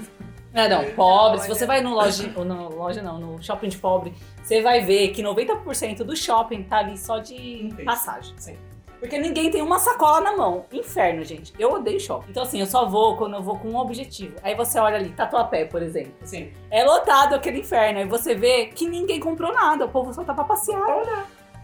[0.53, 1.39] É, não, pobre.
[1.39, 1.55] Se olha.
[1.55, 5.09] você vai no loja, ou no loja não, no shopping de pobre, você vai ver
[5.09, 8.33] que 90% do shopping tá ali só de passagem.
[8.37, 8.57] Sim.
[8.99, 10.65] Porque ninguém tem uma sacola na mão.
[10.71, 11.53] Inferno, gente.
[11.59, 12.31] Eu odeio shopping.
[12.31, 14.35] Então, assim, eu só vou quando eu vou com um objetivo.
[14.41, 16.13] Aí você olha ali, Tatuapé, por exemplo.
[16.23, 17.99] Assim, É lotado aquele inferno.
[17.99, 19.85] Aí você vê que ninguém comprou nada.
[19.85, 20.81] O povo só tá pra passear.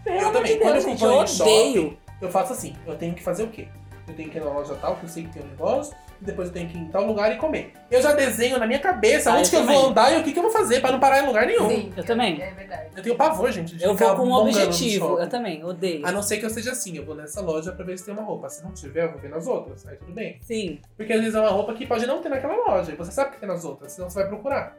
[0.04, 0.52] Pelo Eu também.
[0.52, 1.02] de Quando Deus, eu gente.
[1.02, 1.98] Eu em shopping, odeio.
[2.22, 3.68] Eu faço assim, eu tenho que fazer o quê?
[4.08, 6.24] eu tenho que ir na loja tal, que eu sei que tem um negócio, e
[6.24, 7.72] depois eu tenho que ir em tal lugar e comer.
[7.88, 9.90] Eu já desenho na minha cabeça Ah, onde eu que eu vou também.
[9.90, 11.68] andar e o que, que eu vou fazer pra não parar em lugar nenhum.
[11.68, 12.42] Sim, Eu também.
[12.42, 12.88] É verdade.
[12.96, 15.20] Eu tenho pavor, gente, de Eu ficar vou com um objetivo.
[15.20, 16.04] Eu também, odeio.
[16.04, 18.12] A não ser que eu seja assim, eu vou nessa loja pra ver se tem
[18.12, 18.48] uma roupa.
[18.50, 19.86] Se não tiver, eu vou ver nas outras.
[19.86, 20.38] Aí tudo bem.
[20.42, 22.90] Sim, Porque às vezes é uma roupa que pode não ter naquela loja.
[22.90, 24.76] E você sabe que tem nas outras, senão você vai procurar.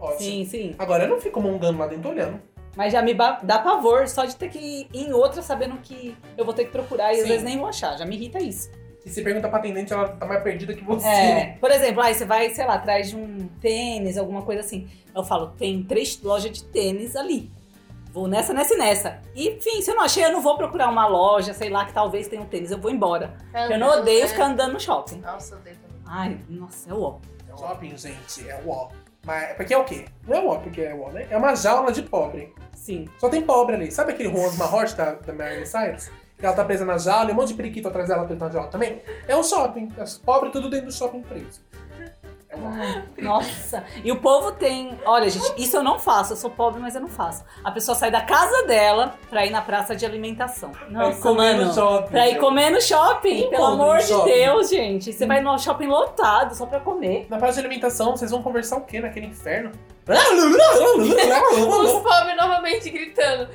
[0.00, 0.18] Ótimo.
[0.18, 0.74] sim, sim.
[0.78, 2.40] Agora eu não fico mongando lá dentro olhando.
[2.78, 6.16] Mas já me ba- dá pavor só de ter que ir em outra sabendo que
[6.36, 7.28] eu vou ter que procurar e às Sim.
[7.28, 7.98] vezes nem vou achar.
[7.98, 8.70] Já me irrita isso.
[9.04, 11.04] E se pergunta pra atendente, ela tá mais perdida que você.
[11.08, 14.88] É, por exemplo, aí você vai, sei lá, atrás de um tênis, alguma coisa assim.
[15.12, 17.50] Eu falo, tem três lojas de tênis ali.
[18.12, 19.18] Vou nessa, nessa e nessa.
[19.34, 21.92] E, enfim, se eu não achei, eu não vou procurar uma loja, sei lá, que
[21.92, 22.70] talvez tenha um tênis.
[22.70, 23.34] Eu vou embora.
[23.68, 25.16] Eu não odeio ficar andando no shopping.
[25.20, 26.02] Nossa, eu odeio também.
[26.06, 27.18] Ai, nossa, é o ó.
[27.58, 28.88] Shopping, gente, é uó.
[29.28, 30.06] Mas porque é o quê?
[30.26, 31.26] Não é uó porque é uó, né?
[31.28, 32.54] É uma jaula de pobre.
[32.74, 33.06] Sim.
[33.18, 33.92] Só tem pobre ali.
[33.92, 35.64] Sabe aquele Juan Mahort da, da Mary?
[36.38, 38.48] Que ela tá presa na jaula e um monte de periquito atrás dela preso na
[38.48, 39.02] jaula também.
[39.26, 39.92] É um shopping.
[40.02, 41.60] Os pobres tudo dentro do shopping preso.
[43.18, 43.84] Nossa.
[44.02, 44.98] E o povo tem.
[45.04, 46.32] Olha, gente, isso eu não faço.
[46.32, 47.44] Eu sou pobre, mas eu não faço.
[47.62, 50.72] A pessoa sai da casa dela pra ir na praça de alimentação.
[50.88, 51.74] Nossa, comer no mano.
[51.74, 52.10] shopping.
[52.10, 54.30] Pra ir comer no shopping, pelo no amor de shopping?
[54.30, 55.12] Deus, gente.
[55.12, 57.26] Você vai no shopping lotado só pra comer.
[57.28, 59.72] Na praça de alimentação, vocês vão conversar o quê naquele inferno?
[60.08, 63.48] Os pobres novamente gritando.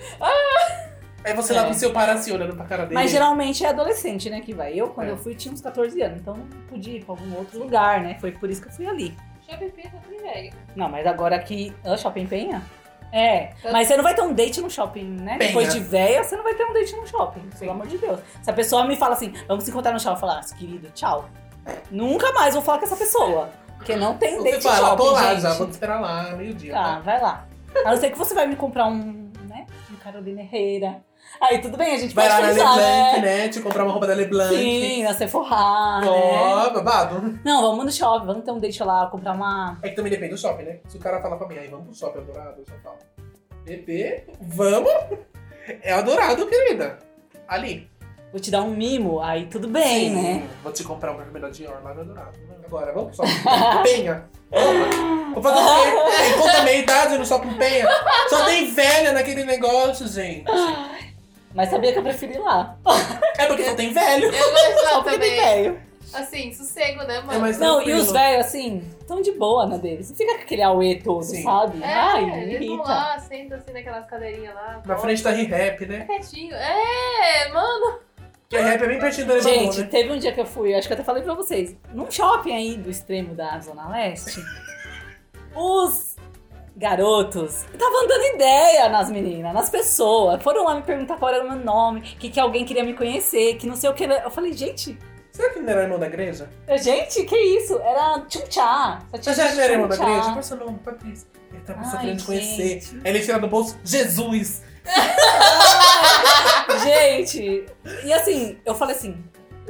[1.26, 1.62] Aí você É.
[1.62, 2.96] lá com seu pai assim, olhando pra cara dele.
[2.96, 4.74] Mas geralmente é adolescente, né, que vai.
[4.74, 5.12] Eu, quando É.
[5.12, 8.18] eu fui, tinha uns 14 anos, então não podia ir pra algum outro lugar, né?
[8.20, 9.16] Foi por isso que eu fui ali.
[9.50, 10.54] Shopping Penha também, velho.
[10.76, 11.74] Não, mas agora aqui.
[11.84, 12.62] Ah, shopping Penha?
[13.12, 13.52] É.
[13.64, 15.38] Eu- Mas você não vai ter um date no shopping, né?
[15.38, 15.50] Penha.
[15.50, 17.48] Depois de véia, você não vai ter um date no shopping.
[17.60, 18.20] Pelo amor de Deus.
[18.42, 20.90] Se a pessoa me fala assim, vamos se encontrar no shopping, eu falo, ah, querido,
[20.92, 21.30] tchau.
[21.92, 23.50] Nunca mais vou falar com essa pessoa.
[23.78, 25.42] Porque não tem Você date fala, shopping, tô lá gente.
[25.42, 26.74] já, vou te esperar lá, meio-dia.
[26.74, 27.46] Tá, vai lá.
[27.86, 29.68] A não ser que você vai me comprar um, né?
[29.92, 31.04] Um Carolina Herrera.
[31.42, 33.22] Aí tudo bem, a gente Vai lá na pensar, Leblanc, né?
[33.22, 33.50] né?
[33.50, 34.56] Te comprar uma roupa da Leblanc.
[34.56, 35.50] Sim, na Sephora,
[36.02, 36.08] né?
[36.08, 37.40] Ó, babado.
[37.44, 39.78] Não, vamos no shopping, vamos ter um date lá, comprar uma...
[39.82, 40.80] É que também depende do shopping, né?
[40.88, 42.98] Se o cara falar pra mim, aí vamos pro shopping adorado, eu só falo.
[43.66, 44.92] Bebê, vamos?
[45.82, 47.00] É adorado, querida.
[47.48, 47.90] Ali.
[48.32, 50.50] Vou te dar um mimo, aí tudo bem, Sim, né?
[50.64, 52.40] Vou te comprar um vermelho Dior lá no adorado.
[52.66, 53.44] Agora, vamos pro shopping.
[53.84, 54.26] Penha.
[55.34, 56.18] Vou fazer o quê?
[56.18, 57.88] Tem conta meia idade no shopping Penha.
[58.30, 60.46] Só tem velha naquele negócio, gente.
[61.54, 62.78] Mas sabia que eu preferi ir lá.
[63.38, 64.26] É porque só tem velho.
[64.34, 65.82] Eu lá porque tem velho.
[66.14, 67.40] Assim, sossego, né, É mano?
[67.40, 68.00] mais Não, e tranquilo.
[68.06, 70.10] os velhos, assim, tão de boa na deles.
[70.12, 71.42] Não fica com aquele auê todo, Sim.
[71.42, 71.82] sabe?
[71.82, 72.84] É, Ai, me eles vão irrita.
[72.90, 74.82] lá, sentam assim naquelas cadeirinhas lá.
[74.86, 76.06] Na frente da Re-Rap, né?
[76.06, 76.54] Quietinho.
[76.56, 78.00] É, mano.
[78.48, 79.88] Que a Rap é bem pertinho do elevador, Gente, né?
[79.90, 82.54] teve um dia que eu fui, acho que eu até falei pra vocês, num shopping
[82.56, 84.40] aí do extremo da Zona Leste,
[85.56, 86.13] os
[86.76, 90.42] garotos estavam dando ideia nas meninas, nas pessoas.
[90.42, 93.56] Foram lá me perguntar qual era o meu nome, que, que alguém queria me conhecer,
[93.56, 94.04] que não sei o que.
[94.04, 94.98] Eu falei, gente,
[95.32, 96.48] Será que não era irmão da igreja?
[96.68, 97.76] eu, gente, que isso?
[97.80, 99.00] Era tchum-tchá.
[99.12, 100.22] Você já era irmão da igreja?
[100.22, 100.78] Qual é o seu nome?
[100.78, 101.28] Patrícia.
[101.52, 102.84] Ele tá Ai, querendo te conhecer.
[103.04, 104.62] Aí ele tira do bolso, Jesus!
[106.84, 107.66] Gente,
[108.04, 109.24] e assim, eu falei assim,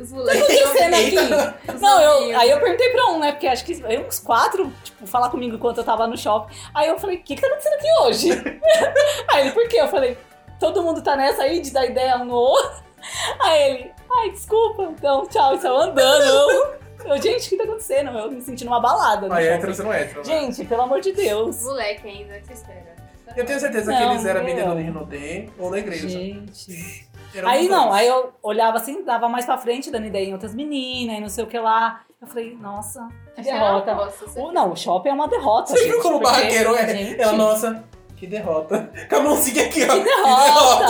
[0.04, 0.47] Os o que moleques.
[0.47, 1.72] tá acontecendo aqui?
[1.76, 3.32] Os Não, eu, aí eu perguntei pra um, né?
[3.32, 6.54] Porque acho que veio uns quatro, tipo, falar comigo enquanto eu tava no shopping.
[6.74, 8.30] Aí eu falei, o que que tá acontecendo aqui hoje?
[9.30, 9.78] aí ele, por quê?
[9.80, 10.18] Eu falei,
[10.60, 12.84] todo mundo tá nessa aí de dar ideia um no outro?
[13.41, 16.74] Aí ele, ai, desculpa, então, tchau, e saiu andando.
[17.04, 18.18] Eu, gente, o que tá acontecendo?
[18.18, 19.58] Eu me senti numa balada no Aí é shopping.
[19.58, 20.20] hétero, você não é hétero.
[20.20, 20.24] né?
[20.24, 21.62] Gente, pelo amor de Deus.
[21.64, 22.95] Moleque ainda, que espera.
[23.36, 26.08] Eu tenho certeza Não, que eles eram vendedores de Rinodê ou na igreja.
[26.08, 27.10] Gente.
[27.36, 27.95] Eram Aí não, dois.
[28.01, 31.29] aí eu olhava assim, dava mais pra frente, dando ideia em outras meninas e não
[31.29, 32.01] sei o que lá.
[32.21, 33.93] Eu falei, nossa, que derrota.
[33.95, 35.71] Nossa, você- O- não, o shopping é uma derrota.
[35.73, 36.88] Você gente, viu como o barraqueiro é?
[36.88, 37.84] gente, Ela, nossa,
[38.15, 38.89] que derrota.
[39.09, 39.93] Com a mãozinha aqui, ó.
[39.93, 40.88] Que derrota,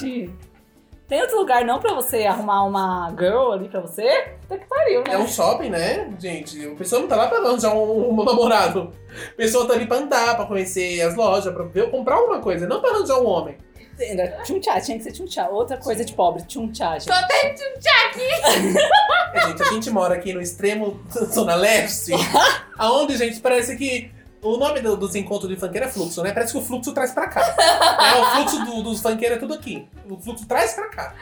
[0.00, 0.30] gente.
[1.08, 4.34] Tem outro lugar não pra você arrumar uma girl ali pra você?
[4.42, 5.12] Puta que pariu, né?
[5.14, 6.66] É um shopping, né, gente?
[6.66, 8.92] A pessoa não tá lá pra arranjar um, um namorado.
[9.32, 12.66] A pessoa tá ali pra andar, pra conhecer as lojas, pra ver, comprar alguma coisa,
[12.66, 13.56] não pra arranjar um homem.
[13.98, 15.48] Era Tchum-tchá, tinha que ser tchum-tchá.
[15.48, 17.06] Outra coisa de pobre, tchum-tchá, gente.
[17.08, 18.28] Tô até tchum-tchá aqui.
[19.34, 22.12] É, gente, a gente mora aqui no extremo da Zona Leste,
[22.78, 24.10] aonde, gente, parece que
[24.42, 26.32] o nome do- dos encontros de funkeiro é fluxo, né?
[26.32, 27.40] Parece que o fluxo traz pra cá.
[27.40, 29.88] É, o fluxo do- dos funkeiros é tudo aqui.
[30.08, 31.14] O fluxo traz pra cá.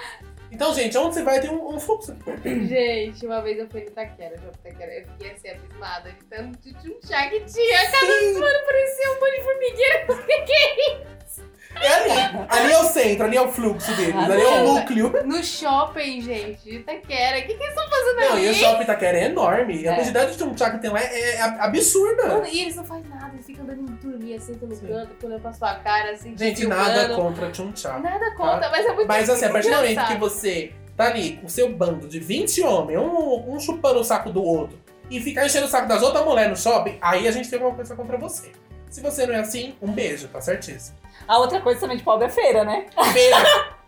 [0.53, 2.67] Então, gente, onde você vai tem um, um fluxo aqui.
[2.69, 6.59] Gente, uma vez eu fui no Itaquera, no Itaquera, eu fiquei assim, abismada de tanto
[6.61, 7.91] de tchum-tchá que tinha.
[7.91, 10.05] Cada mano parecia um monte de formigueira.
[10.09, 11.07] Eu fiquei
[11.81, 12.47] É ali.
[12.49, 15.13] Ali é o centro, ali é o fluxo deles, Ah, ali é o núcleo.
[15.27, 17.39] No shopping, gente, Itaquera.
[17.39, 18.47] O que, que eles estão fazendo Não, ali?
[18.47, 19.89] e o shopping Itaquera é enorme.
[19.89, 19.97] A É.
[19.97, 22.27] quantidade de um chá que tem lá é, é absurda.
[22.29, 24.87] Mano, e eles não fazem nada, eles ficam andando em turminha, sentam no Sim.
[24.87, 26.81] canto, olhando pra sua cara, assim, te Gente, filmando.
[26.83, 27.99] nada contra Chum Chá.
[27.99, 31.41] Nada conta, mas é muito Mas assim, a partir do momento que você tá ali
[31.43, 34.79] o seu bando de 20 homens, um, um chupando o saco do outro,
[35.11, 37.75] e ficar enchendo o saco das outras mulheres no shopping, aí a gente tem alguma
[37.75, 38.53] coisa contra você.
[38.89, 40.97] Se você não é assim, um beijo, tá certíssimo.
[41.27, 42.87] A outra coisa também de pobre é feira, né?
[43.13, 43.37] Feira!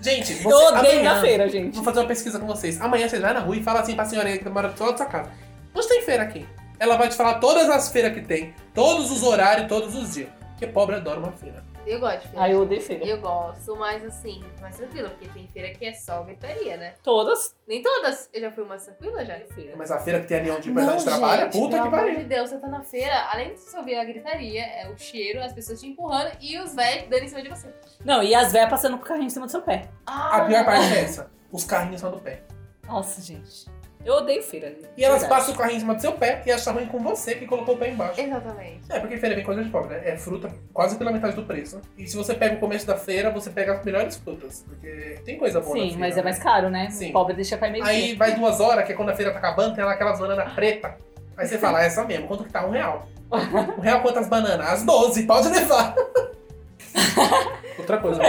[0.00, 1.74] Gente, você, Eu odeio amanhã, na feira, gente.
[1.74, 2.80] Vou fazer uma pesquisa com vocês.
[2.80, 4.96] Amanhã você vai na rua e fala assim pra senhorinha que mora do lado da
[4.96, 5.32] sua casa.
[5.74, 6.46] Onde tem feira aqui?
[6.78, 10.28] Ela vai te falar todas as feiras que tem, todos os horários, todos os dias.
[10.50, 11.64] Porque pobre adora uma feira.
[11.88, 12.44] Eu gosto de feira.
[12.44, 13.04] Ai, eu odeio feira.
[13.06, 16.94] Eu gosto, mas assim, mais tranquilo, porque tem feira que é só gritaria, né?
[17.02, 17.56] Todas.
[17.66, 18.28] Nem todas.
[18.32, 19.38] Eu já fui mais tranquila já.
[19.54, 19.74] Feira.
[19.76, 21.88] Mas a feira que tem ali onde o Não, verdade trabalha, gente, puta Pelo que
[21.88, 22.18] amor pariu.
[22.18, 25.42] de Deus, você tá na feira, além de você ouvir a gritaria, é o cheiro,
[25.42, 27.72] as pessoas te empurrando e os velhos dando em cima de você.
[28.04, 29.88] Não, e as véias passando com o carrinho em cima do seu pé.
[30.06, 31.30] A pior parte é essa.
[31.50, 32.42] Os carrinhos são do pé.
[32.86, 33.66] Nossa, gente.
[34.04, 34.74] Eu odeio feira.
[34.96, 35.40] E elas Verdade.
[35.40, 37.74] passam o carrinho em cima do seu pé e acham ruim com você que colocou
[37.74, 38.20] o pé embaixo.
[38.20, 38.80] Exatamente.
[38.88, 40.02] É, porque feira vem coisa de pobre, né?
[40.04, 41.80] É fruta quase pela metade do preço.
[41.96, 44.64] E se você pega o começo da feira, você pega as melhores frutas.
[44.66, 46.00] Porque tem coisa boa na Sim, feira.
[46.00, 46.22] mas é né?
[46.22, 46.88] mais caro, né?
[46.90, 47.10] Sim.
[47.10, 49.38] O pobre deixa pra meio Aí vai duas horas, que é quando a feira tá
[49.38, 50.96] acabando, tem lá aquelas bananas preta.
[51.36, 52.64] Aí você fala, "Ah, essa mesmo, quanto que tá?
[52.66, 53.06] Um real.
[53.76, 54.66] Um real quantas bananas?
[54.66, 55.94] As 12, pode levar.
[57.88, 58.22] Outra coisa,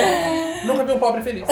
[0.64, 1.46] nunca vi um pobre feliz.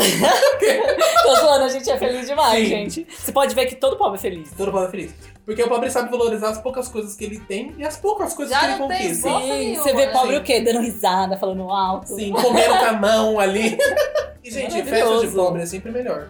[1.23, 2.65] Tô zoando, a gente é feliz demais, Sim.
[2.65, 3.07] gente.
[3.09, 4.49] Você pode ver que todo pobre é feliz.
[4.55, 5.13] Todo pobre é feliz.
[5.45, 8.53] Porque o pobre sabe valorizar as poucas coisas que ele tem e as poucas coisas
[8.53, 9.29] Já que ele não tem conquista.
[9.29, 10.11] bosta nenhuma, você vê né?
[10.13, 10.41] pobre Sim.
[10.41, 10.61] o quê?
[10.61, 12.15] Dando risada, falando alto.
[12.15, 13.77] Sim, comendo com a mão ali.
[14.43, 15.35] E, gente, festa de Maravilhoso.
[15.35, 16.29] pobre é sempre melhor.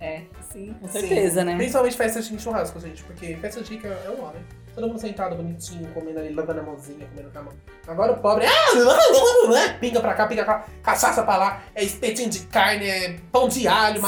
[0.00, 1.46] É, sim, com certeza, Sim.
[1.46, 1.54] né?
[1.56, 3.04] Principalmente festa de churrasco, gente.
[3.04, 4.42] Porque festa de rica é um homem.
[4.74, 7.52] Todo mundo sentado, bonitinho, comendo ali, lavando a mãozinha, comendo com a mão.
[7.86, 12.30] Agora o pobre, ah, pinga pra cá, pinga pra cá, cachaça pra lá, é espetinho
[12.30, 14.00] de carne, é pão de alho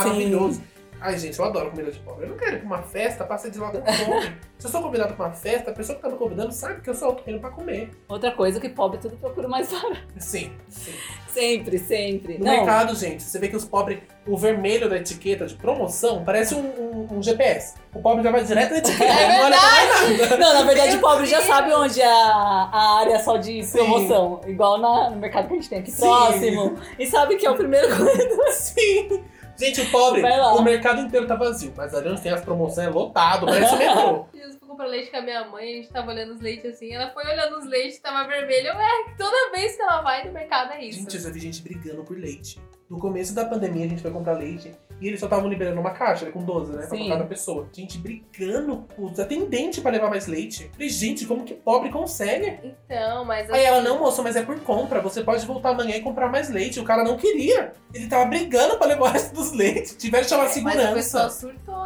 [0.53, 0.65] Sim.
[1.07, 2.25] Ai, gente, eu adoro comida de pobre.
[2.25, 4.37] Eu não quero ir pra uma festa pra ser de lá com fome.
[4.59, 6.89] Se eu sou convidado pra uma festa, a pessoa que tá me convidando sabe que
[6.89, 7.91] eu tô indo pra comer.
[8.09, 10.01] Outra coisa que pobre tudo procura mais barato.
[10.19, 10.95] Sim, sim.
[11.29, 12.39] Sempre, sempre.
[12.39, 16.25] No Não, mercado, gente, você vê que os pobres, o vermelho da etiqueta de promoção
[16.25, 17.75] parece um, um- um GPS.
[17.93, 20.37] O pobre já vai direto na etiqueta, É não olha pra nada.
[20.39, 23.79] não, na verdade o pobre já sabe onde é a, a área só de Sim.
[23.79, 24.41] promoção.
[24.47, 26.01] Igual na- no mercado que a gente tem aqui Sim.
[26.07, 26.79] próximo.
[26.99, 28.53] E sabe que é o primeiro coisa.
[28.53, 29.25] Sim.
[29.57, 32.91] Gente, o pobre, o mercado inteiro tá vazio, mas ali onde tem as promoções é
[32.91, 34.27] lotado, parece metrô.
[34.35, 36.93] Eu fui comprar leite com a minha mãe, a gente tava olhando os leites assim,
[36.93, 38.69] ela foi olhando os leites, tava vermelho.
[38.69, 40.99] Eu, é, toda vez que ela vai no mercado é isso.
[40.99, 42.61] Gente, eu já vi gente brigando por leite.
[42.91, 45.91] No começo da pandemia, a gente foi comprar leite e eles só estavam liberando uma
[45.91, 47.09] caixa, né, com 12, né, pra Sim.
[47.09, 47.69] cada pessoa.
[47.73, 50.71] Gente brigando com os atendentes pra levar mais leite.
[50.73, 52.59] Falei, gente, como que pobre consegue?
[52.63, 55.01] Então, mas Aí ela, assim, não, moço, mas é por compra.
[55.01, 56.81] Você pode voltar amanhã e comprar mais leite.
[56.81, 57.73] O cara não queria.
[57.93, 59.97] Ele tava brigando pra levar o resto dos leites.
[59.97, 61.31] Tiveram que chamar Mas o pessoal segurança.
[61.31, 61.85] surtou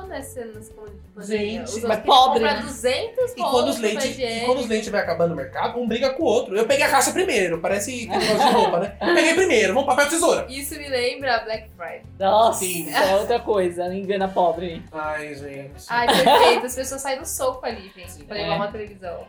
[1.19, 1.65] pandemia.
[1.67, 2.63] Gente, Os mas pobre, comprar né?
[2.63, 6.11] 200 E quando, os leite, e quando os leite vai acabando no mercado, um briga
[6.11, 6.57] com o outro.
[6.57, 8.97] Eu peguei a caixa primeiro, parece que de roupa, né?
[9.01, 10.47] Eu peguei primeiro, vamos papel tesoura.
[10.49, 12.03] Isso me lembra Black Friday.
[12.19, 12.89] Nossa, Sim.
[13.07, 13.93] É outra coisa.
[13.95, 14.83] Engana pobre.
[14.93, 15.85] Ai, gente.
[15.89, 16.67] Ai, perfeito.
[16.67, 18.25] As pessoas saem no soco ali, gente, Sim.
[18.25, 18.43] pra É.
[18.43, 19.27] levar uma televisão.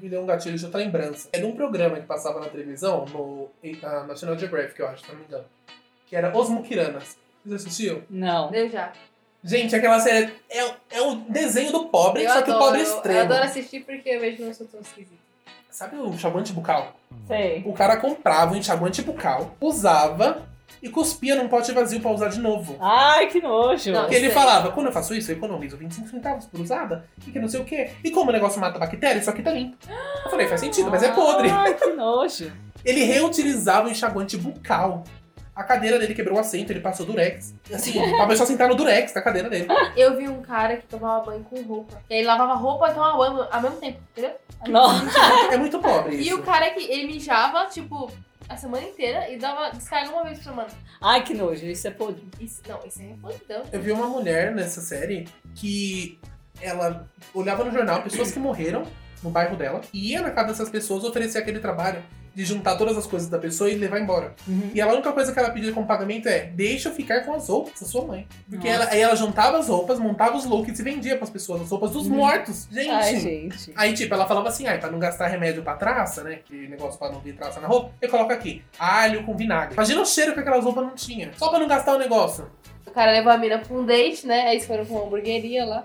[0.00, 1.28] Me deu um gatilho de outra lembrança.
[1.32, 3.48] É de um programa que passava na televisão, no
[3.82, 5.44] ah, National Geographic, eu acho, se não me engano.
[6.06, 7.16] Que era Os Mukiranas.
[7.44, 8.02] Vocês assistiam?
[8.10, 8.52] Não.
[8.52, 8.92] Eu já.
[9.42, 12.82] Gente, aquela série é, é o desenho do pobre, Eu só que o pobre é
[12.82, 13.18] eu- extremo.
[13.18, 15.16] Eu adoro assistir porque eu vejo que eu não sou tão esquisita.
[15.70, 16.94] Sabe o enxaguante bucal?
[17.26, 17.62] Sei.
[17.66, 20.42] O cara comprava um enxaguante bucal, usava
[20.82, 22.76] e cuspia num pote vazio pra usar de novo.
[22.80, 23.92] Ai, que nojo.
[23.92, 24.34] Não, Porque ele sei.
[24.34, 27.60] falava, quando eu faço isso, eu economizo 25 centavos por usada, e que não sei
[27.60, 27.90] o quê.
[28.02, 29.76] E como o negócio mata bactéria, isso aqui tá limpo.
[30.24, 31.48] Eu falei, faz sentido, mas é podre.
[31.50, 32.52] Ai, que nojo.
[32.84, 35.04] Ele reutilizava o enxaguante bucal.
[35.54, 37.54] A cadeira dele quebrou o assento, ele passou durex.
[37.72, 39.68] Assim, pra pessoa sentar no durex da cadeira dele.
[39.96, 42.00] Eu vi um cara que tomava banho com roupa.
[42.08, 44.34] E aí lavava roupa e tomava banho ao mesmo tempo, entendeu?
[44.68, 45.20] Nossa.
[45.52, 46.38] É muito pobre E isso.
[46.38, 48.10] o cara que ele mijava, tipo,
[48.48, 50.68] a semana inteira e dava descarga uma vez por semana.
[51.00, 51.66] Ai, que nojo.
[51.66, 52.22] Isso é podre.
[52.40, 53.62] Isso, não, isso é podridão.
[53.72, 56.18] Eu vi uma mulher nessa série que
[56.60, 58.84] ela olhava no jornal pessoas que morreram
[59.22, 62.02] no bairro dela e ia na casa dessas pessoas oferecer aquele trabalho
[62.34, 64.34] de juntar todas as coisas da pessoa e levar embora.
[64.74, 67.48] E a única coisa que ela pedia como pagamento é: deixa eu ficar com as
[67.48, 68.26] roupas da sua mãe.
[68.48, 68.82] Porque Nossa.
[68.84, 71.90] ela, aí ela juntava as roupas, montava os looks e vendia pras pessoas as roupas
[71.90, 72.16] dos Uhum.
[72.16, 72.68] mortos.
[72.70, 72.90] Gente.
[72.90, 73.72] Ai, gente.
[73.76, 76.40] Aí, tipo, ela falava assim, ai, pra não gastar remédio pra traça, né?
[76.44, 79.74] Que negócio pra não vir traça na roupa, eu coloco aqui, alho com vinagre.
[79.74, 81.30] Imagina o cheiro que aquelas roupas não tinha.
[81.36, 82.50] Só pra não gastar o negócio.
[82.86, 84.42] O cara levou a mina pra um date, né?
[84.48, 85.84] Aí eles foram pra uma hamburgueria lá.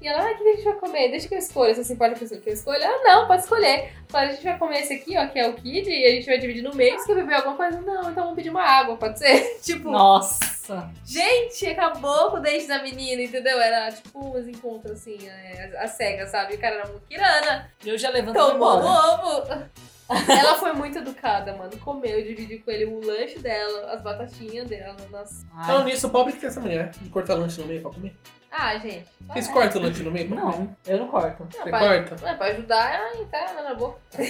[0.00, 1.10] E ela, ah, o que a gente vai comer?
[1.10, 1.74] Deixa que eu escolha.
[1.74, 2.84] Você se importa com o que eu escolho?
[2.84, 3.92] Ah, não, pode escolher.
[4.08, 6.26] Falei, a gente vai comer esse aqui, ó, que é o kid, e a gente
[6.26, 6.98] vai dividir no meio.
[6.98, 7.80] Você quer beber alguma coisa?
[7.80, 9.58] Não, então vamos pedir uma água, pode ser?
[9.62, 10.90] tipo, Nossa.
[11.04, 13.58] Gente, acabou com o dente da menina, entendeu?
[13.60, 16.54] Era tipo uns encontros assim, é, as cegas, sabe?
[16.54, 17.70] O cara era muito kirana.
[17.84, 19.68] Eu já levanto e Tomou o ovo.
[20.28, 21.76] Ela foi muito educada, mano.
[21.78, 24.96] Comeu, dividiu com ele o lanche dela, as batatinhas dela.
[25.10, 25.44] Nossa.
[25.66, 28.14] Falando nisso, o pobre que tem essa mulher de cortar lanche no meio pra comer.
[28.58, 29.06] Ah, gente.
[29.20, 29.52] Vocês é.
[29.52, 31.42] cortam o lanche no meio não, eu não corto.
[31.42, 32.26] Não, Você pra, corta?
[32.26, 34.00] É, pra ajudar, ai, tá na boca.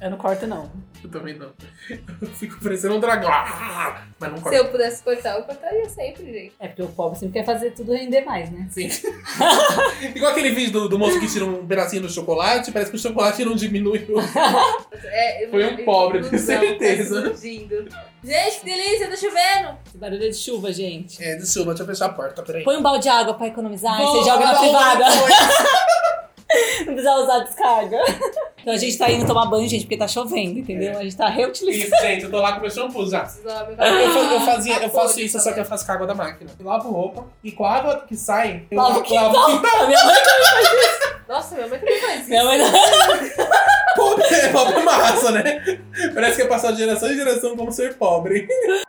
[0.00, 0.70] Eu não corto, não.
[1.02, 1.50] Eu também não.
[1.90, 3.28] Eu fico parecendo um dragão.
[3.32, 4.56] Ah, Mas não Se corto.
[4.58, 6.52] eu pudesse cortar, eu cortaria sempre, gente.
[6.60, 8.68] É porque o pobre sempre quer fazer tudo render mais, né?
[8.70, 8.88] Sim.
[10.14, 13.00] Igual aquele vídeo do, do moço que tira um pedacinho do chocolate, parece que o
[13.00, 14.06] chocolate não diminui.
[14.08, 14.18] o-
[15.04, 17.22] É, Foi um pobre, certeza.
[17.22, 17.88] tá surgindo.
[18.22, 19.78] Gente, que delícia, tá chovendo.
[19.86, 21.22] Esse barulho é de chuva, gente.
[21.22, 22.62] É, desculpa, deixa eu fechar a porta, peraí.
[22.64, 25.04] Põe um balde de água pra economizar e Vou- você joga na privada.
[26.86, 27.98] Não precisa usar a descarga.
[28.68, 30.98] Então a gente tá indo tomar banho, gente, porque tá chovendo, entendeu?
[30.98, 31.86] A gente tá reutilizando.
[31.86, 33.26] Isso, gente, eu tô lá com meu shampoo já.
[33.42, 36.14] Eu, eu, fazia, eu faço isso, tá só que eu faço com a água da
[36.14, 36.50] máquina.
[36.60, 39.30] Eu lavo roupa e com a água que sai, eu lavo lavo o quintal.
[39.88, 41.08] Minha mãe também faz isso.
[41.26, 42.28] Nossa, minha mãe também faz isso.
[42.28, 42.70] Minha mãe não.
[43.96, 45.80] Pobre é pobre massa, né?
[46.12, 48.46] Parece que é passar de geração em geração como ser pobre.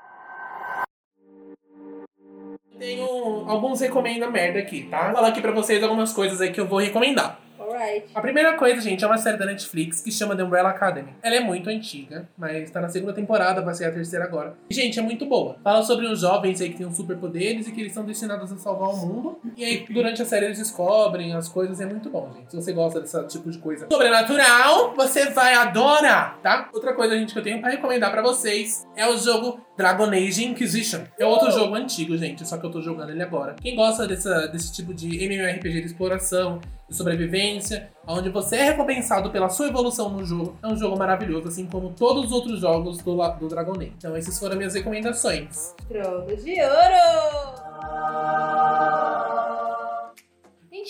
[2.77, 3.05] Tenho
[3.47, 5.05] alguns recomenda merda aqui, tá?
[5.05, 7.39] Vou falar aqui pra vocês algumas coisas aí que eu vou recomendar.
[7.79, 8.07] Alright.
[8.13, 11.13] A primeira coisa, gente, é uma série da Netflix que chama The Umbrella Academy.
[11.23, 14.57] Ela é muito antiga, mas tá na segunda temporada, vai ser a terceira agora.
[14.69, 15.55] E, gente, é muito boa.
[15.63, 18.89] Fala sobre uns jovens aí que têm superpoderes e que eles são destinados a salvar
[18.89, 19.39] o mundo.
[19.55, 21.79] E aí, durante a série, eles descobrem as coisas.
[21.79, 22.51] É muito bom, gente.
[22.51, 26.69] Se você gosta desse tipo de coisa sobrenatural, você vai adorar, tá?
[26.73, 30.43] Outra coisa, gente, que eu tenho pra recomendar pra vocês é o jogo Dragon Age
[30.43, 31.03] Inquisition.
[31.17, 33.55] É outro jogo antigo, gente, só que eu tô jogando ele agora.
[33.61, 36.59] Quem gosta dessa, desse tipo de MMORPG de exploração,
[36.89, 41.47] de sobrevivência, onde você é recompensado pela sua evolução no jogo, é um jogo maravilhoso,
[41.47, 43.93] assim como todos os outros jogos do, do Dragon Age.
[43.97, 45.73] Então, essas foram as minhas recomendações.
[45.87, 46.99] Trono de ouro!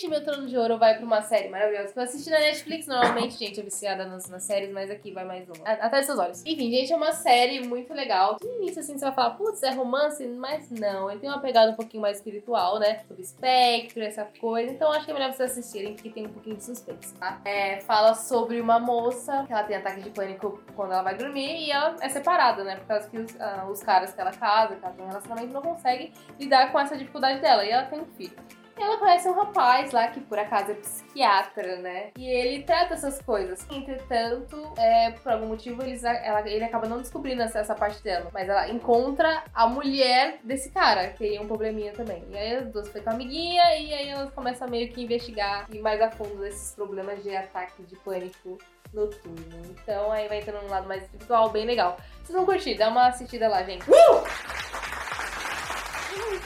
[0.00, 2.86] Gente, meu trono de ouro vai pra uma série maravilhosa que eu assisti na Netflix
[2.86, 5.56] normalmente, gente, é viciada nas, nas séries, mas aqui vai mais uma.
[5.62, 6.42] A- Atrás dos seus olhos.
[6.46, 8.38] Enfim, gente, é uma série muito legal.
[8.42, 11.10] No início, assim, você vai falar, putz, é romance, mas não.
[11.10, 13.00] Ele tem uma pegada um pouquinho mais espiritual, né?
[13.06, 14.72] Sobre espectro, essa coisa.
[14.72, 17.38] Então acho que é melhor vocês assistirem, porque tem um pouquinho de suspense, tá?
[17.44, 21.66] É, fala sobre uma moça que ela tem ataque de pânico quando ela vai dormir
[21.66, 22.76] e ela é separada, né?
[22.76, 25.60] Por causa que os, ah, os caras que ela casa, que ela tem relacionamento, não
[25.62, 27.66] conseguem lidar com essa dificuldade dela.
[27.66, 28.32] E ela tem um filho.
[28.80, 32.10] Ela conhece um rapaz lá que por acaso é psiquiatra, né?
[32.16, 33.66] E ele trata essas coisas.
[33.70, 38.30] Entretanto, é, por algum motivo eles, ela- ele acaba não descobrindo essa, essa parte dela.
[38.32, 42.24] Mas ela encontra a mulher desse cara, que tem um probleminha também.
[42.30, 45.78] E aí as duas ficam amiguinha e aí elas começam a meio que investigar e
[45.78, 48.56] mais a fundo desses problemas de ataque de pânico
[48.92, 49.62] noturno.
[49.70, 51.96] Então aí vai entrando num lado mais espiritual, bem legal.
[52.22, 53.84] Vocês vão curtir, dá uma assistida lá, gente.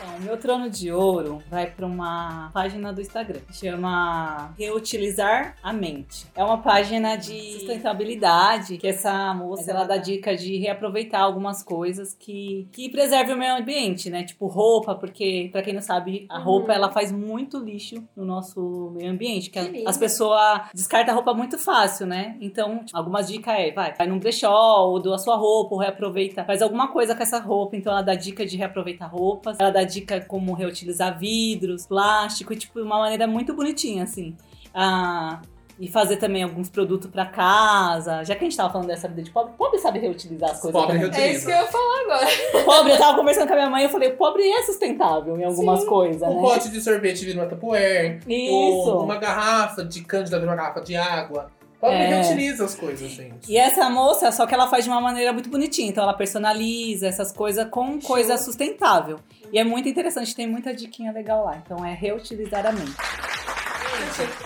[0.05, 3.41] Então, meu trono de ouro vai para uma página do Instagram.
[3.51, 6.27] Chama Reutilizar a Mente.
[6.37, 12.15] É uma página de sustentabilidade que essa moça ela dá dica de reaproveitar algumas coisas
[12.15, 14.25] que, que preservem o meio ambiente, né?
[14.25, 16.45] Tipo roupa, porque para quem não sabe, a Uhum.
[16.45, 19.49] roupa ela faz muito lixo no nosso meio ambiente.
[19.49, 22.37] Que Que as pessoas descartam a roupa muito fácil, né?
[22.41, 26.61] Então, algumas dicas é, vai, vai num brechó, ou doa sua roupa, ou reaproveita, faz
[26.61, 27.77] alguma coisa com essa roupa.
[27.77, 32.57] Então, ela dá dica de reaproveitar roupas, ela dá dica como reutilizar vidros, plástico, e
[32.57, 34.37] tipo, de uma maneira muito bonitinha, assim.
[34.75, 35.41] Ah,
[35.79, 38.23] e fazer também alguns produtos pra casa.
[38.23, 40.81] Já que a gente tava falando dessa vida de pobre, pobre sabe reutilizar as coisas
[40.81, 41.27] Pobre reutiliza.
[41.29, 42.27] É isso que eu ia falar agora.
[42.65, 45.81] Pobre, eu tava conversando com a minha mãe, eu falei, pobre é sustentável em algumas
[45.81, 45.87] Sim.
[45.87, 46.41] coisas, Um né?
[46.43, 48.21] pote de sorvete vira uma Tupperware.
[48.29, 48.55] Isso.
[48.55, 51.51] Ou uma garrafa de cândida vira uma garrafa de água.
[51.81, 52.07] Pobre É.
[52.23, 53.51] reutiliza as coisas, gente.
[53.51, 55.89] E essa moça, só que ela faz de uma maneira muito bonitinha.
[55.91, 59.19] Então ela personaliza essas coisas com coisa sustentável.
[59.55, 61.63] E é muito interessante, tem muita diquinha legal lá.
[61.65, 62.91] Então é reutilizar a mente.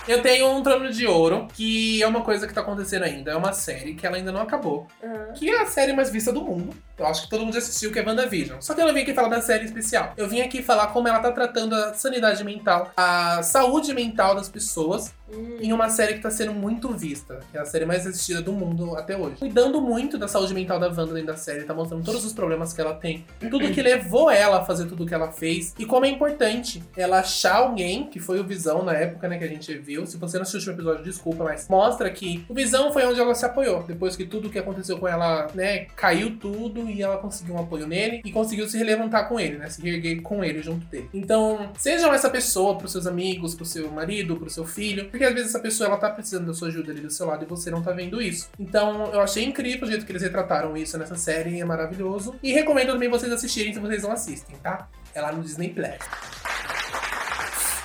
[0.06, 3.30] Eu tenho um trono de ouro, que é uma coisa que tá acontecendo ainda.
[3.30, 4.86] É uma série que ela ainda não acabou.
[5.02, 5.32] Uhum.
[5.32, 6.76] Que é a série mais vista do mundo.
[6.98, 8.60] Eu acho que todo mundo já assistiu, que é WandaVision.
[8.60, 10.12] Só que eu não vim aqui falar da série especial.
[10.16, 14.48] Eu vim aqui falar como ela tá tratando a sanidade mental, a saúde mental das
[14.48, 15.58] pessoas Hum.
[15.60, 17.40] em uma série que tá sendo muito vista.
[17.50, 19.36] Que é a série mais assistida do mundo até hoje.
[19.36, 22.72] Cuidando muito da saúde mental da Wanda dentro da série, tá mostrando todos os problemas
[22.72, 26.06] que ela tem, tudo que levou ela a fazer tudo que ela fez e como
[26.06, 29.76] é importante ela achar alguém, que foi o Visão na época, né, que a gente
[29.78, 30.06] viu.
[30.06, 33.34] Se você não assistiu o episódio, desculpa, mas mostra que o Visão foi onde ela
[33.34, 33.82] se apoiou.
[33.82, 37.86] Depois que tudo que aconteceu com ela, né, caiu tudo e ela conseguiu um apoio
[37.86, 39.68] nele e conseguiu se levantar com ele, né?
[39.68, 41.08] Se reerguer com ele junto dele.
[41.12, 45.32] Então, sejam essa pessoa pros seus amigos, pro seu marido, pro seu filho, porque às
[45.32, 47.70] vezes essa pessoa ela tá precisando da sua ajuda ali do seu lado e você
[47.70, 48.50] não tá vendo isso.
[48.58, 52.34] Então, eu achei incrível o jeito que eles retrataram isso nessa série, é maravilhoso.
[52.42, 54.88] E recomendo também vocês assistirem se vocês não assistem, tá?
[55.14, 55.98] É lá no Disney Plus.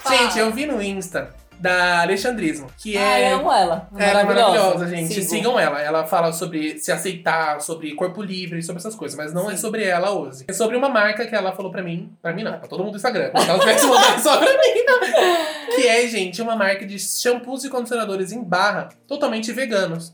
[0.10, 1.34] Gente, eu vi no Insta
[1.64, 3.88] da Alexandrismo, que Ah, é eu amo ela.
[3.97, 5.14] ela é maravilhosa, gente.
[5.14, 5.26] Sigo.
[5.30, 5.82] Sigam ela.
[5.82, 9.18] Ela fala sobre se aceitar, sobre corpo livre, sobre essas coisas.
[9.18, 9.61] Mas não é Sim.
[9.61, 10.43] sobre ela hoje.
[10.45, 12.11] É sobre uma marca que ela falou pra mim.
[12.22, 13.32] Pra mim não, é pra todo mundo do Instagram.
[13.39, 14.84] Se ela tivesse mandado só pra mim.
[14.86, 15.76] não.
[15.78, 20.11] Que é, gente, uma marca de shampoos e condicionadores em barra totalmente veganos.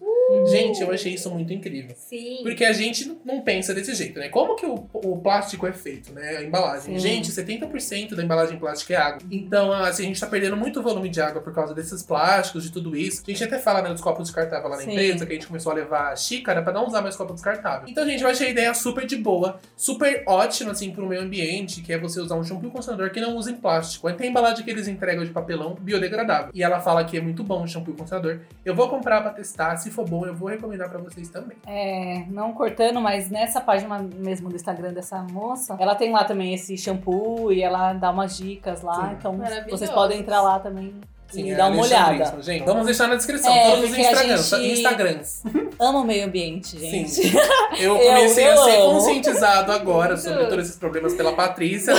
[0.48, 1.96] Gente, eu achei isso muito incrível.
[1.96, 2.40] Sim.
[2.44, 4.30] Porque a gente não pensa desse jeito, né?
[4.30, 6.38] Como que o, o plástico é feito, né?
[6.38, 6.96] A embalagem.
[6.96, 7.00] Sim.
[7.00, 9.22] Gente, 70% da embalagem plástica é água.
[9.32, 12.72] Então, assim, a gente tá perdendo muito volume de água por causa desses plásticos, de
[12.72, 13.24] tudo isso.
[13.28, 14.92] A gente até fala, né, dos copos descartáveis lá na Sim.
[14.92, 17.88] empresa, que a gente começou a levar xícara pra não usar mais copo descartável.
[17.88, 21.82] Então, gente, eu achei a ideia super de boa, super ótima, assim, pro meio ambiente,
[21.82, 24.12] que é você usar um shampoo e condicionador que não usa em plástico.
[24.14, 26.52] Tem a embalagem que eles entregam de papelão biodegradável.
[26.54, 28.40] E ela fala que é muito bom o shampoo e condicionador.
[28.64, 31.58] Eu vou comprar pra testar, se for bom, eu vou recomendar pra vocês também.
[31.66, 36.54] É, não cortando, mas nessa página mesmo do Instagram dessa moça, ela tem lá também
[36.54, 39.10] esse shampoo e ela dá umas dicas lá.
[39.10, 39.16] Sim.
[39.18, 39.40] Então
[39.70, 40.94] vocês podem entrar lá também
[41.34, 42.06] e é dar uma olhada.
[42.10, 44.50] Alexandrismo, Gente, vamos deixar na descrição É, todos os Instagrams.
[44.50, 45.44] gente- Instagrams.
[45.80, 47.10] Amo o meio ambiente, gente.
[47.12, 47.32] Sim.
[47.80, 48.94] Eu comecei Eu- a ser eu amo.
[49.00, 51.94] conscientizado agora sobre todos esses problemas pela Patrícia.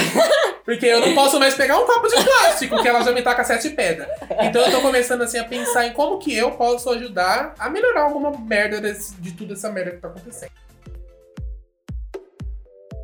[0.64, 3.42] Porque eu não posso mais pegar um copo de plástico, que ela já me taca
[3.42, 4.08] sete pedras.
[4.42, 8.02] Então eu tô começando assim a pensar em como que eu posso ajudar a melhorar
[8.02, 10.52] alguma merda desse- de tudo essa merda que tá acontecendo.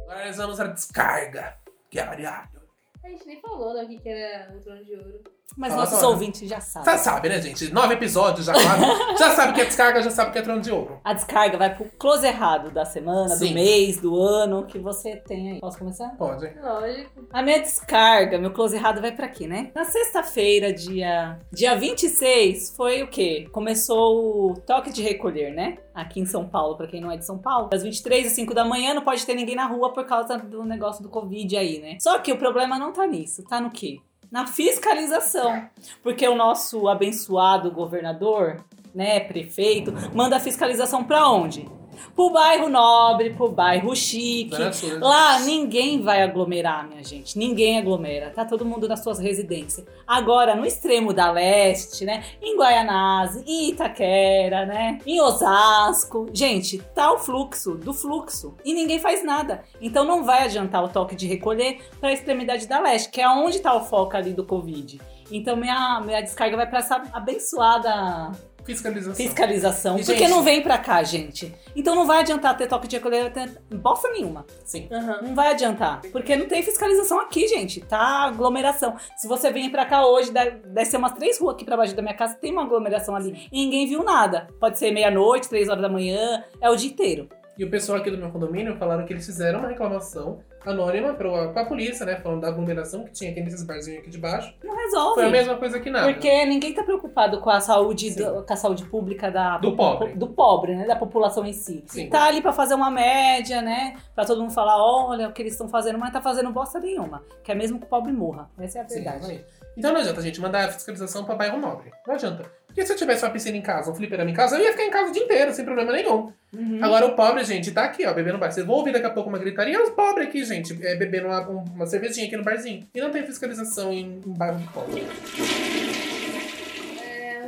[0.05, 1.57] Agora nós vamos à descarga,
[1.91, 2.61] que é variável.
[3.05, 5.21] A gente nem falou né, o que era o trono de ouro.
[5.57, 6.13] Mas Fala nossos agora.
[6.13, 6.93] ouvintes já sabem.
[6.93, 7.73] Já sabe, né, gente?
[7.73, 9.17] Nove episódios já quase.
[9.19, 11.01] já sabe que é descarga, já sabe que é trono de ouro.
[11.05, 13.49] A descarga vai pro close errado da semana, Sim.
[13.49, 15.61] do mês, do ano que você tem aí.
[15.61, 16.09] Posso começar?
[16.19, 16.53] Pode.
[16.61, 17.27] Lógico.
[17.33, 19.71] A minha descarga, meu close errado vai pra aqui, né?
[19.75, 23.49] Na sexta-feira, dia, dia 26, foi o quê?
[23.53, 25.79] Começou o toque de recolher, né?
[25.95, 27.69] Aqui em São Paulo, pra quem não é de São Paulo.
[27.69, 30.65] Das 23 às 5 da manhã não pode ter ninguém na rua por causa do
[30.65, 31.97] negócio do Covid aí, né?
[32.01, 33.99] Só que o problema não tá nisso, tá no quê?
[34.31, 35.69] Na fiscalização.
[36.03, 38.65] Porque o nosso abençoado governador,
[38.95, 41.69] né, prefeito, manda a fiscalização pra onde?
[42.15, 44.57] Pro bairro nobre, pro bairro chique?
[45.01, 47.39] Lá ninguém vai aglomerar, minha gente.
[47.39, 48.31] Ninguém aglomera.
[48.31, 49.87] Tá todo mundo nas suas residências.
[50.07, 52.25] Agora, no extremo da leste, né?
[52.41, 54.99] Em Guaianazes, em Itaquera, né?
[55.07, 56.27] Em Osasco.
[56.33, 58.55] Gente, tá o fluxo do fluxo.
[58.65, 59.65] E ninguém faz nada.
[59.81, 63.29] Então não vai adiantar o toque de recolher para a extremidade da leste, que é
[63.29, 65.01] onde tá o foco ali do Covid.
[65.31, 68.33] Então minha, minha descarga vai pra essa abençoada
[68.67, 69.15] Fiscalização.
[69.15, 69.97] fiscalização.
[69.97, 71.55] Porque não vem pra cá, gente.
[71.75, 73.33] Então não vai adiantar ter toque de recolher
[73.75, 74.45] bosta nenhuma.
[74.65, 74.89] Sim.
[74.91, 75.21] Aham.
[75.23, 76.03] Não vai adiantar.
[76.13, 77.81] Porque não tem fiscalização aqui, gente.
[77.81, 78.97] Tá aglomeração.
[79.17, 81.95] Se você vir pra cá hoje, deve, deve ser umas três ruas aqui pra baixo
[81.95, 83.49] da minha casa, tem uma aglomeração ali.
[83.53, 84.49] E ninguém viu nada.
[84.59, 87.29] Pode ser meia-noite, três horas da manhã, é o dia inteiro.
[87.59, 91.49] E o pessoal aqui do meu condomínio falaram que eles fizeram uma reclamação anônima pra,
[91.49, 92.17] pra polícia, né?
[92.17, 94.53] Falando da aglomeração que tinha aqui nesses barzinhos aqui de baixo.
[94.63, 95.15] Não resolve.
[95.15, 96.13] Foi a mesma coisa que nada.
[96.13, 98.23] Porque ninguém tá preocupado com a saúde, Sim.
[98.23, 100.13] do- com a saúde pública da, Do pobre.
[100.15, 100.87] do pobre, né?
[100.87, 101.83] Da população em si.
[101.87, 102.11] Sim.
[102.11, 103.97] Tá ali pra fazer uma média, né?
[104.15, 107.23] Pra todo mundo falar, olha o que eles estão fazendo, mas tá fazendo bosta nenhuma.
[107.43, 108.51] Quer mesmo que o pobre morra.
[108.59, 109.17] Essa é a Sim, verdade.
[109.19, 109.45] exatamente.
[109.79, 111.91] Então não adianta, gente, mandar a fiscalização pra bairro nobre.
[112.07, 112.45] Não adianta.
[112.77, 114.85] Porque se eu tivesse uma piscina em casa, um fliperama em casa, eu ia ficar
[114.85, 116.31] em casa o dia inteiro, sem problema nenhum.
[116.55, 116.79] Uhum.
[116.83, 118.53] Agora o pobre, gente, tá aqui, ó, bebendo bar.
[118.53, 119.83] Vocês vão ouvir daqui a pouco uma gritaria.
[119.83, 122.87] Os pobres aqui, gente, é, bebendo uma, um- uma cervejinha aqui no barzinho.
[122.95, 125.07] E não tem fiscalização em, em bairro de pobre.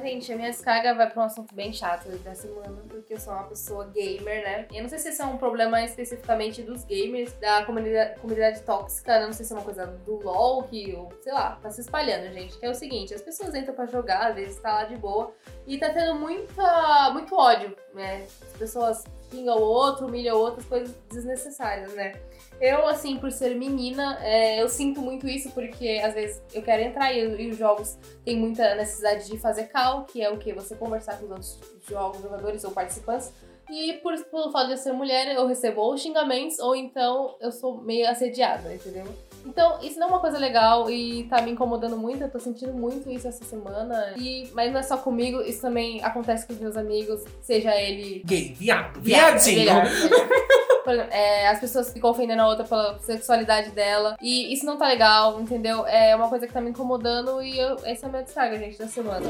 [0.09, 3.31] Gente, a minha descarga vai pra um assunto bem chato da semana, porque eu sou
[3.31, 4.67] uma pessoa gamer, né?
[4.73, 9.19] Eu não sei se esse é um problema especificamente dos gamers, da comunidade, comunidade tóxica,
[9.19, 9.27] né?
[9.27, 12.33] não sei se é uma coisa do LoL, que, ou, sei lá, tá se espalhando,
[12.33, 12.57] gente.
[12.59, 15.31] Que é o seguinte, as pessoas entram pra jogar, às vezes tá lá de boa,
[15.67, 18.27] e tá tendo muita, muito ódio, né?
[18.41, 22.15] As pessoas xingam o outro, humilham o outro, coisas desnecessárias, né?
[22.61, 26.83] Eu, assim, por ser menina, é, eu sinto muito isso porque às vezes eu quero
[26.83, 30.53] entrar e, e os jogos têm muita necessidade de fazer call, que é o que?
[30.53, 33.33] Você conversar com os outros jogos, jogadores ou participantes.
[33.71, 37.53] E por, pelo fato de eu ser mulher, eu recebo ou xingamentos ou então eu
[37.53, 39.05] sou meio assediada, entendeu?
[39.47, 42.73] Então, isso não é uma coisa legal e tá me incomodando muito, eu tô sentindo
[42.73, 44.15] muito isso essa semana.
[44.17, 48.23] E, mas não é só comigo, isso também acontece com os meus amigos, seja ele
[48.27, 49.73] Gay, viado, Viado, viadinho.
[50.91, 54.17] é, as pessoas ficam ofendendo a outra pela sexualidade dela.
[54.21, 55.87] E isso não tá legal, entendeu?
[55.87, 58.79] É uma coisa que tá me incomodando e eu, essa é a minha descarga, gente,
[58.79, 59.27] da semana.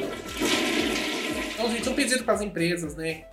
[1.54, 3.24] Então, gente, um pedido pras empresas, né?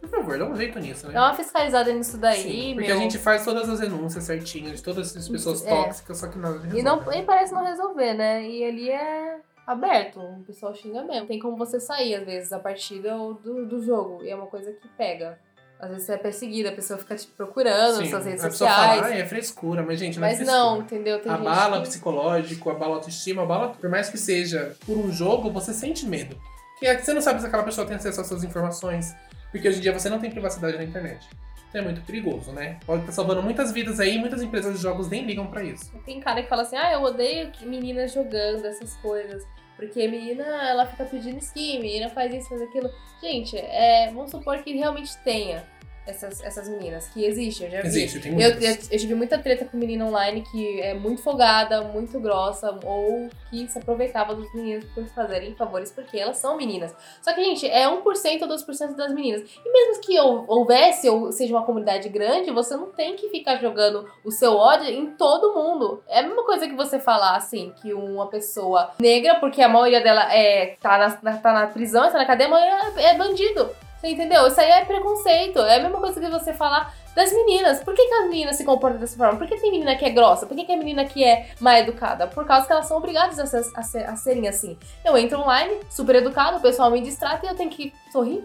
[0.00, 1.14] Por favor, dá um jeito nisso, né?
[1.14, 2.96] Dá uma fiscalizada nisso daí, Sim, porque meu.
[2.96, 5.68] a gente faz todas as denúncias certinhas de todas essas pessoas É.
[5.68, 7.18] tóxicas, só que nada E, não, resolve.
[7.18, 8.42] e parece não resolver, né?
[8.48, 11.26] E ali é aberto, o pessoal xinga mesmo.
[11.26, 14.22] Tem como você sair, às vezes, da partida ou do, do jogo.
[14.22, 15.38] E é uma coisa que pega.
[15.78, 18.48] Às vezes você é perseguida, a pessoa fica te procurando nas Sim, suas redes a
[18.48, 19.00] pessoa sociais.
[19.00, 21.20] fala, ah, é frescura, mas gente, não é mas não, entendeu?
[21.20, 21.88] Tem abala gente que...
[21.90, 23.68] psicológico, abala autoestima, abala.
[23.68, 26.36] Por mais que seja por um jogo, você sente medo.
[26.72, 29.14] Porque é que você não sabe se aquela pessoa tem acesso às suas informações.
[29.50, 31.28] Porque hoje em dia você não tem privacidade na internet.
[31.68, 32.78] Então é muito perigoso, né?
[32.86, 35.92] Pode estar salvando muitas vidas aí, muitas empresas de jogos nem ligam pra isso.
[36.04, 39.44] Tem cara que fala assim, ah, eu odeio que meninas jogando essas coisas.
[39.76, 42.90] Porque menina, ela fica pedindo skin, menina faz isso, faz aquilo.
[43.20, 45.64] Gente, é, vamos supor que realmente tenha
[46.06, 47.86] essas, essas meninas, que existe, eu já vi.
[47.88, 48.62] Existe, tem Eu, muitas.
[48.88, 53.28] eu, eu tive muita treta com menina online que é muito folgada, muito grossa, ou
[53.50, 56.94] que se aproveitava dos meninos por fazerem favores, porque elas são meninas.
[57.22, 59.42] Só que, gente, é 1% ou 2% das meninas.
[59.64, 63.56] E mesmo que hou- houvesse, ou seja uma comunidade grande, você não tem que ficar
[63.56, 66.02] jogando o seu ódio em todo mundo.
[66.08, 70.00] É a mesma coisa que você falar, assim, que uma pessoa negra, porque a maioria
[70.00, 73.68] dela é, tá, na, na- tá na prisão, está na cadeia, a maioria é bandido.
[74.00, 74.46] Você entendeu?
[74.46, 75.58] Isso aí é preconceito.
[75.60, 77.82] É a mesma coisa que você falar das meninas.
[77.82, 79.38] Por que, que as meninas se comportam dessa forma?
[79.38, 80.44] Por que tem menina que é grossa?
[80.46, 82.26] Por que, que a menina que é mal educada?
[82.26, 84.78] Por causa que elas são obrigadas a, ser- a ser- a serem assim.
[85.04, 88.44] Eu entro online, super educado, o pessoal me distrata e eu tenho que sorrir.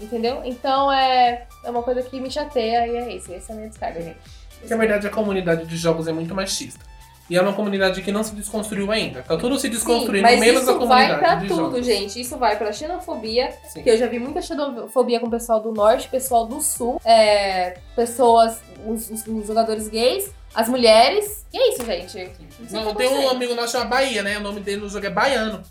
[0.00, 0.40] Entendeu?
[0.44, 3.32] Então é, é uma coisa que me chateia e é isso.
[3.32, 4.18] Essa é a minha descarga, gente.
[4.58, 6.84] Porque, verdade, a comunidade de jogos é muito machista.
[7.30, 9.22] E é uma comunidade que não se desconstruiu ainda.
[9.22, 11.86] Tá tudo se desconstruindo, Sim, mas menos isso a comunidade vai pra tudo, jogos.
[11.86, 12.20] gente.
[12.20, 13.82] Isso vai pra xenofobia, Sim.
[13.84, 17.78] que eu já vi muita xenofobia com o pessoal do norte, pessoal do sul, é,
[17.94, 21.46] pessoas, os, os- os jogadores gays, as mulheres.
[21.52, 22.28] E é isso, gente.
[22.72, 24.36] Não, tem um amigo nosso chamado Bahia, né?
[24.38, 25.62] O nome dele no jogo é Baiano.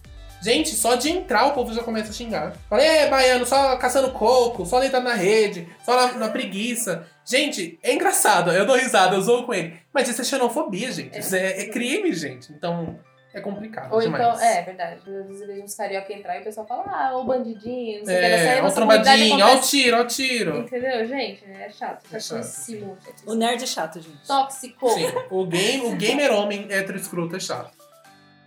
[0.42, 2.54] Gente, só de entrar o povo já começa a xingar.
[2.70, 7.06] Fala, é, Baiano, só caçando coco, só deitado na rede, só na, na preguiça.
[7.30, 9.78] Gente, é engraçado, eu dou risada, eu zoo com ele.
[9.94, 11.20] Mas isso é xenofobia, gente.
[11.20, 12.52] Isso é, é crime, gente.
[12.52, 13.00] Então,
[13.32, 14.24] é complicado Ou demais.
[14.24, 14.96] então, é verdade.
[14.96, 18.06] Às vezes eu vejo uns carioca entrar e o pessoal fala, ah, ô bandidinho, não
[18.08, 18.26] sei o que.
[18.26, 20.58] É, aí, ó trombadinho, ó o tiro, ó o tiro.
[20.58, 21.46] Entendeu, gente?
[21.46, 22.04] É chato.
[22.12, 22.38] É chato.
[22.44, 22.98] Chatíssimo.
[23.06, 23.32] chatíssimo.
[23.32, 24.26] O nerd é chato, gente.
[24.28, 24.90] Tóxico.
[24.90, 27.78] Sim, o, game, o gamer homem hétero escroto é chato.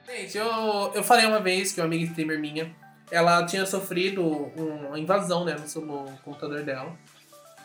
[0.08, 0.46] Gente, eu,
[0.92, 2.74] eu falei uma vez que uma amiga streamer minha,
[3.12, 6.92] ela tinha sofrido um- uma invasão, né, no seu no computador dela.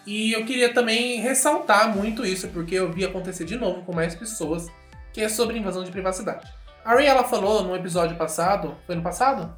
[0.07, 4.15] E eu queria também ressaltar muito isso, porque eu vi acontecer de novo com mais
[4.15, 4.67] pessoas,
[5.11, 6.49] que é sobre invasão de privacidade.
[6.85, 9.53] A Ray, ela falou no episódio passado, foi no passado?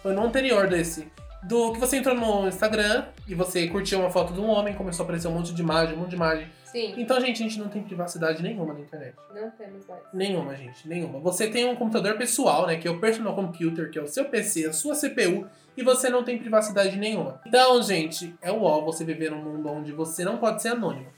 [0.00, 1.10] Foi no anterior desse.
[1.42, 5.02] Do que você entrou no Instagram e você curtiu uma foto de um homem, começou
[5.02, 6.48] a aparecer um monte de imagem, um monte de imagem.
[6.64, 9.14] Sim, Então, gente, a gente não tem privacidade nenhuma na internet.
[9.34, 10.02] não temos mais.
[10.14, 11.18] Nenhuma, gente, nenhuma.
[11.20, 14.24] Você tem um computador pessoal, né, que é o personal computer, que é o seu
[14.24, 17.40] PC, a sua CPU, e você não tem privacidade nenhuma.
[17.46, 21.08] Então, gente, é o ó você viver num mundo onde você não pode ser anônimo.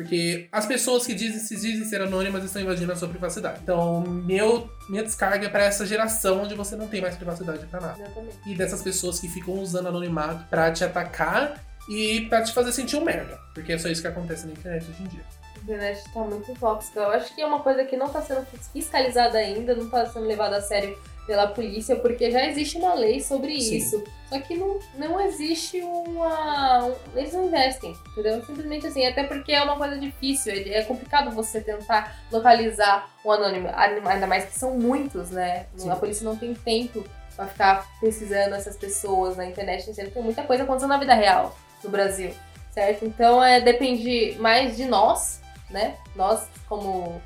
[0.00, 3.60] Porque as pessoas que dizem, se dizem ser anônimas estão invadindo a sua privacidade.
[3.62, 7.80] Então, meu, minha descarga é pra essa geração onde você não tem mais privacidade pra
[7.80, 8.00] nada.
[8.00, 8.38] Exatamente.
[8.46, 12.96] E dessas pessoas que ficam usando anonimato pra te atacar e pra te fazer sentir
[12.96, 13.38] um merda.
[13.52, 15.24] Porque é só isso que acontece na internet hoje em dia.
[15.54, 17.00] A internet tá muito tóxica.
[17.00, 20.24] Eu acho que é uma coisa que não tá sendo fiscalizada ainda, não tá sendo
[20.24, 20.98] levada a sério
[21.30, 23.76] pela polícia, porque já existe uma lei sobre Sim.
[23.76, 24.02] isso.
[24.28, 26.86] Só que não, não existe uma.
[26.86, 28.44] um- eles não investem, entendeu?
[28.44, 33.68] Simplesmente assim, até porque é uma coisa difícil, é complicado você tentar localizar um anônimo,
[33.72, 35.66] ainda mais que são muitos, né?
[35.76, 35.88] Sim.
[35.88, 37.04] A polícia não tem tempo
[37.36, 41.14] pra ficar pesquisando essas pessoas na internet, sendo que tem muita coisa acontecendo na vida
[41.14, 42.34] real no Brasil,
[42.72, 43.04] certo?
[43.04, 45.94] Então é, depende mais de nós, né?
[46.16, 47.22] Nós como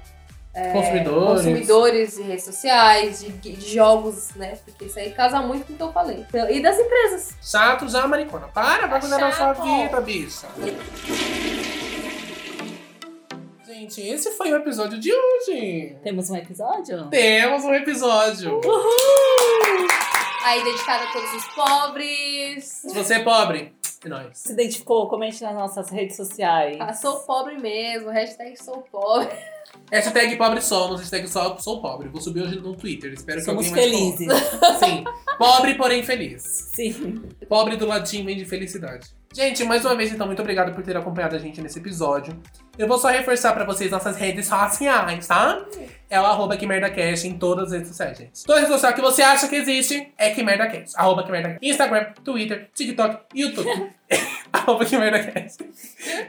[0.54, 1.32] é, Consumidores.
[1.42, 4.56] consumidores de redes sociais, de, de jogos, né?
[4.64, 6.24] Porque isso aí casa muito com o que eu falei.
[6.50, 7.34] E das empresas.
[7.42, 8.46] Chato já, maricona.
[8.48, 10.46] Para, vai cuidar da sua vida, bicha.
[13.66, 15.96] Gente, esse foi o episódio de hoje.
[16.04, 17.08] Temos um episódio?
[17.08, 18.60] Temos um episódio.
[20.44, 22.64] Aí dedicado a todos os pobres.
[22.64, 23.74] Se você é pobre,
[24.08, 24.38] é nóis.
[24.38, 25.08] Se identificou?
[25.08, 26.76] Comente nas nossas redes sociais.
[26.80, 29.28] Ah, sou pobre mesmo, hashtag sou pobre.
[29.90, 32.08] Hashtag pobre somos, hashtag só sou pobre.
[32.08, 33.12] Vou subir hoje no Twitter.
[33.12, 34.42] Espero Somos que alguém mais felizes.
[34.78, 35.04] Sim.
[35.38, 36.42] Pobre, porém feliz.
[36.74, 37.22] Sim.
[37.48, 39.08] Pobre do latim vem de felicidade.
[39.34, 42.40] Gente, mais uma vez, então, muito obrigado por ter acompanhado a gente nesse episódio.
[42.78, 45.66] Eu vou só reforçar pra vocês nossas redes sociais, tá?
[46.10, 46.66] É o arroba que
[47.28, 48.44] em todas as redes sociais, gente.
[48.44, 50.96] Toda rede social que você acha que existe é que merda cast.
[50.96, 51.58] Arroba que.
[51.62, 53.92] Instagram, Twitter, TikTok, YouTube.
[54.52, 54.96] arroba que.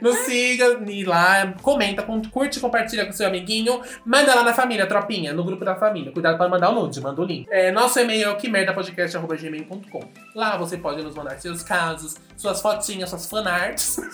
[0.02, 3.82] Nos siga e lá, comenta, com- curte, compartilha com seu amiguinho.
[4.06, 6.12] Manda lá na família, tropinha, no grupo da família.
[6.12, 7.48] Cuidado pra mandar o nude, manda o link.
[7.52, 10.00] É, nosso e-mail é o que gmail.com.
[10.34, 13.98] Lá você pode nos mandar seus casos, suas fotinhas, suas fanarts.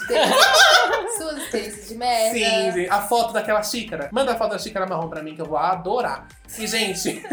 [1.17, 2.37] Suas experiências de merda.
[2.37, 2.87] Sim, sim.
[2.89, 4.09] A foto daquela xícara.
[4.11, 6.25] Manda a foto da xícara marrom pra mim que eu vou adorar.
[6.57, 7.23] E, gente,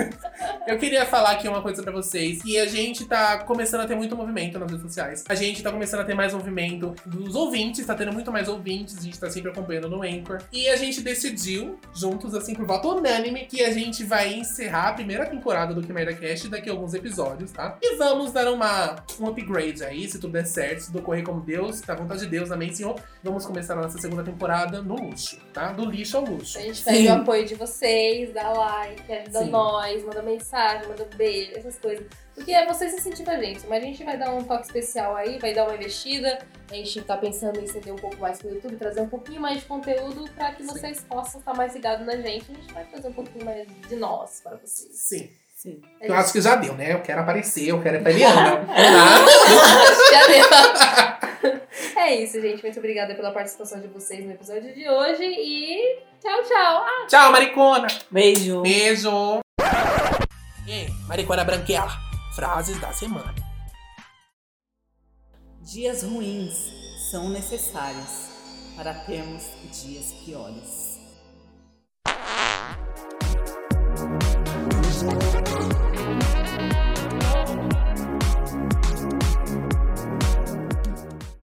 [0.66, 2.42] eu queria falar aqui uma coisa pra vocês.
[2.42, 5.24] Que a gente tá começando a ter muito movimento nas redes sociais.
[5.28, 8.98] A gente tá começando a ter mais movimento dos ouvintes, tá tendo muito mais ouvintes.
[8.98, 10.42] A gente tá sempre acompanhando no Anchor.
[10.52, 14.92] E a gente decidiu, juntos, assim, por voto unânime, que a gente vai encerrar a
[14.92, 17.76] primeira temporada do Que Merda Cast daqui a alguns episódios, tá?
[17.82, 21.40] E vamos dar uma, um upgrade aí, se tudo der certo, se tudo correr como
[21.40, 22.98] Deus, tá à vontade de Deus, amém, Senhor.
[23.22, 25.72] Vamos começar a nossa segunda temporada no luxo, tá?
[25.72, 26.58] Do lixo ao luxo.
[26.58, 29.50] A gente pede o apoio de vocês, dá like, ajuda Sim.
[29.50, 32.06] nós, manda mensagem, manda beijo, essas coisas.
[32.34, 33.66] Porque é vocês incentivam a gente.
[33.66, 36.38] Mas a gente vai dar um toque especial aí, vai dar uma investida.
[36.70, 39.60] A gente tá pensando em estender um pouco mais pro YouTube, trazer um pouquinho mais
[39.60, 40.68] de conteúdo pra que Sim.
[40.68, 42.50] vocês possam estar mais ligados na gente.
[42.50, 44.94] A gente vai trazer um pouquinho mais de nós para vocês.
[44.94, 45.30] Sim.
[45.58, 45.82] Sim.
[46.00, 46.92] Eu acho que já deu, né?
[46.92, 48.62] Eu quero aparecer, eu quero ir pra Eliana.
[48.64, 50.12] tá?
[50.12, 51.58] Já deu.
[51.96, 52.62] É isso, gente.
[52.62, 56.84] Muito obrigada pela participação de vocês no episódio de hoje e tchau, tchau.
[56.86, 57.88] Ah, Tchau, maricona.
[58.10, 58.62] Beijo.
[58.62, 59.40] Beijo.
[60.66, 61.90] E maricona branquela.
[62.36, 63.34] Frases da semana.
[65.60, 66.72] Dias ruins
[67.10, 68.28] são necessários
[68.76, 70.77] para termos dias piores.